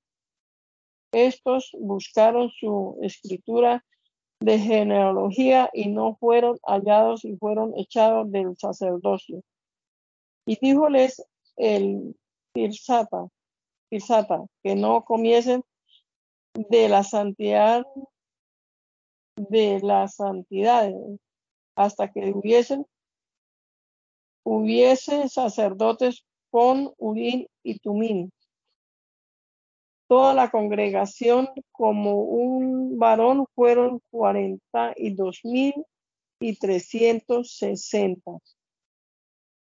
estos 1.11 1.69
buscaron 1.79 2.49
su 2.49 2.97
escritura 3.01 3.85
de 4.39 4.59
genealogía 4.59 5.69
y 5.71 5.89
no 5.89 6.15
fueron 6.15 6.57
hallados 6.63 7.23
y 7.23 7.37
fueron 7.37 7.73
echados 7.77 8.31
del 8.31 8.57
sacerdocio. 8.57 9.43
Y 10.45 10.57
díjoles 10.59 11.23
el 11.55 12.15
Tirsata, 12.53 13.29
que 14.63 14.75
no 14.75 15.05
comiesen 15.05 15.63
de 16.55 16.89
la 16.89 17.03
santidad 17.03 17.85
de 19.35 19.79
la 19.81 20.07
santidad 20.07 20.91
hasta 21.75 22.11
que 22.11 22.31
hubiesen 22.31 22.85
hubiese 24.43 25.29
sacerdotes 25.29 26.23
con 26.51 26.93
Urín 26.97 27.47
y 27.63 27.79
Tumín. 27.79 28.31
Toda 30.07 30.33
la 30.33 30.51
congregación 30.51 31.49
como 31.71 32.21
un 32.23 32.99
varón 32.99 33.47
fueron 33.55 33.99
cuarenta 34.11 34.93
y 34.95 35.15
dos 35.15 35.39
mil 35.43 35.73
y 36.39 36.55
trescientos 36.57 37.55
sesenta 37.57 38.37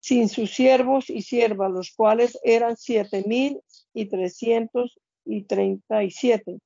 sin 0.02 0.30
sus 0.30 0.54
siervos 0.54 1.10
y 1.10 1.24
siervas, 1.24 1.72
los 1.72 1.92
cuales 1.96 2.38
eran 2.44 2.78
siete 2.78 3.24
mil 3.26 3.60
y 3.94 4.06
trescientos 4.06 5.00
y 5.26 5.44
treinta 5.46 6.04
y 6.04 6.12
siete. 6.12 6.60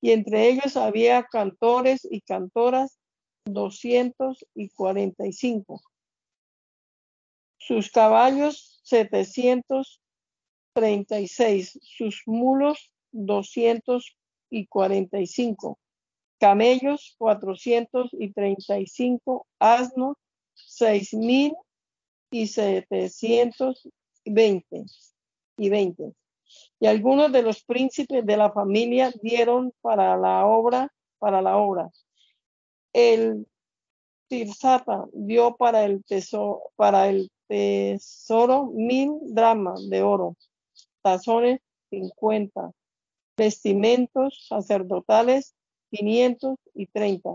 Y 0.00 0.12
entre 0.12 0.48
ellos 0.48 0.76
había 0.76 1.24
cantores 1.24 2.06
y 2.08 2.20
cantoras 2.20 2.98
doscientos 3.44 4.46
y 4.54 4.68
cuarenta 4.68 5.26
y 5.26 5.32
cinco. 5.32 5.80
Sus 7.60 7.90
caballos 7.90 8.80
setecientos 8.82 10.00
treinta 10.72 11.20
y 11.20 11.28
seis, 11.28 11.78
sus 11.82 12.22
mulos 12.26 12.90
doscientos 13.12 14.16
y 14.50 14.66
cuarenta 14.66 15.20
y 15.20 15.26
cinco, 15.26 15.78
camellos 16.38 17.14
cuatrocientos 17.18 18.08
y 18.12 18.32
treinta 18.32 18.78
y 18.78 18.86
cinco, 18.86 19.46
asnos 19.58 20.16
seis 20.54 21.12
mil 21.12 21.52
y 22.30 22.46
setecientos 22.46 23.86
veinte 24.24 24.84
y 25.58 25.68
veinte. 25.68 26.14
Y 26.80 26.86
algunos 26.86 27.30
de 27.30 27.42
los 27.42 27.62
príncipes 27.62 28.24
de 28.24 28.36
la 28.36 28.50
familia 28.50 29.12
dieron 29.22 29.72
para 29.82 30.16
la 30.16 30.46
obra, 30.46 30.92
para 31.18 31.42
la 31.42 31.58
obra. 31.58 31.90
El 32.92 33.46
Tirsata 34.28 35.04
dio 35.12 35.56
para 35.56 35.84
el 35.84 36.02
tesoro, 36.04 36.72
para 36.76 37.08
el 37.08 37.30
tesoro 37.50 38.66
mil 38.66 39.18
dramas 39.22 39.90
de 39.90 40.02
oro, 40.02 40.36
tazones 41.02 41.60
cincuenta, 41.90 42.70
vestimentos 43.36 44.46
sacerdotales 44.48 45.54
quinientos 45.90 46.58
y 46.74 46.86
treinta. 46.86 47.30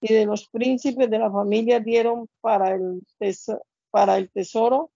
Y 0.00 0.12
de 0.12 0.26
los 0.26 0.48
príncipes 0.48 1.08
de 1.08 1.18
la 1.20 1.30
familia 1.30 1.78
dieron 1.78 2.28
para 2.40 2.74
el 2.74 3.02
tesoro, 3.18 3.62
para 3.92 4.18
el 4.18 4.28
tesoro 4.30 4.90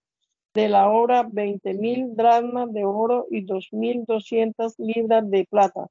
de 0.53 0.67
la 0.67 0.89
obra 0.89 1.25
veinte 1.31 1.73
mil 1.73 2.15
dracmas 2.15 2.73
de 2.73 2.83
oro 2.83 3.27
y 3.31 3.41
dos 3.41 3.69
mil 3.71 4.03
doscientas 4.03 4.77
libras 4.77 5.29
de 5.29 5.45
plata. 5.49 5.87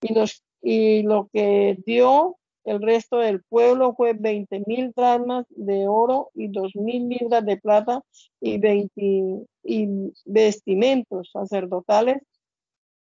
Y, 0.00 0.14
los, 0.14 0.42
y 0.62 1.02
lo 1.02 1.28
que 1.30 1.76
dio 1.84 2.38
el 2.68 2.82
resto 2.82 3.18
del 3.18 3.42
pueblo 3.42 3.94
fue 3.94 4.12
veinte 4.12 4.62
mil 4.66 4.92
dracmas 4.94 5.46
de 5.50 5.88
oro 5.88 6.30
y 6.34 6.48
dos 6.48 6.76
mil 6.76 7.08
libras 7.08 7.44
de 7.44 7.56
plata 7.56 8.02
y, 8.40 8.58
20, 8.58 9.46
y 9.64 9.88
vestimentos 10.26 11.30
sacerdotales 11.32 12.18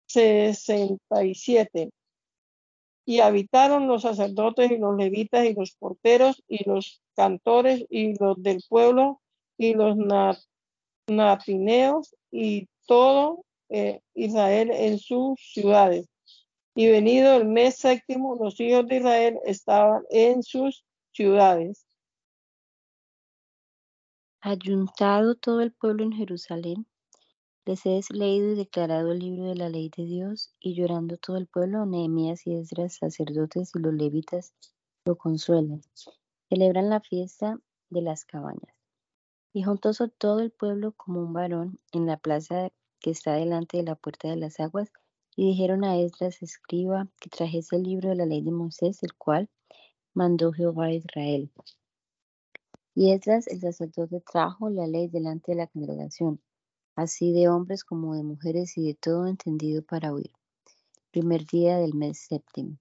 sesenta 0.06 1.24
y 1.24 1.34
siete. 1.34 1.90
Y 3.04 3.20
habitaron 3.20 3.86
los 3.86 4.02
sacerdotes 4.02 4.70
y 4.70 4.78
los 4.78 4.96
levitas 4.96 5.44
y 5.44 5.54
los 5.54 5.72
porteros 5.72 6.42
y 6.48 6.68
los 6.68 7.02
cantores 7.14 7.84
y 7.90 8.18
los 8.18 8.40
del 8.42 8.62
pueblo 8.68 9.20
y 9.58 9.74
los 9.74 9.96
natineos 11.08 12.14
y 12.30 12.68
todo 12.86 13.44
eh, 13.68 14.00
Israel 14.14 14.70
en 14.72 14.98
sus 14.98 15.40
ciudades. 15.40 16.06
Y 16.78 16.90
venido 16.90 17.32
el 17.32 17.46
mes 17.46 17.78
séptimo, 17.78 18.36
los 18.36 18.60
hijos 18.60 18.86
de 18.86 18.98
Israel 18.98 19.38
estaban 19.46 20.02
en 20.10 20.42
sus 20.42 20.84
ciudades. 21.10 21.86
Ayuntado 24.42 25.36
todo 25.36 25.62
el 25.62 25.72
pueblo 25.72 26.04
en 26.04 26.12
Jerusalén, 26.12 26.86
les 27.64 27.86
es 27.86 28.10
leído 28.10 28.52
y 28.52 28.56
declarado 28.56 29.12
el 29.12 29.20
libro 29.20 29.44
de 29.46 29.54
la 29.54 29.70
ley 29.70 29.90
de 29.96 30.04
Dios, 30.04 30.54
y 30.60 30.74
llorando 30.74 31.16
todo 31.16 31.38
el 31.38 31.46
pueblo, 31.46 31.86
Nehemías 31.86 32.46
y 32.46 32.54
Esdras, 32.54 32.96
sacerdotes 32.96 33.72
y 33.74 33.78
los 33.78 33.94
levitas, 33.94 34.52
lo 35.06 35.16
consuelan. 35.16 35.80
Celebran 36.50 36.90
la 36.90 37.00
fiesta 37.00 37.58
de 37.88 38.02
las 38.02 38.26
cabañas. 38.26 38.76
Y 39.54 39.62
juntóse 39.62 40.08
todo 40.08 40.40
el 40.40 40.50
pueblo 40.50 40.92
como 40.92 41.20
un 41.20 41.32
varón 41.32 41.80
en 41.92 42.04
la 42.04 42.18
plaza 42.18 42.68
que 43.00 43.12
está 43.12 43.32
delante 43.32 43.78
de 43.78 43.84
la 43.84 43.94
puerta 43.94 44.28
de 44.28 44.36
las 44.36 44.60
aguas, 44.60 44.92
y 45.36 45.48
dijeron 45.48 45.84
a 45.84 45.98
Esdras, 45.98 46.42
escriba, 46.42 47.08
que 47.20 47.28
trajese 47.28 47.76
el 47.76 47.82
libro 47.84 48.08
de 48.08 48.16
la 48.16 48.26
ley 48.26 48.42
de 48.42 48.50
Moisés, 48.50 49.02
el 49.02 49.14
cual 49.14 49.48
mandó 50.14 50.52
Jehová 50.52 50.86
a 50.86 50.92
Israel. 50.92 51.52
Y 52.94 53.12
Esdras, 53.12 53.46
el 53.46 53.60
sacerdote, 53.60 54.20
trajo 54.20 54.70
la 54.70 54.86
ley 54.86 55.08
delante 55.08 55.52
de 55.52 55.58
la 55.58 55.66
congregación, 55.66 56.40
así 56.94 57.32
de 57.32 57.48
hombres 57.48 57.84
como 57.84 58.16
de 58.16 58.22
mujeres 58.22 58.76
y 58.78 58.86
de 58.86 58.94
todo 58.94 59.26
entendido 59.26 59.82
para 59.82 60.12
oír. 60.12 60.32
Primer 61.12 61.46
día 61.46 61.76
del 61.76 61.94
mes 61.94 62.18
séptimo. 62.18 62.78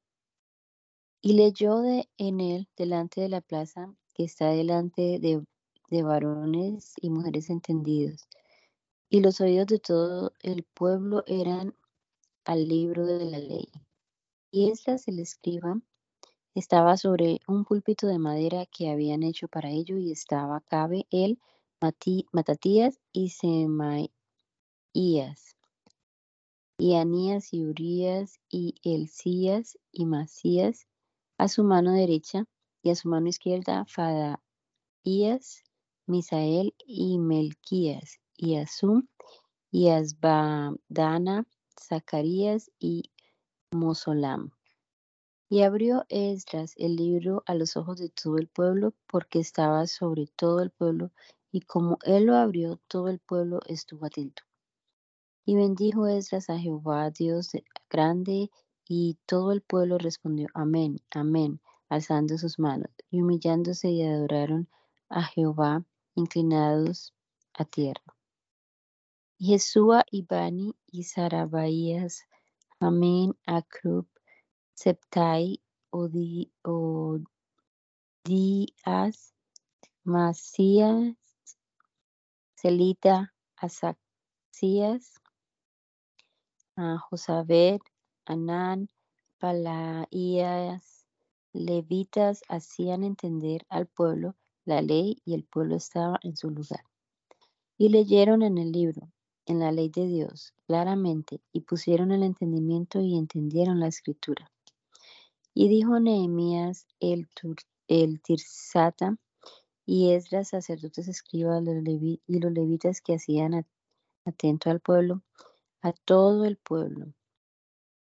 Y 1.21 1.33
leyó 1.33 1.81
de, 1.81 2.09
en 2.17 2.39
él 2.39 2.69
delante 2.77 3.21
de 3.21 3.29
la 3.29 3.41
plaza 3.41 3.93
que 4.13 4.23
está 4.23 4.49
delante 4.49 5.19
de 5.19 5.43
de 5.89 6.03
varones 6.03 6.93
y 7.01 7.09
mujeres 7.09 7.49
entendidos, 7.49 8.27
y 9.09 9.21
los 9.21 9.39
oídos 9.39 9.67
de 9.67 9.79
todo 9.79 10.33
el 10.41 10.63
pueblo 10.63 11.23
eran 11.27 11.75
al 12.45 12.67
libro 12.67 13.05
de 13.05 13.25
la 13.25 13.39
ley. 13.39 13.69
Y 14.51 14.69
esta 14.71 14.95
el 15.05 15.19
escriba 15.19 15.81
estaba 16.53 16.95
sobre 16.95 17.41
un 17.47 17.65
púlpito 17.65 18.07
de 18.07 18.19
madera 18.19 18.65
que 18.65 18.89
habían 18.89 19.23
hecho 19.23 19.47
para 19.47 19.69
ello, 19.69 19.97
y 19.97 20.11
estaba 20.11 20.61
Cabe, 20.61 21.05
él, 21.11 21.39
Matatías 22.31 22.99
y 23.11 23.29
Semaías, 23.29 24.09
y 26.77 26.95
Anías 26.95 27.53
y 27.53 27.65
Urías 27.65 28.39
y 28.49 28.75
Elcías 28.83 29.77
y 29.91 30.05
Masías 30.05 30.87
a 31.37 31.49
su 31.49 31.63
mano 31.63 31.91
derecha, 31.91 32.45
y 32.81 32.91
a 32.91 32.95
su 32.95 33.09
mano 33.09 33.27
izquierda 33.27 33.85
Fadaías 33.85 35.63
Misael 36.07 36.75
y 36.85 37.17
Melquías, 37.17 38.19
y 38.37 38.55
Azum, 38.55 39.07
y 39.71 39.89
Asbadana, 39.89 41.47
Zacarías 41.79 42.71
y 42.79 43.11
Mosolam. 43.71 44.51
Y 45.49 45.61
abrió 45.61 46.05
Esdras 46.09 46.73
el 46.77 46.95
libro 46.95 47.43
a 47.45 47.53
los 47.55 47.77
ojos 47.77 47.99
de 47.99 48.09
todo 48.09 48.37
el 48.37 48.47
pueblo, 48.47 48.93
porque 49.07 49.39
estaba 49.39 49.85
sobre 49.87 50.27
todo 50.27 50.61
el 50.61 50.71
pueblo, 50.71 51.11
y 51.51 51.61
como 51.61 51.99
él 52.03 52.25
lo 52.25 52.35
abrió, 52.35 52.79
todo 52.87 53.09
el 53.09 53.19
pueblo 53.19 53.59
estuvo 53.67 54.05
atento. 54.05 54.43
Y 55.45 55.55
bendijo 55.55 56.07
Esdras 56.07 56.49
a 56.49 56.57
Jehová, 56.57 57.11
Dios 57.11 57.51
grande, 57.89 58.49
y 58.87 59.17
todo 59.25 59.51
el 59.51 59.61
pueblo 59.61 59.97
respondió, 59.97 60.47
Amén, 60.53 60.99
Amén, 61.11 61.61
alzando 61.89 62.37
sus 62.37 62.57
manos, 62.59 62.89
y 63.09 63.21
humillándose 63.21 63.89
y 63.89 64.03
adoraron 64.03 64.67
a 65.09 65.23
Jehová, 65.23 65.85
inclinados 66.15 67.13
a 67.53 67.65
tierra. 67.65 68.14
Y 69.45 69.49
Jesúa 69.49 70.03
y 70.09 71.03
Sarabaías, 71.03 72.23
Amén, 72.79 73.37
Acrub, 73.45 74.07
Septai, 74.73 75.61
Odías, 75.91 77.35
Masías, 80.03 81.15
Celita, 82.55 83.35
Asaxías, 83.55 85.13
Josabed, 87.07 87.81
Anán, 88.25 88.89
Palaías, 89.37 91.05
levitas 91.53 92.41
hacían 92.49 93.03
entender 93.03 93.63
al 93.69 93.85
pueblo 93.85 94.35
la 94.65 94.81
ley 94.81 95.21
y 95.23 95.35
el 95.35 95.43
pueblo 95.43 95.75
estaba 95.75 96.17
en 96.23 96.35
su 96.35 96.49
lugar. 96.49 96.83
Y 97.77 97.89
leyeron 97.89 98.41
en 98.41 98.57
el 98.57 98.71
libro, 98.71 99.11
en 99.45 99.59
la 99.59 99.71
ley 99.71 99.89
de 99.89 100.07
Dios, 100.07 100.53
claramente, 100.67 101.41
y 101.51 101.61
pusieron 101.61 102.11
el 102.11 102.23
entendimiento 102.23 103.01
y 103.01 103.17
entendieron 103.17 103.79
la 103.79 103.87
escritura. 103.87 104.51
Y 105.53 105.69
dijo 105.69 105.99
Nehemías 105.99 106.87
el, 106.99 107.27
el 107.87 108.21
Tirsata 108.21 109.17
y 109.85 110.11
Esdras, 110.11 110.49
sacerdotes 110.49 111.07
escribas 111.07 111.63
y 111.63 112.39
los 112.39 112.51
levitas 112.51 113.01
que 113.01 113.15
hacían 113.15 113.65
atento 114.25 114.69
al 114.69 114.79
pueblo, 114.79 115.21
a 115.81 115.93
todo 115.93 116.45
el 116.45 116.57
pueblo. 116.57 117.13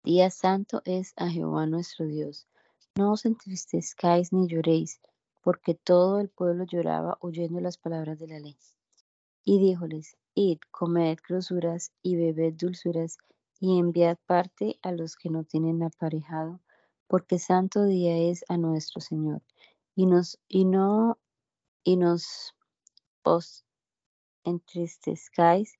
Día 0.02 0.30
santo 0.30 0.80
es 0.84 1.12
a 1.16 1.28
Jehová 1.28 1.66
nuestro 1.66 2.06
Dios. 2.06 2.48
No 2.96 3.12
os 3.12 3.26
entristezcáis 3.26 4.32
ni 4.32 4.48
lloréis, 4.48 5.00
porque 5.42 5.74
todo 5.74 6.18
el 6.18 6.30
pueblo 6.30 6.64
lloraba 6.64 7.18
oyendo 7.20 7.60
las 7.60 7.76
palabras 7.76 8.18
de 8.18 8.28
la 8.28 8.40
ley. 8.40 8.56
Y 9.44 9.58
díjoles, 9.58 10.16
id, 10.38 10.60
comed 10.70 11.18
grosuras 11.26 11.90
y 12.00 12.14
bebed 12.14 12.54
dulzuras, 12.54 13.18
y 13.58 13.80
enviad 13.80 14.18
parte 14.24 14.78
a 14.82 14.92
los 14.92 15.16
que 15.16 15.30
no 15.30 15.42
tienen 15.42 15.82
aparejado, 15.82 16.60
porque 17.08 17.40
santo 17.40 17.84
día 17.84 18.16
es 18.30 18.44
a 18.48 18.56
nuestro 18.56 19.00
Señor. 19.00 19.42
Y 19.96 20.06
nos, 20.06 20.38
y 20.46 20.64
no, 20.64 21.18
y 21.82 21.96
nos 21.96 22.54
os 23.24 23.64
entristezcáis, 24.44 25.76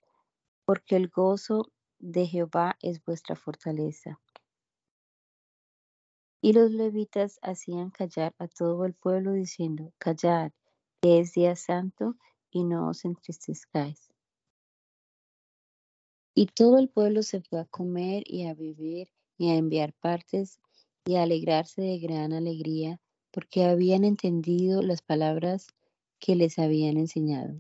porque 0.65 0.97
el 0.97 1.09
gozo 1.09 1.71
de 2.01 2.27
Jehová 2.27 2.77
es 2.83 3.05
vuestra 3.05 3.37
fortaleza. 3.37 4.21
Y 6.41 6.53
los 6.53 6.73
levitas 6.73 7.39
hacían 7.43 7.91
callar 7.91 8.35
a 8.39 8.49
todo 8.49 8.85
el 8.85 8.95
pueblo 8.95 9.33
diciendo, 9.35 9.93
callad, 9.99 10.51
que 11.01 11.21
es 11.21 11.33
día 11.35 11.55
santo, 11.55 12.17
y 12.51 12.65
no 12.65 12.89
os 12.89 13.05
entristezcáis. 13.05 14.09
Y 16.41 16.47
todo 16.47 16.79
el 16.79 16.89
pueblo 16.89 17.25
se 17.25 17.41
fue 17.41 17.59
a 17.59 17.65
comer 17.65 18.23
y 18.25 18.45
a 18.45 18.55
beber 18.55 19.09
y 19.39 19.51
a 19.51 19.57
enviar 19.57 19.93
partes 19.93 20.61
y 21.05 21.17
a 21.17 21.25
alegrarse 21.25 21.83
de 21.83 21.99
gran 21.99 22.33
alegría, 22.33 23.01
porque 23.33 23.65
habían 23.65 24.05
entendido 24.05 24.81
las 24.81 25.03
palabras 25.03 25.67
que 26.21 26.37
les 26.37 26.61
habían 26.61 26.97
enseñado. 26.97 27.57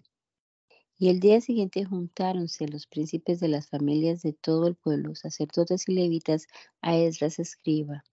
Y 0.96 1.08
el 1.08 1.18
día 1.18 1.40
siguiente 1.40 1.84
juntáronse 1.84 2.68
los 2.68 2.86
príncipes 2.86 3.40
de 3.40 3.48
las 3.48 3.68
familias 3.68 4.22
de 4.22 4.32
todo 4.32 4.68
el 4.68 4.76
pueblo, 4.76 5.16
sacerdotes 5.16 5.88
y 5.88 5.94
levitas, 5.94 6.46
a 6.80 6.96
Esdras 6.96 7.40
escriba, 7.40 8.04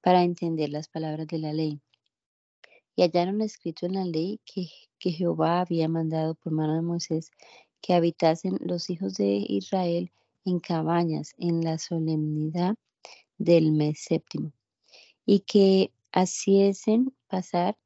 para 0.00 0.24
entender 0.24 0.70
las 0.70 0.88
palabras 0.88 1.28
de 1.28 1.38
la 1.38 1.52
ley. 1.52 1.80
Y 2.96 3.02
hallaron 3.02 3.42
escrito 3.42 3.86
en 3.86 3.94
la 3.94 4.04
ley 4.04 4.40
que, 4.44 4.70
que 4.98 5.12
Jehová 5.12 5.60
había 5.60 5.86
mandado 5.86 6.34
por 6.34 6.50
mano 6.50 6.74
de 6.74 6.82
Moisés 6.82 7.30
que 7.80 7.94
habitasen 7.94 8.58
los 8.60 8.90
hijos 8.90 9.14
de 9.14 9.44
Israel 9.48 10.12
en 10.44 10.60
cabañas 10.60 11.34
en 11.38 11.62
la 11.62 11.78
solemnidad 11.78 12.74
del 13.38 13.72
mes 13.72 14.00
séptimo, 14.00 14.52
y 15.24 15.40
que 15.40 15.92
haciesen 16.12 17.14
pasar 17.28 17.78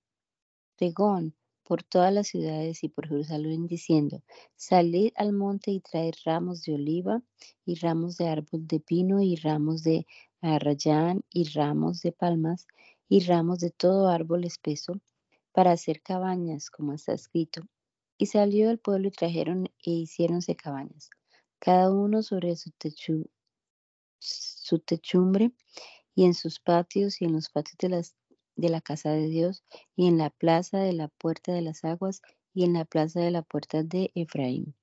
pregón 0.76 1.34
por 1.62 1.82
todas 1.82 2.12
las 2.12 2.28
ciudades 2.28 2.84
y 2.84 2.88
por 2.88 3.09
Jerusalén, 3.09 3.66
diciendo, 3.66 4.22
salid 4.55 5.12
al 5.16 5.32
monte 5.32 5.70
y 5.70 5.80
traed 5.80 6.12
ramos 6.24 6.62
de 6.62 6.74
oliva 6.74 7.22
y 7.64 7.76
ramos 7.76 8.16
de 8.18 8.28
árbol 8.28 8.66
de 8.66 8.80
pino 8.80 9.22
y 9.22 9.36
ramos 9.36 9.82
de 9.82 10.07
arrayán 10.40 11.22
y 11.30 11.45
ramos 11.45 12.03
de 12.03 12.12
palmas 12.12 12.66
y 13.09 13.20
ramos 13.20 13.61
de 13.61 13.70
todo 13.70 14.09
árbol 14.09 14.45
espeso 14.45 15.01
para 15.53 15.72
hacer 15.72 16.03
cabañas, 16.03 16.68
como 16.68 16.92
está 16.92 17.14
escrito. 17.14 17.62
Y 18.19 18.27
salió 18.27 18.71
el 18.71 18.79
pueblo 18.79 19.09
y 19.09 19.11
trajeron 19.11 19.67
e 19.85 19.91
hiciéronse 19.91 20.55
cabañas, 20.57 21.11
cada 21.59 21.91
uno 21.93 22.23
sobre 22.23 22.55
su, 22.57 22.71
techu, 22.73 23.29
su 24.21 24.79
techumbre 24.79 25.53
y 26.15 26.25
en 26.25 26.35
sus 26.35 26.61
patios 26.61 27.21
y 27.21 27.25
en 27.25 27.33
los 27.33 27.51
patios 27.51 27.77
de 27.79 28.05
de 28.57 28.69
la 28.69 28.81
casa 28.81 29.11
de 29.11 29.27
Dios, 29.29 29.65
y 29.97 30.07
en 30.07 30.17
la 30.17 30.31
plaza 30.31 30.79
de 30.79 30.93
la 30.93 31.09
puerta 31.09 31.53
de 31.53 31.61
las 31.62 31.85
aguas, 31.85 32.23
y 32.53 32.65
en 32.65 32.75
la 32.75 32.85
plaza 32.85 33.21
de 33.21 33.33
la 33.33 33.43
puerta 33.43 33.83
de 33.83 34.12
Efraín. 34.15 34.77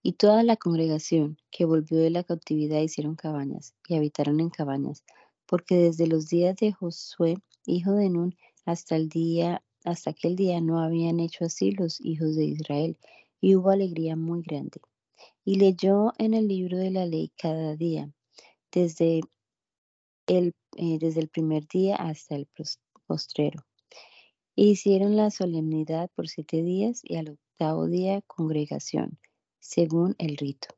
Y 0.00 0.12
toda 0.12 0.44
la 0.44 0.56
congregación 0.56 1.38
que 1.50 1.64
volvió 1.64 1.98
de 1.98 2.10
la 2.10 2.22
cautividad 2.22 2.80
hicieron 2.80 3.16
cabañas, 3.16 3.74
y 3.88 3.96
habitaron 3.96 4.38
en 4.38 4.50
cabañas, 4.50 5.04
porque 5.46 5.74
desde 5.76 6.06
los 6.06 6.28
días 6.28 6.56
de 6.56 6.72
Josué, 6.72 7.36
hijo 7.66 7.92
de 7.92 8.10
Nun, 8.10 8.36
hasta 8.64 8.94
el 8.94 9.08
día, 9.08 9.64
hasta 9.84 10.10
aquel 10.10 10.36
día 10.36 10.60
no 10.60 10.80
habían 10.80 11.20
hecho 11.20 11.44
así 11.44 11.72
los 11.72 12.00
hijos 12.00 12.36
de 12.36 12.44
Israel, 12.44 12.96
y 13.40 13.56
hubo 13.56 13.70
alegría 13.70 14.16
muy 14.16 14.42
grande. 14.42 14.80
Y 15.44 15.56
leyó 15.56 16.12
en 16.18 16.34
el 16.34 16.48
libro 16.48 16.78
de 16.78 16.90
la 16.90 17.06
ley 17.06 17.32
cada 17.36 17.76
día, 17.76 18.10
desde 18.70 19.20
el, 20.26 20.54
eh, 20.76 20.98
desde 20.98 21.20
el 21.20 21.28
primer 21.28 21.66
día 21.66 21.96
hasta 21.96 22.36
el 22.36 22.48
postrero. 23.06 23.64
E 24.54 24.64
hicieron 24.64 25.16
la 25.16 25.30
solemnidad 25.30 26.10
por 26.14 26.28
siete 26.28 26.62
días 26.62 27.00
y 27.02 27.16
al 27.16 27.30
octavo 27.30 27.86
día 27.86 28.22
congregación, 28.22 29.18
según 29.58 30.14
el 30.18 30.36
rito. 30.36 30.68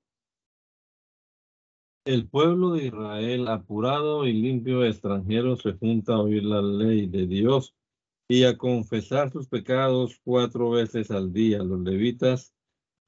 El 2.06 2.28
pueblo 2.28 2.72
de 2.72 2.86
Israel, 2.86 3.48
apurado 3.48 4.26
y 4.26 4.32
limpio 4.34 4.84
extranjero, 4.84 5.56
se 5.56 5.72
junta 5.72 6.14
a 6.14 6.20
oír 6.20 6.44
la 6.44 6.60
ley 6.60 7.06
de 7.06 7.26
Dios 7.26 7.74
y 8.28 8.44
a 8.44 8.56
confesar 8.56 9.30
sus 9.30 9.48
pecados 9.48 10.20
cuatro 10.24 10.70
veces 10.70 11.10
al 11.10 11.32
día. 11.32 11.58
Los 11.62 11.80
levitas 11.80 12.54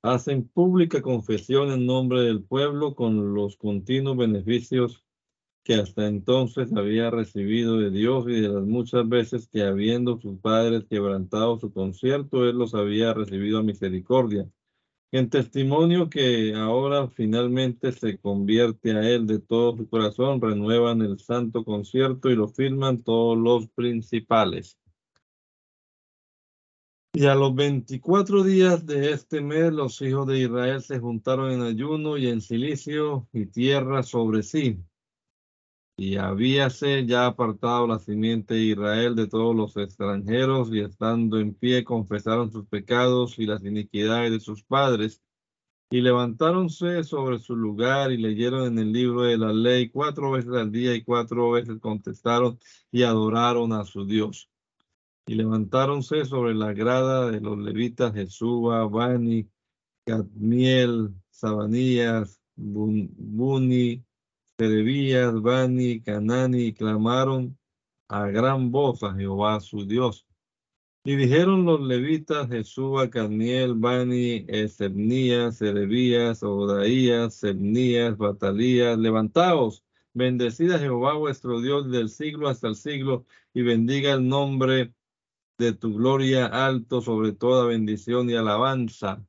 hacen 0.03 0.49
pública 0.49 1.03
confesión 1.03 1.71
en 1.73 1.87
nombre 1.87 2.23
del 2.23 2.43
pueblo 2.43 2.95
con 2.95 3.35
los 3.35 3.57
continuos 3.57 4.17
beneficios 4.17 5.05
que 5.65 5.75
hasta 5.75 6.07
entonces 6.07 6.73
había 6.77 7.11
recibido 7.11 7.79
de 7.79 7.91
Dios 7.91 8.27
y 8.29 8.41
de 8.41 8.49
las 8.49 8.63
muchas 8.63 9.09
veces 9.09 9.49
que 9.49 9.63
habiendo 9.63 10.21
sus 10.21 10.39
padres 10.39 10.85
quebrantado 10.89 11.59
su 11.59 11.73
concierto, 11.73 12.49
él 12.49 12.57
los 12.57 12.75
había 12.75 13.13
recibido 13.15 13.59
a 13.59 13.63
misericordia. 13.65 14.49
En 15.11 15.29
testimonio 15.29 16.09
que 16.09 16.55
ahora 16.55 17.09
finalmente 17.09 17.91
se 17.91 18.19
convierte 18.19 18.93
a 18.93 19.09
él 19.09 19.27
de 19.27 19.41
todo 19.41 19.77
su 19.77 19.89
corazón, 19.89 20.41
renuevan 20.41 21.03
el 21.03 21.19
santo 21.19 21.65
concierto 21.65 22.31
y 22.31 22.37
lo 22.37 22.47
firman 22.47 23.03
todos 23.03 23.37
los 23.37 23.69
principales. 23.71 24.79
Y 27.17 27.25
a 27.25 27.35
los 27.35 27.55
24 27.55 28.45
días 28.45 28.85
de 28.85 29.13
este 29.13 29.41
mes 29.41 29.73
los 29.73 30.03
hijos 30.03 30.27
de 30.27 30.39
Israel 30.39 30.83
se 30.83 30.99
juntaron 30.99 31.51
en 31.51 31.63
ayuno 31.63 32.19
y 32.19 32.29
en 32.29 32.43
silicio 32.43 33.27
y 33.33 33.47
tierra 33.47 34.03
sobre 34.03 34.43
sí 34.43 34.85
y 35.99 36.17
habíase 36.17 37.07
ya 37.07 37.27
apartado 37.27 37.87
la 37.87 37.99
simiente 37.99 38.55
de 38.55 38.61
Israel 38.61 39.17
de 39.17 39.29
todos 39.29 39.57
los 39.57 39.77
extranjeros, 39.77 40.69
y 40.71 40.81
estando 40.81 41.41
en 41.41 41.55
pie 41.55 41.85
confesaron 41.85 42.53
sus 42.53 42.67
pecados 42.67 43.39
y 43.39 43.47
las 43.47 43.65
iniquidades 43.65 44.31
de 44.31 44.41
sus 44.41 44.63
padres, 44.63 45.23
y 45.91 46.01
levantáronse 46.03 47.05
sobre 47.05 47.39
su 47.39 47.57
lugar 47.57 48.13
y 48.13 48.19
leyeron 48.19 48.67
en 48.67 48.79
el 48.79 48.93
libro 48.93 49.23
de 49.23 49.39
la 49.39 49.53
ley 49.53 49.89
cuatro 49.89 50.33
veces 50.33 50.53
al 50.53 50.71
día 50.73 50.95
y 50.95 51.03
cuatro 51.05 51.53
veces 51.53 51.79
contestaron 51.81 52.59
y 52.91 53.05
adoraron 53.05 53.73
a 53.73 53.85
su 53.85 54.05
Dios. 54.05 54.51
Y 55.29 55.35
levantáronse 55.35 56.25
sobre 56.25 56.55
la 56.55 56.73
grada 56.73 57.31
de 57.31 57.41
los 57.41 57.59
levitas 57.59 58.15
Jesúa, 58.15 58.87
Bani, 58.87 59.49
Cadmiel, 60.07 61.13
Sabanías, 61.31 62.41
Buni, 62.55 64.05
Terebías, 64.57 65.35
Bani, 65.43 66.01
Canani, 66.01 66.73
clamaron 66.73 67.59
a 68.09 68.29
gran 68.29 68.71
voz 68.71 69.03
a 69.03 69.15
Jehová 69.15 69.59
su 69.59 69.85
Dios. 69.85 70.27
Y 71.05 71.17
dijeron 71.17 71.65
los 71.65 71.81
levitas, 71.81 72.49
Jesúa, 72.49 73.11
Caniel, 73.11 73.75
Bani, 73.75 74.45
Esebnías, 74.49 75.59
Serebías, 75.59 76.43
Odaías, 76.45 77.35
Sebnías, 77.35 78.17
Batalías, 78.17 78.97
levantaos, 78.99 79.85
bendecida 80.15 80.79
Jehová 80.79 81.15
vuestro 81.15 81.61
Dios 81.61 81.91
del 81.91 82.09
siglo 82.09 82.49
hasta 82.49 82.69
el 82.69 82.77
siglo, 82.77 83.27
y 83.55 83.63
bendiga 83.63 84.15
el 84.15 84.29
nombre 84.29 84.95
de 85.59 85.73
tu 85.73 85.95
gloria 85.95 86.47
alto 86.47 87.01
sobre 87.01 87.33
toda 87.33 87.67
bendición 87.67 88.29
y 88.31 88.35
alabanza. 88.37 89.25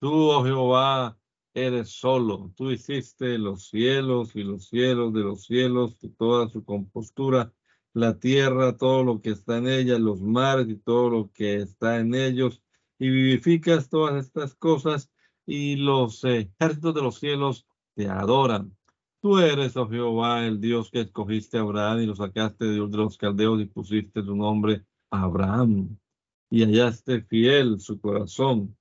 Tú, 0.00 0.30
oh 0.30 0.44
Jehová, 0.44 1.18
eres 1.54 1.90
solo. 1.90 2.52
Tú 2.56 2.70
hiciste 2.70 3.38
los 3.38 3.68
cielos 3.68 4.34
y 4.36 4.42
los 4.42 4.68
cielos 4.68 5.12
de 5.14 5.20
los 5.20 5.44
cielos 5.44 5.96
y 6.02 6.08
toda 6.10 6.48
su 6.48 6.64
compostura 6.64 7.52
la 7.94 8.18
tierra, 8.18 8.76
todo 8.76 9.04
lo 9.04 9.20
que 9.22 9.30
está 9.30 9.58
en 9.58 9.68
ella, 9.68 9.98
los 9.98 10.20
mares 10.20 10.68
y 10.68 10.76
todo 10.76 11.10
lo 11.10 11.30
que 11.32 11.56
está 11.56 12.00
en 12.00 12.14
ellos, 12.14 12.60
y 12.98 13.08
vivificas 13.08 13.88
todas 13.88 14.26
estas 14.26 14.54
cosas, 14.56 15.10
y 15.46 15.76
los 15.76 16.24
ejércitos 16.24 16.94
de 16.94 17.02
los 17.02 17.20
cielos 17.20 17.66
te 17.94 18.08
adoran. 18.08 18.76
Tú 19.20 19.38
eres, 19.38 19.76
oh 19.76 19.88
Jehová, 19.88 20.44
el 20.44 20.60
Dios 20.60 20.90
que 20.90 21.02
escogiste 21.02 21.56
a 21.56 21.60
Abraham 21.60 22.00
y 22.00 22.06
lo 22.06 22.16
sacaste 22.16 22.64
de 22.64 22.78
los 22.78 23.16
caldeos 23.16 23.60
y 23.60 23.66
pusiste 23.66 24.22
tu 24.22 24.34
nombre 24.34 24.84
Abraham. 25.22 25.98
Y 26.50 26.62
hallaste 26.62 27.22
fiel 27.22 27.80
su 27.80 28.00
corazón 28.00 28.76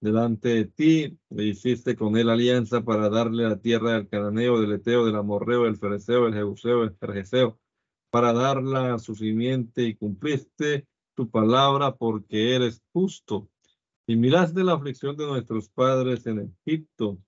delante 0.00 0.50
de 0.50 0.64
ti, 0.66 1.18
le 1.30 1.44
hiciste 1.44 1.96
con 1.96 2.18
él 2.18 2.28
alianza 2.28 2.84
para 2.84 3.08
darle 3.08 3.48
la 3.48 3.58
tierra 3.58 3.92
del 3.92 4.06
cananeo, 4.06 4.60
del 4.60 4.72
eteo, 4.72 5.06
del 5.06 5.16
amorreo, 5.16 5.64
del 5.64 5.78
fereceo, 5.78 6.24
del 6.24 6.34
jebuseo, 6.34 6.80
del 6.80 6.94
jerjeseo, 7.00 7.58
para 8.10 8.34
darla 8.34 8.94
a 8.94 8.98
su 8.98 9.14
simiente 9.14 9.82
y 9.82 9.94
cumpliste 9.94 10.86
tu 11.14 11.30
palabra 11.30 11.96
porque 11.96 12.54
eres 12.54 12.82
justo. 12.92 13.48
Y 14.06 14.16
miraste 14.16 14.62
la 14.62 14.74
aflicción 14.74 15.16
de 15.16 15.26
nuestros 15.26 15.70
padres 15.70 16.26
en 16.26 16.54
Egipto 16.66 17.18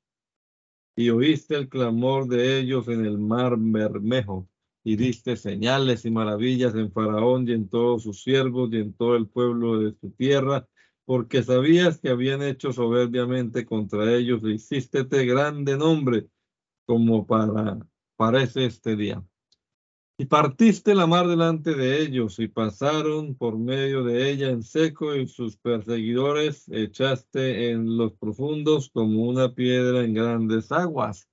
y 0.94 1.08
oíste 1.08 1.54
el 1.56 1.68
clamor 1.68 2.26
de 2.26 2.58
ellos 2.58 2.88
en 2.88 3.06
el 3.06 3.18
mar 3.18 3.56
Bermejo 3.58 4.48
y 4.86 4.94
diste 4.94 5.36
señales 5.36 6.04
y 6.04 6.12
maravillas 6.12 6.76
en 6.76 6.92
Faraón 6.92 7.48
y 7.48 7.52
en 7.54 7.68
todos 7.68 8.04
sus 8.04 8.22
siervos 8.22 8.70
y 8.72 8.76
en 8.76 8.92
todo 8.92 9.16
el 9.16 9.26
pueblo 9.26 9.80
de 9.80 9.92
su 10.00 10.12
tierra, 10.12 10.68
porque 11.04 11.42
sabías 11.42 11.98
que 11.98 12.08
habían 12.08 12.40
hecho 12.40 12.72
soberbiamente 12.72 13.66
contra 13.66 14.14
ellos 14.14 14.44
e 14.44 14.52
hiciste 14.52 15.02
grande 15.24 15.76
nombre 15.76 16.28
como 16.84 17.26
para 17.26 17.80
parece 18.14 18.66
este 18.66 18.94
día. 18.94 19.24
Y 20.18 20.26
partiste 20.26 20.94
la 20.94 21.08
mar 21.08 21.26
delante 21.26 21.74
de 21.74 22.00
ellos 22.00 22.38
y 22.38 22.46
pasaron 22.46 23.34
por 23.34 23.58
medio 23.58 24.04
de 24.04 24.30
ella 24.30 24.50
en 24.50 24.62
seco 24.62 25.16
y 25.16 25.26
sus 25.26 25.56
perseguidores 25.56 26.68
echaste 26.68 27.72
en 27.72 27.96
los 27.96 28.12
profundos 28.12 28.88
como 28.90 29.24
una 29.24 29.52
piedra 29.52 30.04
en 30.04 30.14
grandes 30.14 30.70
aguas. 30.70 31.28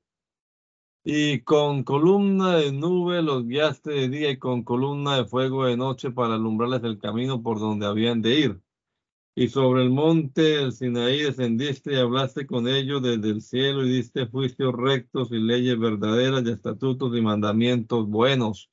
Y 1.05 1.41
con 1.41 1.83
columna 1.83 2.57
de 2.57 2.71
nube 2.71 3.21
los 3.21 3.45
guiaste 3.45 3.91
de 3.91 4.09
día 4.09 4.31
y 4.31 4.37
con 4.37 4.63
columna 4.63 5.17
de 5.17 5.25
fuego 5.25 5.65
de 5.65 5.77
noche 5.77 6.11
para 6.11 6.35
alumbrarles 6.35 6.83
el 6.83 6.97
camino 6.99 7.41
por 7.43 7.59
donde 7.59 7.85
habían 7.85 8.21
de 8.21 8.39
ir. 8.39 8.61
Y 9.35 9.49
sobre 9.49 9.83
el 9.83 9.89
monte 9.89 10.41
del 10.41 10.73
Sinaí 10.73 11.23
descendiste 11.23 11.93
y 11.93 11.97
hablaste 11.97 12.47
con 12.47 12.67
ellos 12.67 13.01
desde 13.01 13.29
el 13.31 13.41
cielo 13.41 13.85
y 13.85 13.91
diste 13.91 14.27
juicios 14.27 14.73
rectos 14.73 15.31
y 15.31 15.39
leyes 15.39 15.79
verdaderas 15.79 16.43
y 16.45 16.51
estatutos 16.51 17.15
y 17.17 17.21
mandamientos 17.21 18.07
buenos 18.07 18.69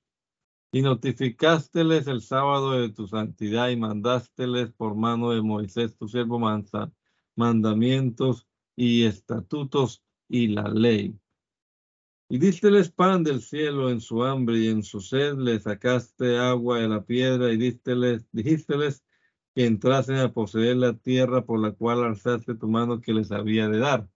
y 0.72 0.83
notificásteles 0.83 2.07
el 2.07 2.22
sábado 2.22 2.72
de 2.72 2.91
tu 2.91 3.07
santidad 3.09 3.70
y 3.70 3.76
mandásteles 3.76 4.72
por 4.72 4.95
mano 4.95 5.31
de 5.31 5.43
Moisés, 5.43 5.97
tu 5.97 6.09
siervo, 6.09 6.39
mansa, 6.39 6.93
mandamientos 7.37 8.47
y 8.76 9.05
estatutos 9.05 10.03
y 10.28 10.49
la 10.49 10.68
ley. 10.68 11.20
Y 12.33 12.39
dísteles 12.39 12.93
pan 12.93 13.24
del 13.24 13.43
cielo 13.43 13.91
en 13.91 14.01
su 14.01 14.22
hambre 14.22 14.59
y 14.59 14.68
en 14.68 14.85
su 14.85 15.01
sed, 15.01 15.35
le 15.35 15.59
sacaste 15.59 16.39
agua 16.39 16.78
de 16.78 16.87
la 16.87 17.05
piedra 17.05 17.53
y 17.53 17.57
dísteles, 17.57 18.24
dijísteles 18.31 19.05
que 19.53 19.66
entrasen 19.66 20.14
a 20.18 20.33
poseer 20.33 20.76
la 20.76 20.97
tierra 20.97 21.45
por 21.45 21.59
la 21.59 21.72
cual 21.72 22.05
alzaste 22.05 22.55
tu 22.55 22.68
mano 22.68 23.01
que 23.01 23.12
les 23.12 23.33
había 23.33 23.68
de 23.68 23.78
dar. 23.81 24.09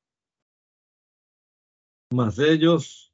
Mas 2.12 2.38
ellos 2.38 3.12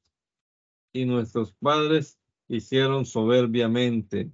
y 0.92 1.06
nuestros 1.06 1.54
padres 1.54 2.20
hicieron 2.46 3.06
soberbiamente, 3.06 4.30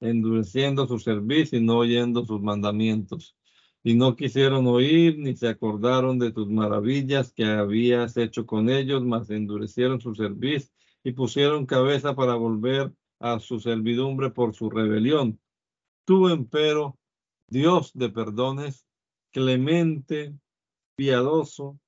endureciendo 0.00 0.88
su 0.88 0.98
servicio 0.98 1.60
y 1.60 1.62
no 1.62 1.78
oyendo 1.78 2.26
sus 2.26 2.42
mandamientos. 2.42 3.36
Y 3.84 3.94
no 3.94 4.14
quisieron 4.16 4.66
oír 4.66 5.18
ni 5.18 5.36
se 5.36 5.48
acordaron 5.48 6.18
de 6.18 6.32
tus 6.32 6.48
maravillas 6.48 7.32
que 7.32 7.44
habías 7.44 8.16
hecho 8.16 8.46
con 8.46 8.70
ellos, 8.70 9.04
mas 9.04 9.30
endurecieron 9.30 10.00
su 10.00 10.14
servicio 10.14 10.72
y 11.02 11.12
pusieron 11.12 11.66
cabeza 11.66 12.14
para 12.14 12.34
volver 12.34 12.92
a 13.18 13.40
su 13.40 13.58
servidumbre 13.60 14.30
por 14.30 14.54
su 14.54 14.70
rebelión. 14.70 15.40
Tú, 16.04 16.28
empero, 16.28 16.98
Dios 17.48 17.92
de 17.94 18.08
perdones, 18.08 18.86
clemente, 19.32 20.34
piadoso, 20.94 21.78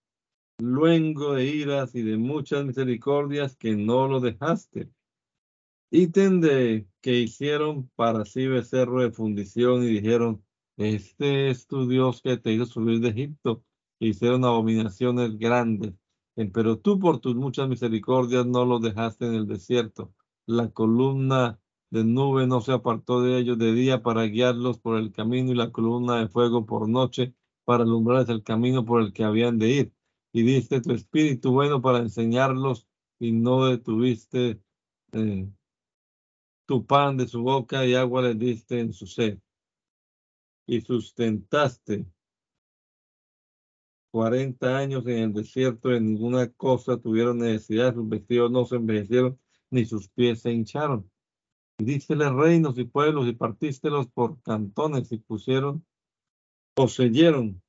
luengo 0.59 1.35
de 1.35 1.47
iras 1.47 1.95
y 1.95 2.03
de 2.03 2.17
muchas 2.17 2.65
misericordias, 2.65 3.57
que 3.57 3.77
no 3.77 4.09
lo 4.09 4.21
dejaste 4.21 4.91
ítem 5.95 6.41
de 6.41 6.87
que 7.01 7.13
hicieron 7.21 7.89
para 7.95 8.25
sí 8.25 8.47
becerro 8.49 9.01
de 9.01 9.13
fundición 9.13 9.85
y 9.85 9.87
dijeron, 9.87 10.45
este 10.77 11.51
es 11.51 11.67
tu 11.67 11.89
Dios 11.89 12.23
que 12.23 12.37
te 12.37 12.53
hizo 12.53 12.67
subir 12.67 13.01
de 13.01 13.11
Egipto. 13.11 13.65
hicieron 14.01 14.45
abominaciones 14.45 15.39
grandes. 15.39 15.95
Pero 16.53 16.79
tú 16.79 16.99
por 16.99 17.21
tus 17.21 17.37
muchas 17.37 17.69
misericordias 17.69 18.47
no 18.47 18.65
los 18.65 18.83
dejaste 18.83 19.27
en 19.27 19.35
el 19.35 19.47
desierto. 19.47 20.13
La 20.47 20.71
columna 20.71 21.61
de 21.91 22.05
nube 22.05 22.47
no 22.47 22.61
se 22.61 22.73
apartó 22.73 23.23
de 23.23 23.39
ellos 23.39 23.59
de 23.59 23.73
día 23.73 24.03
para 24.03 24.25
guiarlos 24.25 24.79
por 24.81 24.99
el 24.99 25.13
camino 25.13 25.53
y 25.53 25.55
la 25.55 25.71
columna 25.71 26.19
de 26.19 26.29
fuego 26.29 26.67
por 26.67 26.89
noche 26.89 27.35
para 27.65 27.85
alumbrarles 27.85 28.29
el 28.31 28.43
camino 28.43 28.85
por 28.85 29.03
el 29.03 29.13
que 29.13 29.25
habían 29.25 29.59
de 29.59 29.71
ir. 29.71 29.93
Y 30.33 30.43
diste 30.43 30.81
tu 30.81 30.93
espíritu 30.93 31.53
bueno 31.53 31.81
para 31.81 31.99
enseñarlos 31.99 32.89
y 33.21 33.33
no 33.33 33.67
detuviste 33.67 34.61
eh, 35.13 35.49
tu 36.67 36.85
pan 36.87 37.17
de 37.17 37.29
su 37.29 37.43
boca 37.43 37.87
y 37.87 37.95
agua 37.95 38.23
le 38.23 38.35
diste 38.35 38.81
en 38.81 38.93
su 38.93 39.07
sed. 39.07 39.39
Y 40.67 40.81
sustentaste 40.81 42.07
cuarenta 44.15 44.79
años 44.79 45.05
en 45.07 45.19
el 45.19 45.33
desierto, 45.33 45.89
de 45.89 46.01
ninguna 46.01 46.49
cosa 46.53 46.97
tuvieron 46.97 47.39
necesidad, 47.39 47.95
sus 47.95 48.09
vestidos 48.09 48.51
no 48.51 48.65
se 48.65 48.77
envejecieron, 48.77 49.41
ni 49.71 49.85
sus 49.85 50.09
pies 50.09 50.43
se 50.43 50.53
hincharon. 50.53 51.11
Y 51.79 51.85
dístele 51.85 52.31
reinos 52.31 52.79
y 52.79 52.85
pueblos 52.85 53.27
y 53.27 53.33
partístelos 53.33 54.07
por 54.07 54.41
cantones 54.43 55.11
y 55.11 55.19
pusieron, 55.19 55.85
poseyeron 56.75 57.61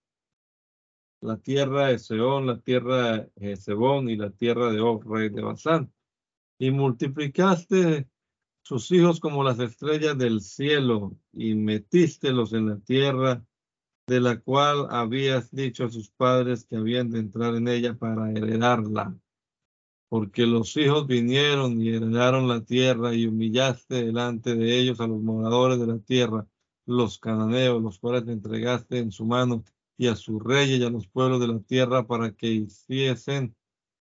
la 1.22 1.38
tierra 1.38 1.88
de 1.88 1.98
Seón, 1.98 2.46
la 2.46 2.60
tierra 2.60 3.28
de 3.36 3.56
Sebón 3.56 4.10
y 4.10 4.16
la 4.16 4.30
tierra 4.30 4.72
de 4.72 4.82
Og, 4.82 5.04
rey 5.04 5.30
de 5.30 5.42
Basán. 5.42 5.92
Y 6.60 6.70
multiplicaste 6.70 8.08
sus 8.66 8.92
hijos 8.92 9.20
como 9.20 9.44
las 9.44 9.60
estrellas 9.60 10.18
del 10.18 10.42
cielo, 10.42 11.16
y 11.32 11.54
metístelos 11.54 12.52
en 12.54 12.68
la 12.68 12.80
tierra 12.80 13.46
de 14.08 14.20
la 14.20 14.40
cual 14.40 14.88
habías 14.90 15.52
dicho 15.52 15.86
a 15.86 15.92
sus 15.92 16.10
padres 16.10 16.66
que 16.66 16.78
habían 16.78 17.12
de 17.12 17.20
entrar 17.20 17.56
en 17.56 17.68
ella 17.68 17.96
para 17.96 18.32
heredarla. 18.32 19.16
Porque 20.10 20.48
los 20.48 20.76
hijos 20.78 21.06
vinieron 21.06 21.80
y 21.80 21.90
heredaron 21.90 22.48
la 22.48 22.62
tierra 22.66 23.14
y 23.14 23.28
humillaste 23.28 24.04
delante 24.06 24.56
de 24.56 24.80
ellos 24.80 25.00
a 25.00 25.08
los 25.08 25.22
moradores 25.22 25.80
de 25.80 25.88
la 25.88 26.00
tierra, 26.00 26.48
los 26.88 27.20
cananeos, 27.20 27.84
los 27.84 28.00
cuales 28.00 28.26
te 28.26 28.32
entregaste 28.32 28.98
en 28.98 29.12
su 29.12 29.26
mano 29.26 29.64
y 29.96 30.08
a 30.08 30.16
sus 30.16 30.42
reyes 30.44 30.80
y 30.80 30.84
a 30.84 30.90
los 30.90 31.08
pueblos 31.08 31.40
de 31.40 31.50
la 31.50 31.60
tierra 31.60 32.08
para 32.08 32.32
que 32.32 32.48
hiciesen 32.48 33.56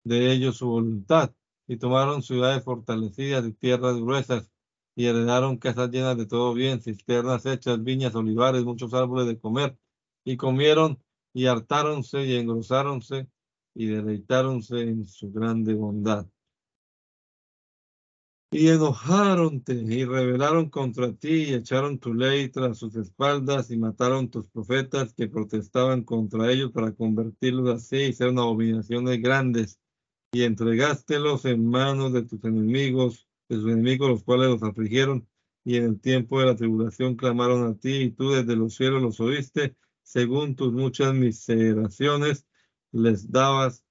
de 0.05 0.31
ellos 0.31 0.57
su 0.57 0.67
voluntad 0.67 1.33
y 1.67 1.77
tomaron 1.77 2.21
ciudades 2.21 2.63
fortalecidas 2.63 3.45
y 3.45 3.53
tierras 3.53 3.97
gruesas 3.97 4.51
y 4.95 5.07
heredaron 5.07 5.57
casas 5.57 5.89
llenas 5.91 6.17
de 6.17 6.25
todo 6.25 6.53
bien, 6.53 6.81
cisternas 6.81 7.45
hechas, 7.45 7.83
viñas, 7.83 8.15
olivares, 8.15 8.63
muchos 8.63 8.93
árboles 8.93 9.27
de 9.27 9.39
comer. 9.39 9.77
Y 10.23 10.37
comieron 10.37 10.99
y 11.33 11.47
hartáronse 11.47 12.23
y 12.25 12.35
engrosáronse 12.35 13.27
y 13.73 13.87
deleitáronse 13.87 14.81
en 14.81 15.05
su 15.05 15.31
grande 15.31 15.73
bondad. 15.73 16.27
Y 18.51 18.69
enojaronte 18.69 19.73
y 19.73 20.05
rebelaron 20.05 20.69
contra 20.69 21.11
ti 21.13 21.49
y 21.49 21.53
echaron 21.53 21.99
tu 21.99 22.13
ley 22.13 22.47
tras 22.49 22.77
sus 22.77 22.95
espaldas 22.95 23.69
y 23.69 23.77
mataron 23.77 24.29
tus 24.29 24.47
profetas 24.49 25.13
que 25.13 25.27
protestaban 25.27 26.03
contra 26.03 26.49
ellos 26.49 26.71
para 26.71 26.93
convertirlos 26.93 27.67
así 27.69 27.97
y 27.97 28.13
ser 28.13 28.29
una 28.29 28.43
abominaciones 28.43 29.21
grandes 29.21 29.77
y 30.35 30.43
entregástelos 30.43 31.45
en 31.45 31.65
manos 31.65 32.11
de 32.11 32.23
tus 32.23 32.43
enemigos, 32.43 33.25
de 33.47 33.55
sus 33.55 33.71
enemigos 33.71 34.09
los 34.09 34.23
cuales 34.25 34.49
los 34.49 34.63
afligieron, 34.63 35.25
y 35.63 35.77
en 35.77 35.85
el 35.85 36.01
tiempo 36.01 36.41
de 36.41 36.47
la 36.47 36.57
tribulación 36.57 37.15
clamaron 37.15 37.65
a 37.65 37.75
ti, 37.77 37.93
y 38.01 38.11
tú 38.11 38.31
desde 38.31 38.57
los 38.57 38.75
cielos 38.75 39.01
los 39.01 39.21
oíste, 39.21 39.77
según 40.03 40.57
tus 40.57 40.73
muchas 40.73 41.13
miseraciones, 41.13 42.45
les 42.91 43.31
dabas 43.31 43.85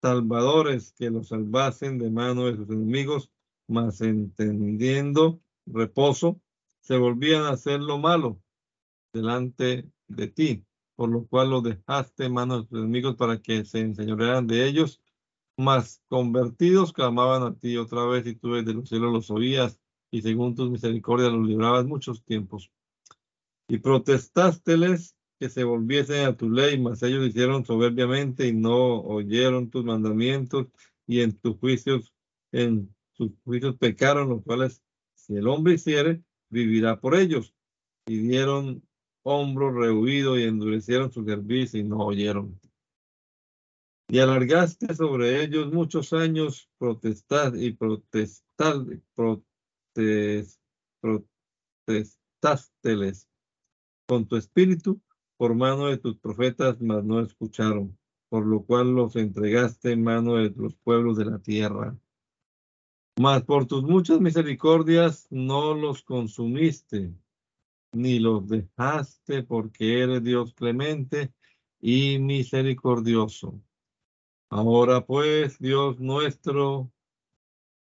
salvadores 0.00 0.92
que 0.92 1.10
los 1.10 1.26
salvasen 1.26 1.98
de 1.98 2.08
mano 2.08 2.46
de 2.46 2.54
sus 2.54 2.70
enemigos, 2.70 3.28
mas 3.66 4.00
entendiendo 4.00 5.40
reposo, 5.66 6.40
se 6.78 6.96
volvían 6.96 7.42
a 7.42 7.50
hacer 7.50 7.80
lo 7.80 7.98
malo 7.98 8.40
delante 9.12 9.90
de 10.06 10.28
ti, 10.28 10.64
por 10.94 11.08
lo 11.08 11.26
cual 11.26 11.50
los 11.50 11.64
dejaste 11.64 12.26
en 12.26 12.34
manos 12.34 12.62
de 12.62 12.68
tus 12.68 12.78
enemigos 12.78 13.16
para 13.16 13.42
que 13.42 13.64
se 13.64 13.80
enseñorearan 13.80 14.46
de 14.46 14.64
ellos, 14.64 15.02
mas 15.58 16.00
convertidos 16.08 16.92
clamaban 16.92 17.42
a 17.42 17.54
ti 17.54 17.76
otra 17.76 18.06
vez 18.06 18.26
y 18.26 18.36
tú 18.36 18.54
desde 18.54 18.72
los 18.72 18.88
cielos 18.88 19.12
los 19.12 19.30
oías 19.30 19.80
y 20.10 20.22
según 20.22 20.54
tus 20.54 20.70
misericordias 20.70 21.32
los 21.32 21.46
librabas 21.46 21.84
muchos 21.84 22.24
tiempos. 22.24 22.70
Y 23.68 23.78
protestásteles 23.78 25.16
que 25.38 25.48
se 25.48 25.64
volviesen 25.64 26.26
a 26.26 26.36
tu 26.36 26.48
ley, 26.48 26.80
mas 26.80 27.02
ellos 27.02 27.26
hicieron 27.26 27.64
soberbiamente 27.64 28.46
y 28.46 28.52
no 28.52 29.00
oyeron 29.00 29.68
tus 29.68 29.84
mandamientos 29.84 30.68
y 31.08 31.22
en 31.22 31.32
tus 31.32 31.58
juicios, 31.58 32.14
en 32.52 32.94
sus 33.12 33.32
juicios 33.44 33.76
pecaron, 33.76 34.28
los 34.28 34.42
cuales 34.42 34.80
si 35.14 35.34
el 35.34 35.48
hombre 35.48 35.74
hiciere, 35.74 36.22
vivirá 36.50 37.00
por 37.00 37.16
ellos. 37.16 37.52
Y 38.06 38.18
dieron 38.18 38.82
hombro 39.24 39.72
rehuido 39.72 40.38
y 40.38 40.44
endurecieron 40.44 41.12
su 41.12 41.24
servicio 41.24 41.80
y 41.80 41.84
no 41.84 41.98
oyeron. 41.98 42.58
Y 44.10 44.20
alargaste 44.20 44.94
sobre 44.94 45.42
ellos 45.44 45.70
muchos 45.70 46.14
años 46.14 46.70
protestar 46.78 47.54
y 47.54 47.74
protestar, 47.74 48.76
protest, 49.14 50.58
con 54.06 54.26
tu 54.26 54.36
espíritu 54.36 54.98
por 55.36 55.54
mano 55.54 55.88
de 55.88 55.98
tus 55.98 56.16
profetas, 56.16 56.80
mas 56.80 57.04
no 57.04 57.20
escucharon, 57.20 57.98
por 58.30 58.46
lo 58.46 58.64
cual 58.64 58.94
los 58.94 59.14
entregaste 59.14 59.92
en 59.92 60.02
mano 60.02 60.36
de 60.36 60.54
los 60.56 60.74
pueblos 60.76 61.18
de 61.18 61.26
la 61.26 61.38
tierra. 61.40 61.94
Mas 63.20 63.42
por 63.44 63.66
tus 63.66 63.82
muchas 63.82 64.20
misericordias 64.20 65.26
no 65.28 65.74
los 65.74 66.02
consumiste, 66.02 67.12
ni 67.92 68.20
los 68.20 68.48
dejaste, 68.48 69.42
porque 69.42 70.02
eres 70.02 70.24
Dios 70.24 70.54
clemente 70.54 71.34
y 71.78 72.18
misericordioso 72.18 73.60
Ahora 74.50 75.04
pues, 75.04 75.58
Dios 75.58 76.00
nuestro, 76.00 76.90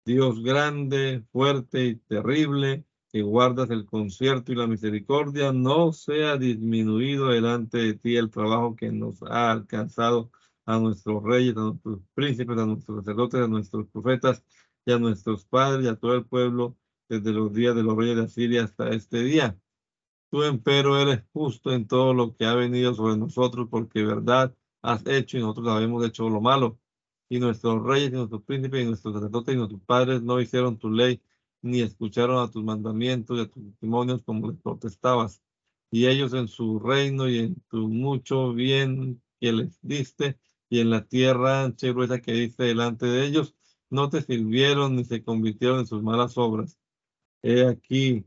Dios 0.06 0.44
grande, 0.44 1.24
fuerte 1.32 1.86
y 1.86 1.96
terrible, 1.96 2.86
que 3.12 3.24
guardas 3.24 3.72
el 3.72 3.86
concierto 3.86 4.52
y 4.52 4.56
la 4.56 4.68
misericordia, 4.68 5.52
no 5.52 5.92
sea 5.92 6.38
disminuido 6.38 7.30
delante 7.30 7.80
de 7.80 7.94
ti 7.96 8.16
el 8.16 8.30
trabajo 8.30 8.76
que 8.76 8.92
nos 8.92 9.24
ha 9.24 9.52
alcanzado 9.52 10.32
a 10.66 10.78
nuestros 10.80 11.24
reyes, 11.24 11.58
a 11.58 11.62
nuestros 11.62 12.00
príncipes, 12.14 12.58
a 12.60 12.66
nuestros 12.66 13.00
sacerdotes, 13.00 13.42
a 13.42 13.48
nuestros 13.48 13.88
profetas 13.88 14.44
y 14.86 14.92
a 14.92 15.00
nuestros 15.00 15.46
padres 15.46 15.86
y 15.86 15.90
a 15.90 15.96
todo 15.96 16.14
el 16.16 16.26
pueblo 16.26 16.78
desde 17.10 17.32
los 17.34 17.52
días 17.54 17.76
de 17.76 17.84
los 17.84 17.98
reyes 17.98 18.18
de 18.18 18.24
Asiria 18.24 18.64
hasta 18.66 18.90
este 18.90 19.24
día. 19.24 19.58
Tú, 20.30 20.44
empero, 20.44 21.00
eres 21.00 21.24
justo 21.34 21.74
en 21.74 21.88
todo 21.88 22.14
lo 22.14 22.36
que 22.36 22.46
ha 22.46 22.54
venido 22.56 22.94
sobre 22.94 23.18
nosotros, 23.18 23.68
porque 23.70 24.04
verdad 24.04 24.56
has 24.82 25.06
hecho 25.08 25.38
y 25.38 25.42
nosotros 25.42 25.68
habíamos 25.70 26.06
hecho 26.06 26.30
lo 26.30 26.42
malo. 26.42 26.80
Y 27.30 27.40
nuestros 27.40 27.84
reyes 27.84 28.10
y 28.10 28.16
nuestros 28.16 28.44
príncipes 28.44 28.84
y 28.84 28.86
nuestros 28.86 29.14
sacerdotes 29.14 29.56
y 29.56 29.58
nuestros 29.58 29.82
padres 29.84 30.22
no 30.22 30.42
hicieron 30.42 30.78
tu 30.78 30.90
ley, 30.90 31.22
ni 31.62 31.82
escucharon 31.82 32.44
a 32.44 32.52
tus 32.52 32.64
mandamientos 32.64 33.38
y 33.38 33.42
a 33.42 33.50
tus 33.50 33.64
testimonios 33.64 34.24
como 34.24 34.50
les 34.50 34.60
protestabas. 34.60 35.42
Y 35.92 36.08
ellos 36.08 36.34
en 36.34 36.48
su 36.48 36.80
reino 36.80 37.30
y 37.30 37.40
en 37.40 37.56
tu 37.70 37.88
mucho 37.88 38.54
bien 38.54 39.22
que 39.40 39.52
les 39.54 39.80
diste 39.82 40.40
y 40.70 40.80
en 40.80 40.90
la 40.90 41.06
tierra 41.06 41.64
ancha 41.64 41.88
y 41.88 41.92
gruesa 41.94 42.22
que 42.22 42.34
diste 42.34 42.64
delante 42.64 43.06
de 43.06 43.26
ellos, 43.26 43.56
no 43.90 44.10
te 44.10 44.22
sirvieron 44.22 44.96
ni 44.96 45.04
se 45.04 45.24
convirtieron 45.24 45.80
en 45.80 45.88
sus 45.88 46.02
malas 46.02 46.38
obras. 46.38 46.80
He 47.44 47.66
aquí 47.68 48.26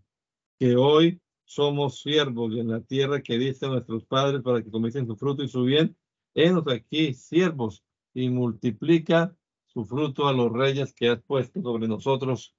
que 0.58 0.76
hoy 0.76 1.20
somos 1.44 2.00
siervos 2.00 2.54
en 2.54 2.68
la 2.68 2.80
tierra 2.80 3.22
que 3.22 3.38
diste 3.38 3.66
a 3.66 3.70
nuestros 3.70 4.04
padres 4.04 4.42
para 4.42 4.62
que 4.62 4.70
comiesen 4.70 5.06
su 5.06 5.16
fruto 5.16 5.42
y 5.42 5.48
su 5.48 5.64
bien, 5.64 5.96
Henos 6.34 6.64
aquí 6.68 7.14
siervos 7.14 7.84
y 8.12 8.28
multiplica 8.28 9.36
su 9.66 9.84
fruto 9.84 10.26
a 10.26 10.32
los 10.32 10.52
reyes 10.52 10.92
que 10.92 11.08
has 11.08 11.22
puesto 11.22 11.62
sobre 11.62 11.88
nosotros 11.88 12.54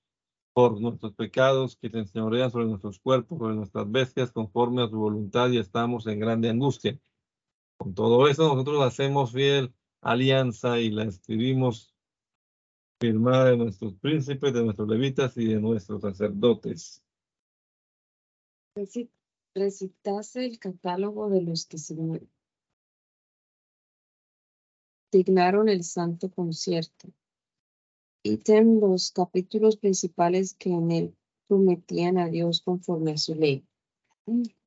por 0.53 0.79
nuestros 0.79 1.13
pecados, 1.13 1.75
que 1.75 1.89
se 1.89 1.99
enseñorean 1.99 2.49
sobre 2.49 2.65
nuestros 2.65 2.99
cuerpos, 2.99 3.37
sobre 3.37 3.55
nuestras 3.55 3.91
bestias, 3.91 4.31
conforme 4.31 4.83
a 4.83 4.87
su 4.87 4.97
voluntad, 4.97 5.49
y 5.49 5.57
estamos 5.57 6.07
en 6.07 6.19
grande 6.19 6.49
angustia. 6.49 6.97
Con 7.77 7.93
todo 7.93 8.27
eso, 8.29 8.47
nosotros 8.47 8.81
hacemos 8.81 9.33
fiel 9.33 9.73
alianza 10.01 10.79
y 10.79 10.91
la 10.91 11.03
escribimos 11.03 11.93
firmada 13.01 13.51
de 13.51 13.57
nuestros 13.57 13.95
príncipes, 13.95 14.53
de 14.53 14.63
nuestros 14.63 14.87
levitas 14.87 15.35
y 15.35 15.45
de 15.45 15.59
nuestros 15.59 16.01
sacerdotes. 16.01 17.03
Recitase 19.53 20.45
el 20.45 20.59
catálogo 20.59 21.29
de 21.29 21.41
los 21.41 21.65
que 21.65 21.77
se 21.77 21.95
dignaron 25.11 25.69
el 25.69 25.83
santo 25.83 26.29
concierto. 26.29 27.09
Ítem 28.23 28.79
los 28.79 29.11
capítulos 29.11 29.77
principales 29.77 30.53
que 30.53 30.71
en 30.71 30.91
él 30.91 31.15
prometían 31.47 32.17
a 32.17 32.27
Dios 32.27 32.61
conforme 32.61 33.11
a 33.11 33.17
su 33.17 33.35
ley. 33.35 33.65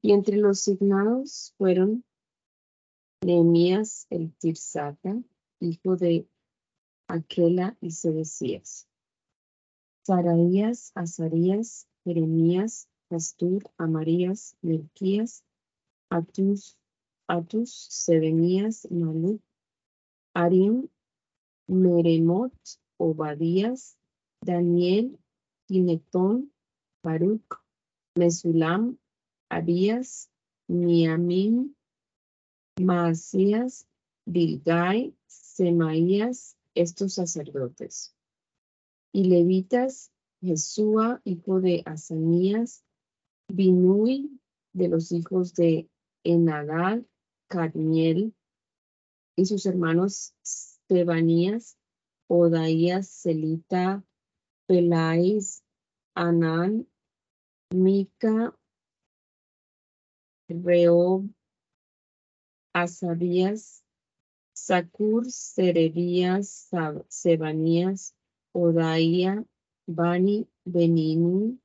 Y 0.00 0.12
entre 0.12 0.36
los 0.36 0.60
signados 0.60 1.54
fueron 1.58 2.04
Nehemías 3.24 4.06
el 4.10 4.32
Tirsata, 4.34 5.20
hijo 5.58 5.96
de 5.96 6.28
Aquela 7.08 7.76
y 7.80 7.90
Sedecías, 7.90 8.86
Saraías, 10.04 10.92
Azarías, 10.94 11.88
Jeremías, 12.04 12.88
Pastur, 13.08 13.64
Amarías, 13.76 14.56
Melquías, 14.62 15.42
Atus, 16.10 16.78
Atus, 17.26 17.88
Sebenías, 17.90 18.86
Maluk, 18.90 19.42
Arim, 20.38 20.88
Meremot, 21.68 22.54
Obadías, 22.96 23.98
Daniel, 24.40 25.18
Tinetón, 25.66 26.52
Baruch, 27.02 27.58
Mesulam, 28.16 28.98
Abías, 29.50 30.30
Miamim, 30.68 31.74
Maasías, 32.80 33.88
Bilgai, 34.26 35.12
Semaías, 35.26 36.56
estos 36.76 37.14
sacerdotes. 37.14 38.14
Y 39.12 39.24
levitas, 39.24 40.12
Jesúa, 40.40 41.20
hijo 41.24 41.60
de 41.60 41.82
Asanías, 41.84 42.84
Binui, 43.52 44.38
de 44.72 44.86
los 44.86 45.10
hijos 45.10 45.54
de 45.54 45.90
Enadal, 46.22 47.08
Carniel, 47.48 48.34
y 49.38 49.46
sus 49.46 49.66
hermanos 49.66 50.34
Sebanías, 50.88 51.78
Odaías, 52.26 53.08
Celita, 53.08 54.04
Peláis, 54.66 55.62
Anán, 56.16 56.88
Mica, 57.72 58.58
Reob, 60.48 61.30
Asabías, 62.74 63.84
Sakur, 64.56 65.30
Serebías, 65.30 66.68
Sebanías, 67.06 68.16
Odaía, 68.52 69.44
Bani, 69.86 70.48
Beninu, 70.64 71.60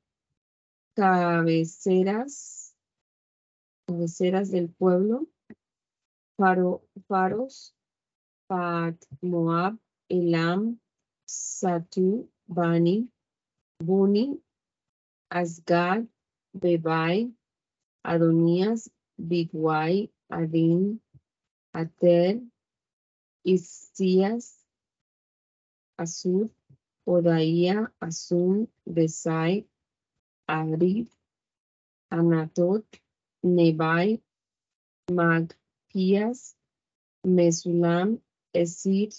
cabeceras, 0.95 2.75
cabeceras 3.87 4.51
del 4.51 4.69
pueblo, 4.69 5.27
Faros, 6.39 7.73
Pat, 8.49 8.95
Moab, 9.21 9.77
Elam, 10.09 10.79
Satu, 11.27 12.27
Bani, 12.47 13.07
Buni, 13.79 14.39
Asgad, 15.31 16.07
Bebai, 16.57 17.31
Adonías, 18.05 18.89
Bigwai, 19.19 20.09
Adin, 20.31 20.99
Ater, 21.73 22.41
Isías, 23.45 24.57
Asur, 25.99 26.49
Odaía, 27.07 27.91
Asun, 28.01 28.67
Besai, 28.87 29.65
Arif, 30.49 31.09
Anatot, 32.11 32.85
Nebai, 33.45 34.21
Mag, 35.11 35.53
Pías, 35.93 36.57
Mesulam, 37.23 38.19
Esir, 38.51 39.09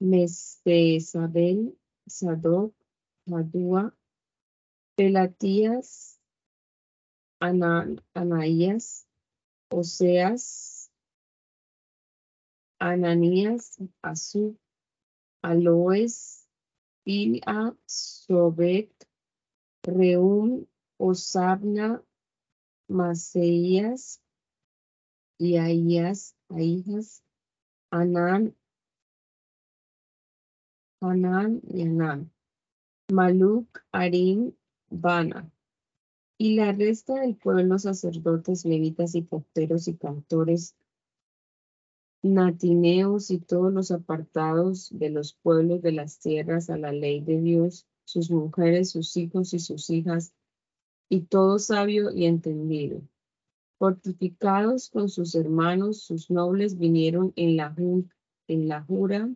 Mesesabel, 0.00 1.78
Sadoc, 2.08 2.74
Madúa, 3.26 3.96
Pelatías, 4.96 6.18
Anaías, 7.40 9.06
Oseas, 9.70 10.90
Ananías, 12.80 13.78
Azú, 14.02 14.58
Aloes, 15.42 16.46
Pila, 17.04 17.76
Sobet, 17.86 18.90
Reum, 19.84 20.66
Osabna, 20.98 22.02
Maseías, 22.88 24.20
y 25.38 25.56
Ahías, 25.56 26.34
Ahías, 26.48 27.22
Anán, 27.90 28.54
Anán 31.00 31.60
y 31.68 31.82
Anán, 31.82 32.30
Maluk, 33.12 33.82
Arim, 33.92 34.52
Bana. 34.90 35.50
Y 36.38 36.56
la 36.56 36.72
resta 36.72 37.14
del 37.14 37.36
pueblo, 37.36 37.78
sacerdotes, 37.78 38.64
levitas 38.64 39.14
y 39.14 39.22
porteros 39.22 39.88
y 39.88 39.96
cantores, 39.96 40.74
natineos 42.22 43.30
y 43.30 43.38
todos 43.38 43.72
los 43.72 43.90
apartados 43.90 44.90
de 44.92 45.10
los 45.10 45.34
pueblos 45.34 45.80
de 45.82 45.92
las 45.92 46.18
tierras 46.18 46.68
a 46.70 46.76
la 46.76 46.92
ley 46.92 47.20
de 47.20 47.40
Dios, 47.40 47.86
sus 48.04 48.30
mujeres, 48.30 48.90
sus 48.90 49.16
hijos 49.16 49.54
y 49.54 49.60
sus 49.60 49.88
hijas, 49.90 50.32
y 51.08 51.22
todo 51.22 51.58
sabio 51.58 52.10
y 52.10 52.26
entendido 52.26 53.00
Fortificados 53.78 54.88
con 54.88 55.10
sus 55.10 55.34
hermanos, 55.34 56.00
sus 56.00 56.30
nobles 56.30 56.78
vinieron 56.78 57.34
en 57.36 57.58
la, 57.58 57.74
en 58.48 58.68
la 58.68 58.82
jura 58.82 59.28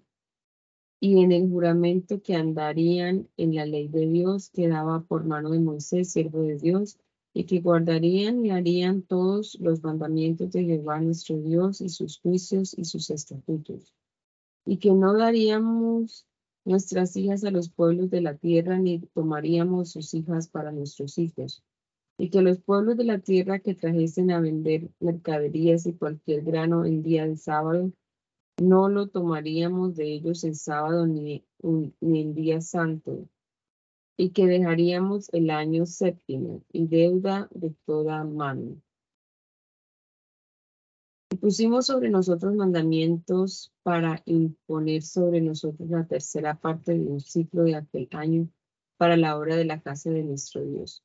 y 0.99 1.22
en 1.22 1.32
el 1.32 1.51
juramento 1.51 2.22
que 2.22 2.34
andarían 2.36 3.28
en 3.36 3.55
la 3.55 3.66
ley 3.66 3.88
de 3.88 4.07
Dios 4.07 4.49
que 4.49 4.68
daba 4.68 5.03
por 5.03 5.26
mano 5.26 5.51
de 5.51 5.61
Moisés, 5.61 6.12
siervo 6.12 6.43
de 6.43 6.57
Dios, 6.57 6.99
y 7.34 7.45
que 7.45 7.61
guardarían 7.61 8.45
y 8.47 8.51
harían 8.51 9.03
todos 9.03 9.59
los 9.61 9.82
mandamientos 9.82 10.51
de 10.53 10.64
Jehová 10.64 11.01
nuestro 11.01 11.36
Dios 11.36 11.82
y 11.82 11.91
sus 11.91 12.18
juicios 12.18 12.76
y 12.78 12.86
sus 12.86 13.11
estatutos. 13.11 13.95
Y 14.64 14.78
que 14.78 14.91
no 14.93 15.12
daríamos 15.12 16.26
nuestras 16.64 17.14
hijas 17.16 17.45
a 17.45 17.51
los 17.51 17.68
pueblos 17.68 18.09
de 18.09 18.22
la 18.22 18.36
tierra, 18.36 18.78
ni 18.78 19.01
tomaríamos 19.01 19.91
sus 19.91 20.14
hijas 20.14 20.49
para 20.49 20.72
nuestros 20.72 21.18
hijos 21.18 21.62
y 22.21 22.29
que 22.29 22.43
los 22.43 22.59
pueblos 22.59 22.99
de 22.99 23.05
la 23.05 23.18
tierra 23.18 23.61
que 23.61 23.75
trajesen 23.75 24.31
a 24.31 24.41
vender 24.41 24.91
mercaderías 25.01 25.87
y 25.87 25.95
cualquier 25.95 26.43
grano 26.43 26.85
en 26.85 27.03
día 27.03 27.27
de 27.27 27.39
sábado, 27.39 27.93
no 28.61 28.91
lo 28.91 29.09
tomaríamos 29.09 29.97
de 29.97 30.12
ellos 30.12 30.45
en 30.45 30.55
sábado 30.55 31.07
ni, 31.07 31.47
ni 31.62 32.21
en 32.21 32.35
día 32.35 32.61
santo, 32.61 33.27
y 34.18 34.33
que 34.33 34.47
dejaríamos 34.47 35.33
el 35.33 35.49
año 35.49 35.87
séptimo 35.87 36.62
y 36.71 36.89
deuda 36.89 37.49
de 37.53 37.75
toda 37.87 38.23
mano. 38.23 38.77
Y 41.31 41.37
pusimos 41.37 41.87
sobre 41.87 42.11
nosotros 42.11 42.55
mandamientos 42.55 43.73
para 43.83 44.23
imponer 44.27 45.01
sobre 45.01 45.41
nosotros 45.41 45.89
la 45.89 46.07
tercera 46.07 46.55
parte 46.61 46.93
de 46.93 47.07
un 47.07 47.21
ciclo 47.21 47.62
de 47.62 47.77
aquel 47.77 48.09
año 48.11 48.47
para 48.99 49.16
la 49.16 49.39
obra 49.39 49.57
de 49.57 49.64
la 49.64 49.81
casa 49.81 50.11
de 50.11 50.23
nuestro 50.23 50.62
Dios 50.62 51.03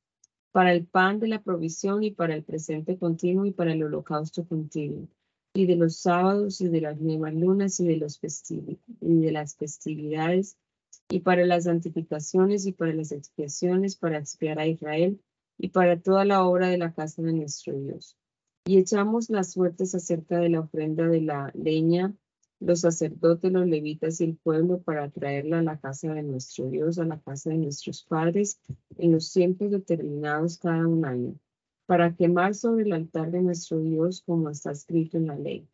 para 0.56 0.72
el 0.72 0.86
pan 0.86 1.20
de 1.20 1.28
la 1.28 1.44
provisión 1.44 2.02
y 2.02 2.12
para 2.12 2.34
el 2.34 2.46
presente 2.46 2.98
continuo 2.98 3.46
y 3.46 3.52
para 3.52 3.74
el 3.74 3.84
holocausto 3.84 4.48
continuo, 4.48 5.10
y 5.54 5.66
de 5.66 5.76
los 5.76 5.98
sábados 5.98 6.62
y 6.62 6.70
de 6.70 6.80
las 6.80 6.98
nuevas 6.98 7.34
lunas 7.34 7.78
y 7.82 7.86
de, 7.86 7.98
los 7.98 8.22
y 9.02 9.16
de 9.20 9.32
las 9.34 9.58
festividades, 9.58 10.56
y 11.10 11.20
para 11.20 11.46
las 11.46 11.66
santificaciones 11.66 12.66
y 12.68 12.72
para 12.72 12.94
las 12.94 13.12
expiaciones, 13.12 13.98
para 13.98 14.18
expiar 14.18 14.58
a 14.58 14.66
Israel, 14.66 15.20
y 15.58 15.68
para 15.72 16.00
toda 16.00 16.24
la 16.24 16.46
obra 16.46 16.70
de 16.70 16.78
la 16.78 16.94
casa 16.94 17.22
de 17.22 17.34
nuestro 17.34 17.78
Dios. 17.78 18.16
Y 18.66 18.78
echamos 18.78 19.30
las 19.30 19.52
suertes 19.52 19.94
acerca 19.94 20.40
de 20.40 20.48
la 20.48 20.62
ofrenda 20.62 21.06
de 21.10 21.20
la 21.20 21.52
leña 21.54 22.16
los 22.60 22.82
sacerdotes, 22.82 23.52
los 23.52 23.68
levitas 23.68 24.22
y 24.22 24.26
el 24.26 24.38
pueblo 24.38 24.82
para 24.82 25.10
traerla 25.10 25.60
a 25.60 25.64
la 25.64 25.80
casa 25.80 26.14
de 26.14 26.24
nuestro 26.24 26.70
Dios, 26.70 26.98
a 27.00 27.06
la 27.06 27.20
casa 27.20 27.50
de 27.50 27.58
nuestros 27.58 28.04
padres, 28.04 28.60
en 28.98 29.12
los 29.12 29.32
tiempos 29.32 29.72
determinados 29.72 30.58
cada 30.58 30.88
un 30.88 31.06
año, 31.06 31.36
para 31.86 32.16
quemar 32.16 32.56
sobre 32.56 32.86
el 32.86 32.94
altar 32.94 33.32
de 33.32 33.42
nuestro 33.42 33.80
Dios 33.80 34.24
como 34.26 34.50
está 34.50 34.72
escrito 34.72 35.18
en 35.18 35.28
la 35.28 35.36
ley, 35.36 35.68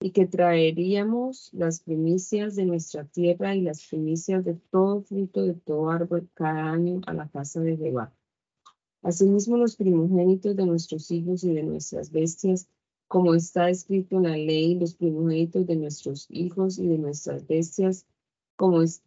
y 0.00 0.10
que 0.10 0.26
traeríamos 0.26 1.50
las 1.52 1.80
primicias 1.80 2.54
de 2.54 2.66
nuestra 2.66 3.04
tierra 3.04 3.54
y 3.54 3.62
las 3.62 3.86
primicias 3.86 4.44
de 4.44 4.54
todo 4.70 5.02
fruto 5.02 5.42
de 5.42 5.54
todo 5.54 5.90
árbol 5.90 6.28
cada 6.34 6.70
año 6.70 7.00
a 7.06 7.14
la 7.14 7.28
casa 7.28 7.60
de 7.60 7.76
Jehová. 7.76 8.12
Asimismo, 9.02 9.56
los 9.56 9.76
primogénitos 9.76 10.56
de 10.56 10.66
nuestros 10.66 11.10
hijos 11.10 11.44
y 11.44 11.54
de 11.54 11.62
nuestras 11.62 12.10
bestias, 12.10 12.68
como 13.08 13.34
está 13.34 13.70
escrito 13.70 14.16
en 14.16 14.24
la 14.24 14.36
ley, 14.36 14.74
los 14.74 14.94
primogénitos 14.94 15.66
de 15.66 15.76
nuestros 15.76 16.26
hijos 16.28 16.78
y 16.78 16.86
de 16.88 16.98
nuestras 16.98 17.46
bestias, 17.46 18.06
como, 18.56 18.82
es, 18.82 19.02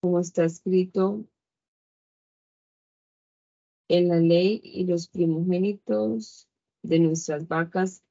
como 0.00 0.20
está 0.20 0.44
escrito 0.44 1.24
en 3.88 4.08
la 4.08 4.16
ley, 4.16 4.60
y 4.62 4.84
los 4.84 5.08
primogénitos 5.08 6.48
de 6.82 6.98
nuestras 6.98 7.48
vacas 7.48 8.02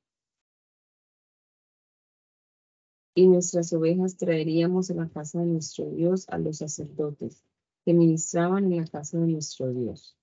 y 3.15 3.27
nuestras 3.27 3.71
ovejas 3.73 4.17
traeríamos 4.17 4.89
a 4.89 4.95
la 4.95 5.09
casa 5.09 5.39
de 5.39 5.45
nuestro 5.45 5.89
Dios 5.91 6.27
a 6.29 6.39
los 6.39 6.57
sacerdotes 6.57 7.43
que 7.85 7.93
ministraban 7.93 8.71
en 8.71 8.77
la 8.77 8.87
casa 8.87 9.19
de 9.19 9.27
nuestro 9.27 9.71
Dios. 9.71 10.17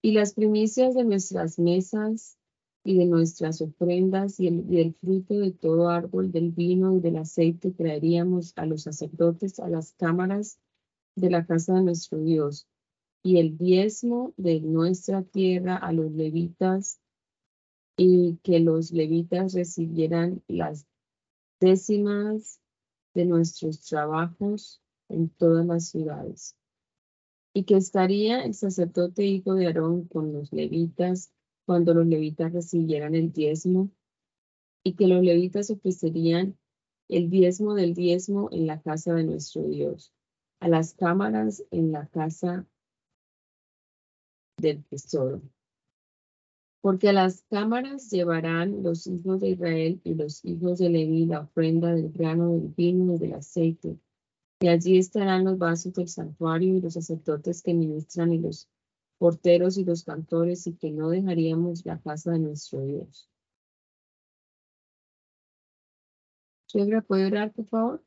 Y 0.00 0.12
las 0.12 0.34
primicias 0.34 0.94
de 0.94 1.04
nuestras 1.04 1.58
mesas 1.58 2.38
y 2.84 2.96
de 2.96 3.06
nuestras 3.06 3.60
ofrendas 3.60 4.38
y 4.38 4.46
el, 4.46 4.94
fruto 4.94 5.34
de 5.34 5.50
todo 5.50 5.88
árbol 5.88 6.30
del 6.30 6.52
vino 6.52 6.96
y 6.96 7.00
del 7.00 7.16
aceite 7.16 7.72
traeríamos 7.72 8.52
a 8.56 8.64
los 8.64 8.82
sacerdotes 8.82 9.58
a 9.58 9.68
las 9.68 9.92
cámaras 9.94 10.58
de 11.16 11.30
la 11.30 11.44
casa 11.44 11.74
de 11.74 11.82
nuestro 11.82 12.20
Dios. 12.20 12.68
Y 13.24 13.38
el 13.38 13.58
diezmo 13.58 14.32
de 14.36 14.60
nuestra 14.60 15.24
tierra 15.24 15.76
a 15.76 15.92
los 15.92 16.12
levitas 16.12 17.00
y 17.96 18.38
que 18.44 18.60
los 18.60 18.92
levitas 18.92 19.52
recibieran 19.54 20.42
las 20.46 20.86
décimas 21.58 22.60
de 23.14 23.24
nuestros 23.24 23.80
trabajos 23.80 24.80
en 25.08 25.28
todas 25.28 25.66
las 25.66 25.88
ciudades 25.88 26.56
y 27.54 27.64
que 27.64 27.76
estaría 27.76 28.44
el 28.44 28.54
sacerdote 28.54 29.24
hijo 29.24 29.54
de 29.54 29.66
Aarón 29.66 30.06
con 30.06 30.32
los 30.32 30.52
levitas 30.52 31.32
cuando 31.66 31.94
los 31.94 32.06
levitas 32.06 32.52
recibieran 32.52 33.14
el 33.14 33.32
diezmo, 33.32 33.90
y 34.84 34.94
que 34.94 35.06
los 35.06 35.22
levitas 35.22 35.70
ofrecerían 35.70 36.56
el 37.08 37.30
diezmo 37.30 37.74
del 37.74 37.94
diezmo 37.94 38.48
en 38.52 38.66
la 38.66 38.80
casa 38.80 39.14
de 39.14 39.24
nuestro 39.24 39.62
Dios, 39.64 40.12
a 40.60 40.68
las 40.68 40.94
cámaras 40.94 41.64
en 41.70 41.92
la 41.92 42.06
casa 42.06 42.66
del 44.58 44.84
tesoro. 44.84 45.42
Porque 46.80 47.08
a 47.08 47.12
las 47.12 47.42
cámaras 47.50 48.10
llevarán 48.10 48.82
los 48.82 49.06
hijos 49.06 49.40
de 49.40 49.50
Israel 49.50 50.00
y 50.04 50.14
los 50.14 50.44
hijos 50.44 50.78
de 50.78 50.90
Leví 50.90 51.26
la 51.26 51.40
ofrenda 51.40 51.94
del 51.94 52.10
grano, 52.10 52.52
del 52.52 52.68
vino 52.68 53.14
y 53.14 53.18
del 53.18 53.34
aceite, 53.34 53.98
y 54.60 54.68
allí 54.68 54.98
estarán 54.98 55.44
los 55.44 55.58
vasos 55.58 55.92
del 55.94 56.08
santuario 56.08 56.74
y 56.74 56.80
los 56.80 56.94
sacerdotes 56.94 57.62
que 57.62 57.74
ministran 57.74 58.32
y 58.32 58.38
los 58.38 58.68
porteros 59.18 59.78
y 59.78 59.84
los 59.84 60.04
cantores 60.04 60.66
y 60.66 60.74
que 60.74 60.90
no 60.90 61.10
dejaríamos 61.10 61.84
la 61.86 62.00
casa 62.00 62.32
de 62.32 62.40
nuestro 62.40 62.80
Dios. 62.80 63.28
Suegra, 66.66 67.02
¿puede 67.02 67.26
orar, 67.26 67.52
por 67.52 67.66
favor? 67.66 68.04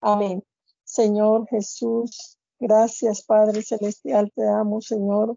Amén. 0.00 0.42
Señor 0.84 1.48
Jesús, 1.48 2.38
gracias 2.60 3.22
Padre 3.22 3.62
Celestial, 3.62 4.30
te 4.32 4.46
amo, 4.46 4.80
Señor, 4.80 5.36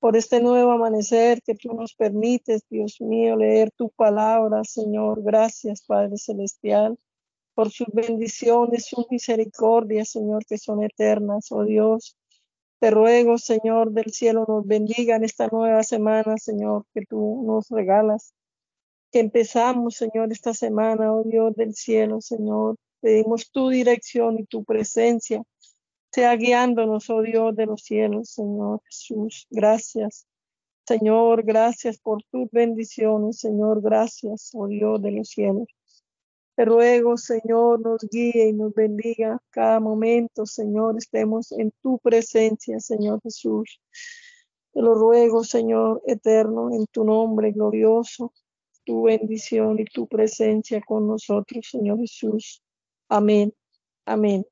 por 0.00 0.16
este 0.16 0.40
nuevo 0.40 0.70
amanecer 0.70 1.42
que 1.42 1.54
tú 1.54 1.74
nos 1.74 1.94
permites, 1.94 2.62
Dios 2.70 3.00
mío, 3.00 3.36
leer 3.36 3.70
tu 3.72 3.90
palabra, 3.90 4.62
Señor. 4.64 5.22
Gracias, 5.22 5.82
Padre 5.82 6.16
Celestial 6.16 6.98
por 7.58 7.72
sus 7.72 7.88
bendiciones, 7.92 8.86
sus 8.86 9.10
misericordias, 9.10 10.10
Señor, 10.10 10.46
que 10.46 10.58
son 10.58 10.84
eternas, 10.84 11.50
oh 11.50 11.64
Dios. 11.64 12.16
Te 12.78 12.92
ruego, 12.92 13.36
Señor 13.36 13.90
del 13.90 14.12
cielo, 14.12 14.44
nos 14.46 14.64
bendiga 14.64 15.16
en 15.16 15.24
esta 15.24 15.48
nueva 15.48 15.82
semana, 15.82 16.36
Señor, 16.36 16.84
que 16.94 17.04
tú 17.04 17.42
nos 17.44 17.68
regalas. 17.68 18.32
Que 19.10 19.18
empezamos, 19.18 19.96
Señor, 19.96 20.30
esta 20.30 20.54
semana, 20.54 21.12
oh 21.12 21.24
Dios 21.24 21.56
del 21.56 21.74
cielo, 21.74 22.20
Señor. 22.20 22.76
Pedimos 23.00 23.50
tu 23.50 23.70
dirección 23.70 24.38
y 24.38 24.44
tu 24.44 24.62
presencia. 24.62 25.42
Sea 26.12 26.36
guiándonos, 26.36 27.10
oh 27.10 27.22
Dios 27.22 27.56
de 27.56 27.66
los 27.66 27.82
cielos, 27.82 28.30
Señor 28.30 28.82
Jesús. 28.84 29.48
Gracias. 29.50 30.28
Señor, 30.86 31.42
gracias 31.42 31.98
por 31.98 32.22
tus 32.30 32.48
bendiciones, 32.52 33.40
Señor. 33.40 33.82
Gracias, 33.82 34.52
oh 34.54 34.68
Dios 34.68 35.02
de 35.02 35.10
los 35.10 35.30
cielos. 35.30 35.66
Te 36.58 36.64
ruego, 36.64 37.16
Señor, 37.16 37.78
nos 37.82 38.00
guíe 38.10 38.48
y 38.48 38.52
nos 38.52 38.74
bendiga 38.74 39.40
cada 39.50 39.78
momento, 39.78 40.44
Señor, 40.44 40.96
estemos 40.98 41.52
en 41.52 41.72
tu 41.80 42.00
presencia, 42.00 42.80
Señor 42.80 43.20
Jesús. 43.22 43.80
Te 44.72 44.82
lo 44.82 44.94
ruego, 44.94 45.44
Señor 45.44 46.02
eterno, 46.04 46.72
en 46.72 46.86
tu 46.86 47.04
nombre 47.04 47.52
glorioso, 47.52 48.32
tu 48.84 49.02
bendición 49.04 49.78
y 49.78 49.84
tu 49.84 50.08
presencia 50.08 50.80
con 50.80 51.06
nosotros, 51.06 51.64
Señor 51.70 52.00
Jesús. 52.00 52.60
Amén. 53.08 53.54
Amén. 54.04 54.44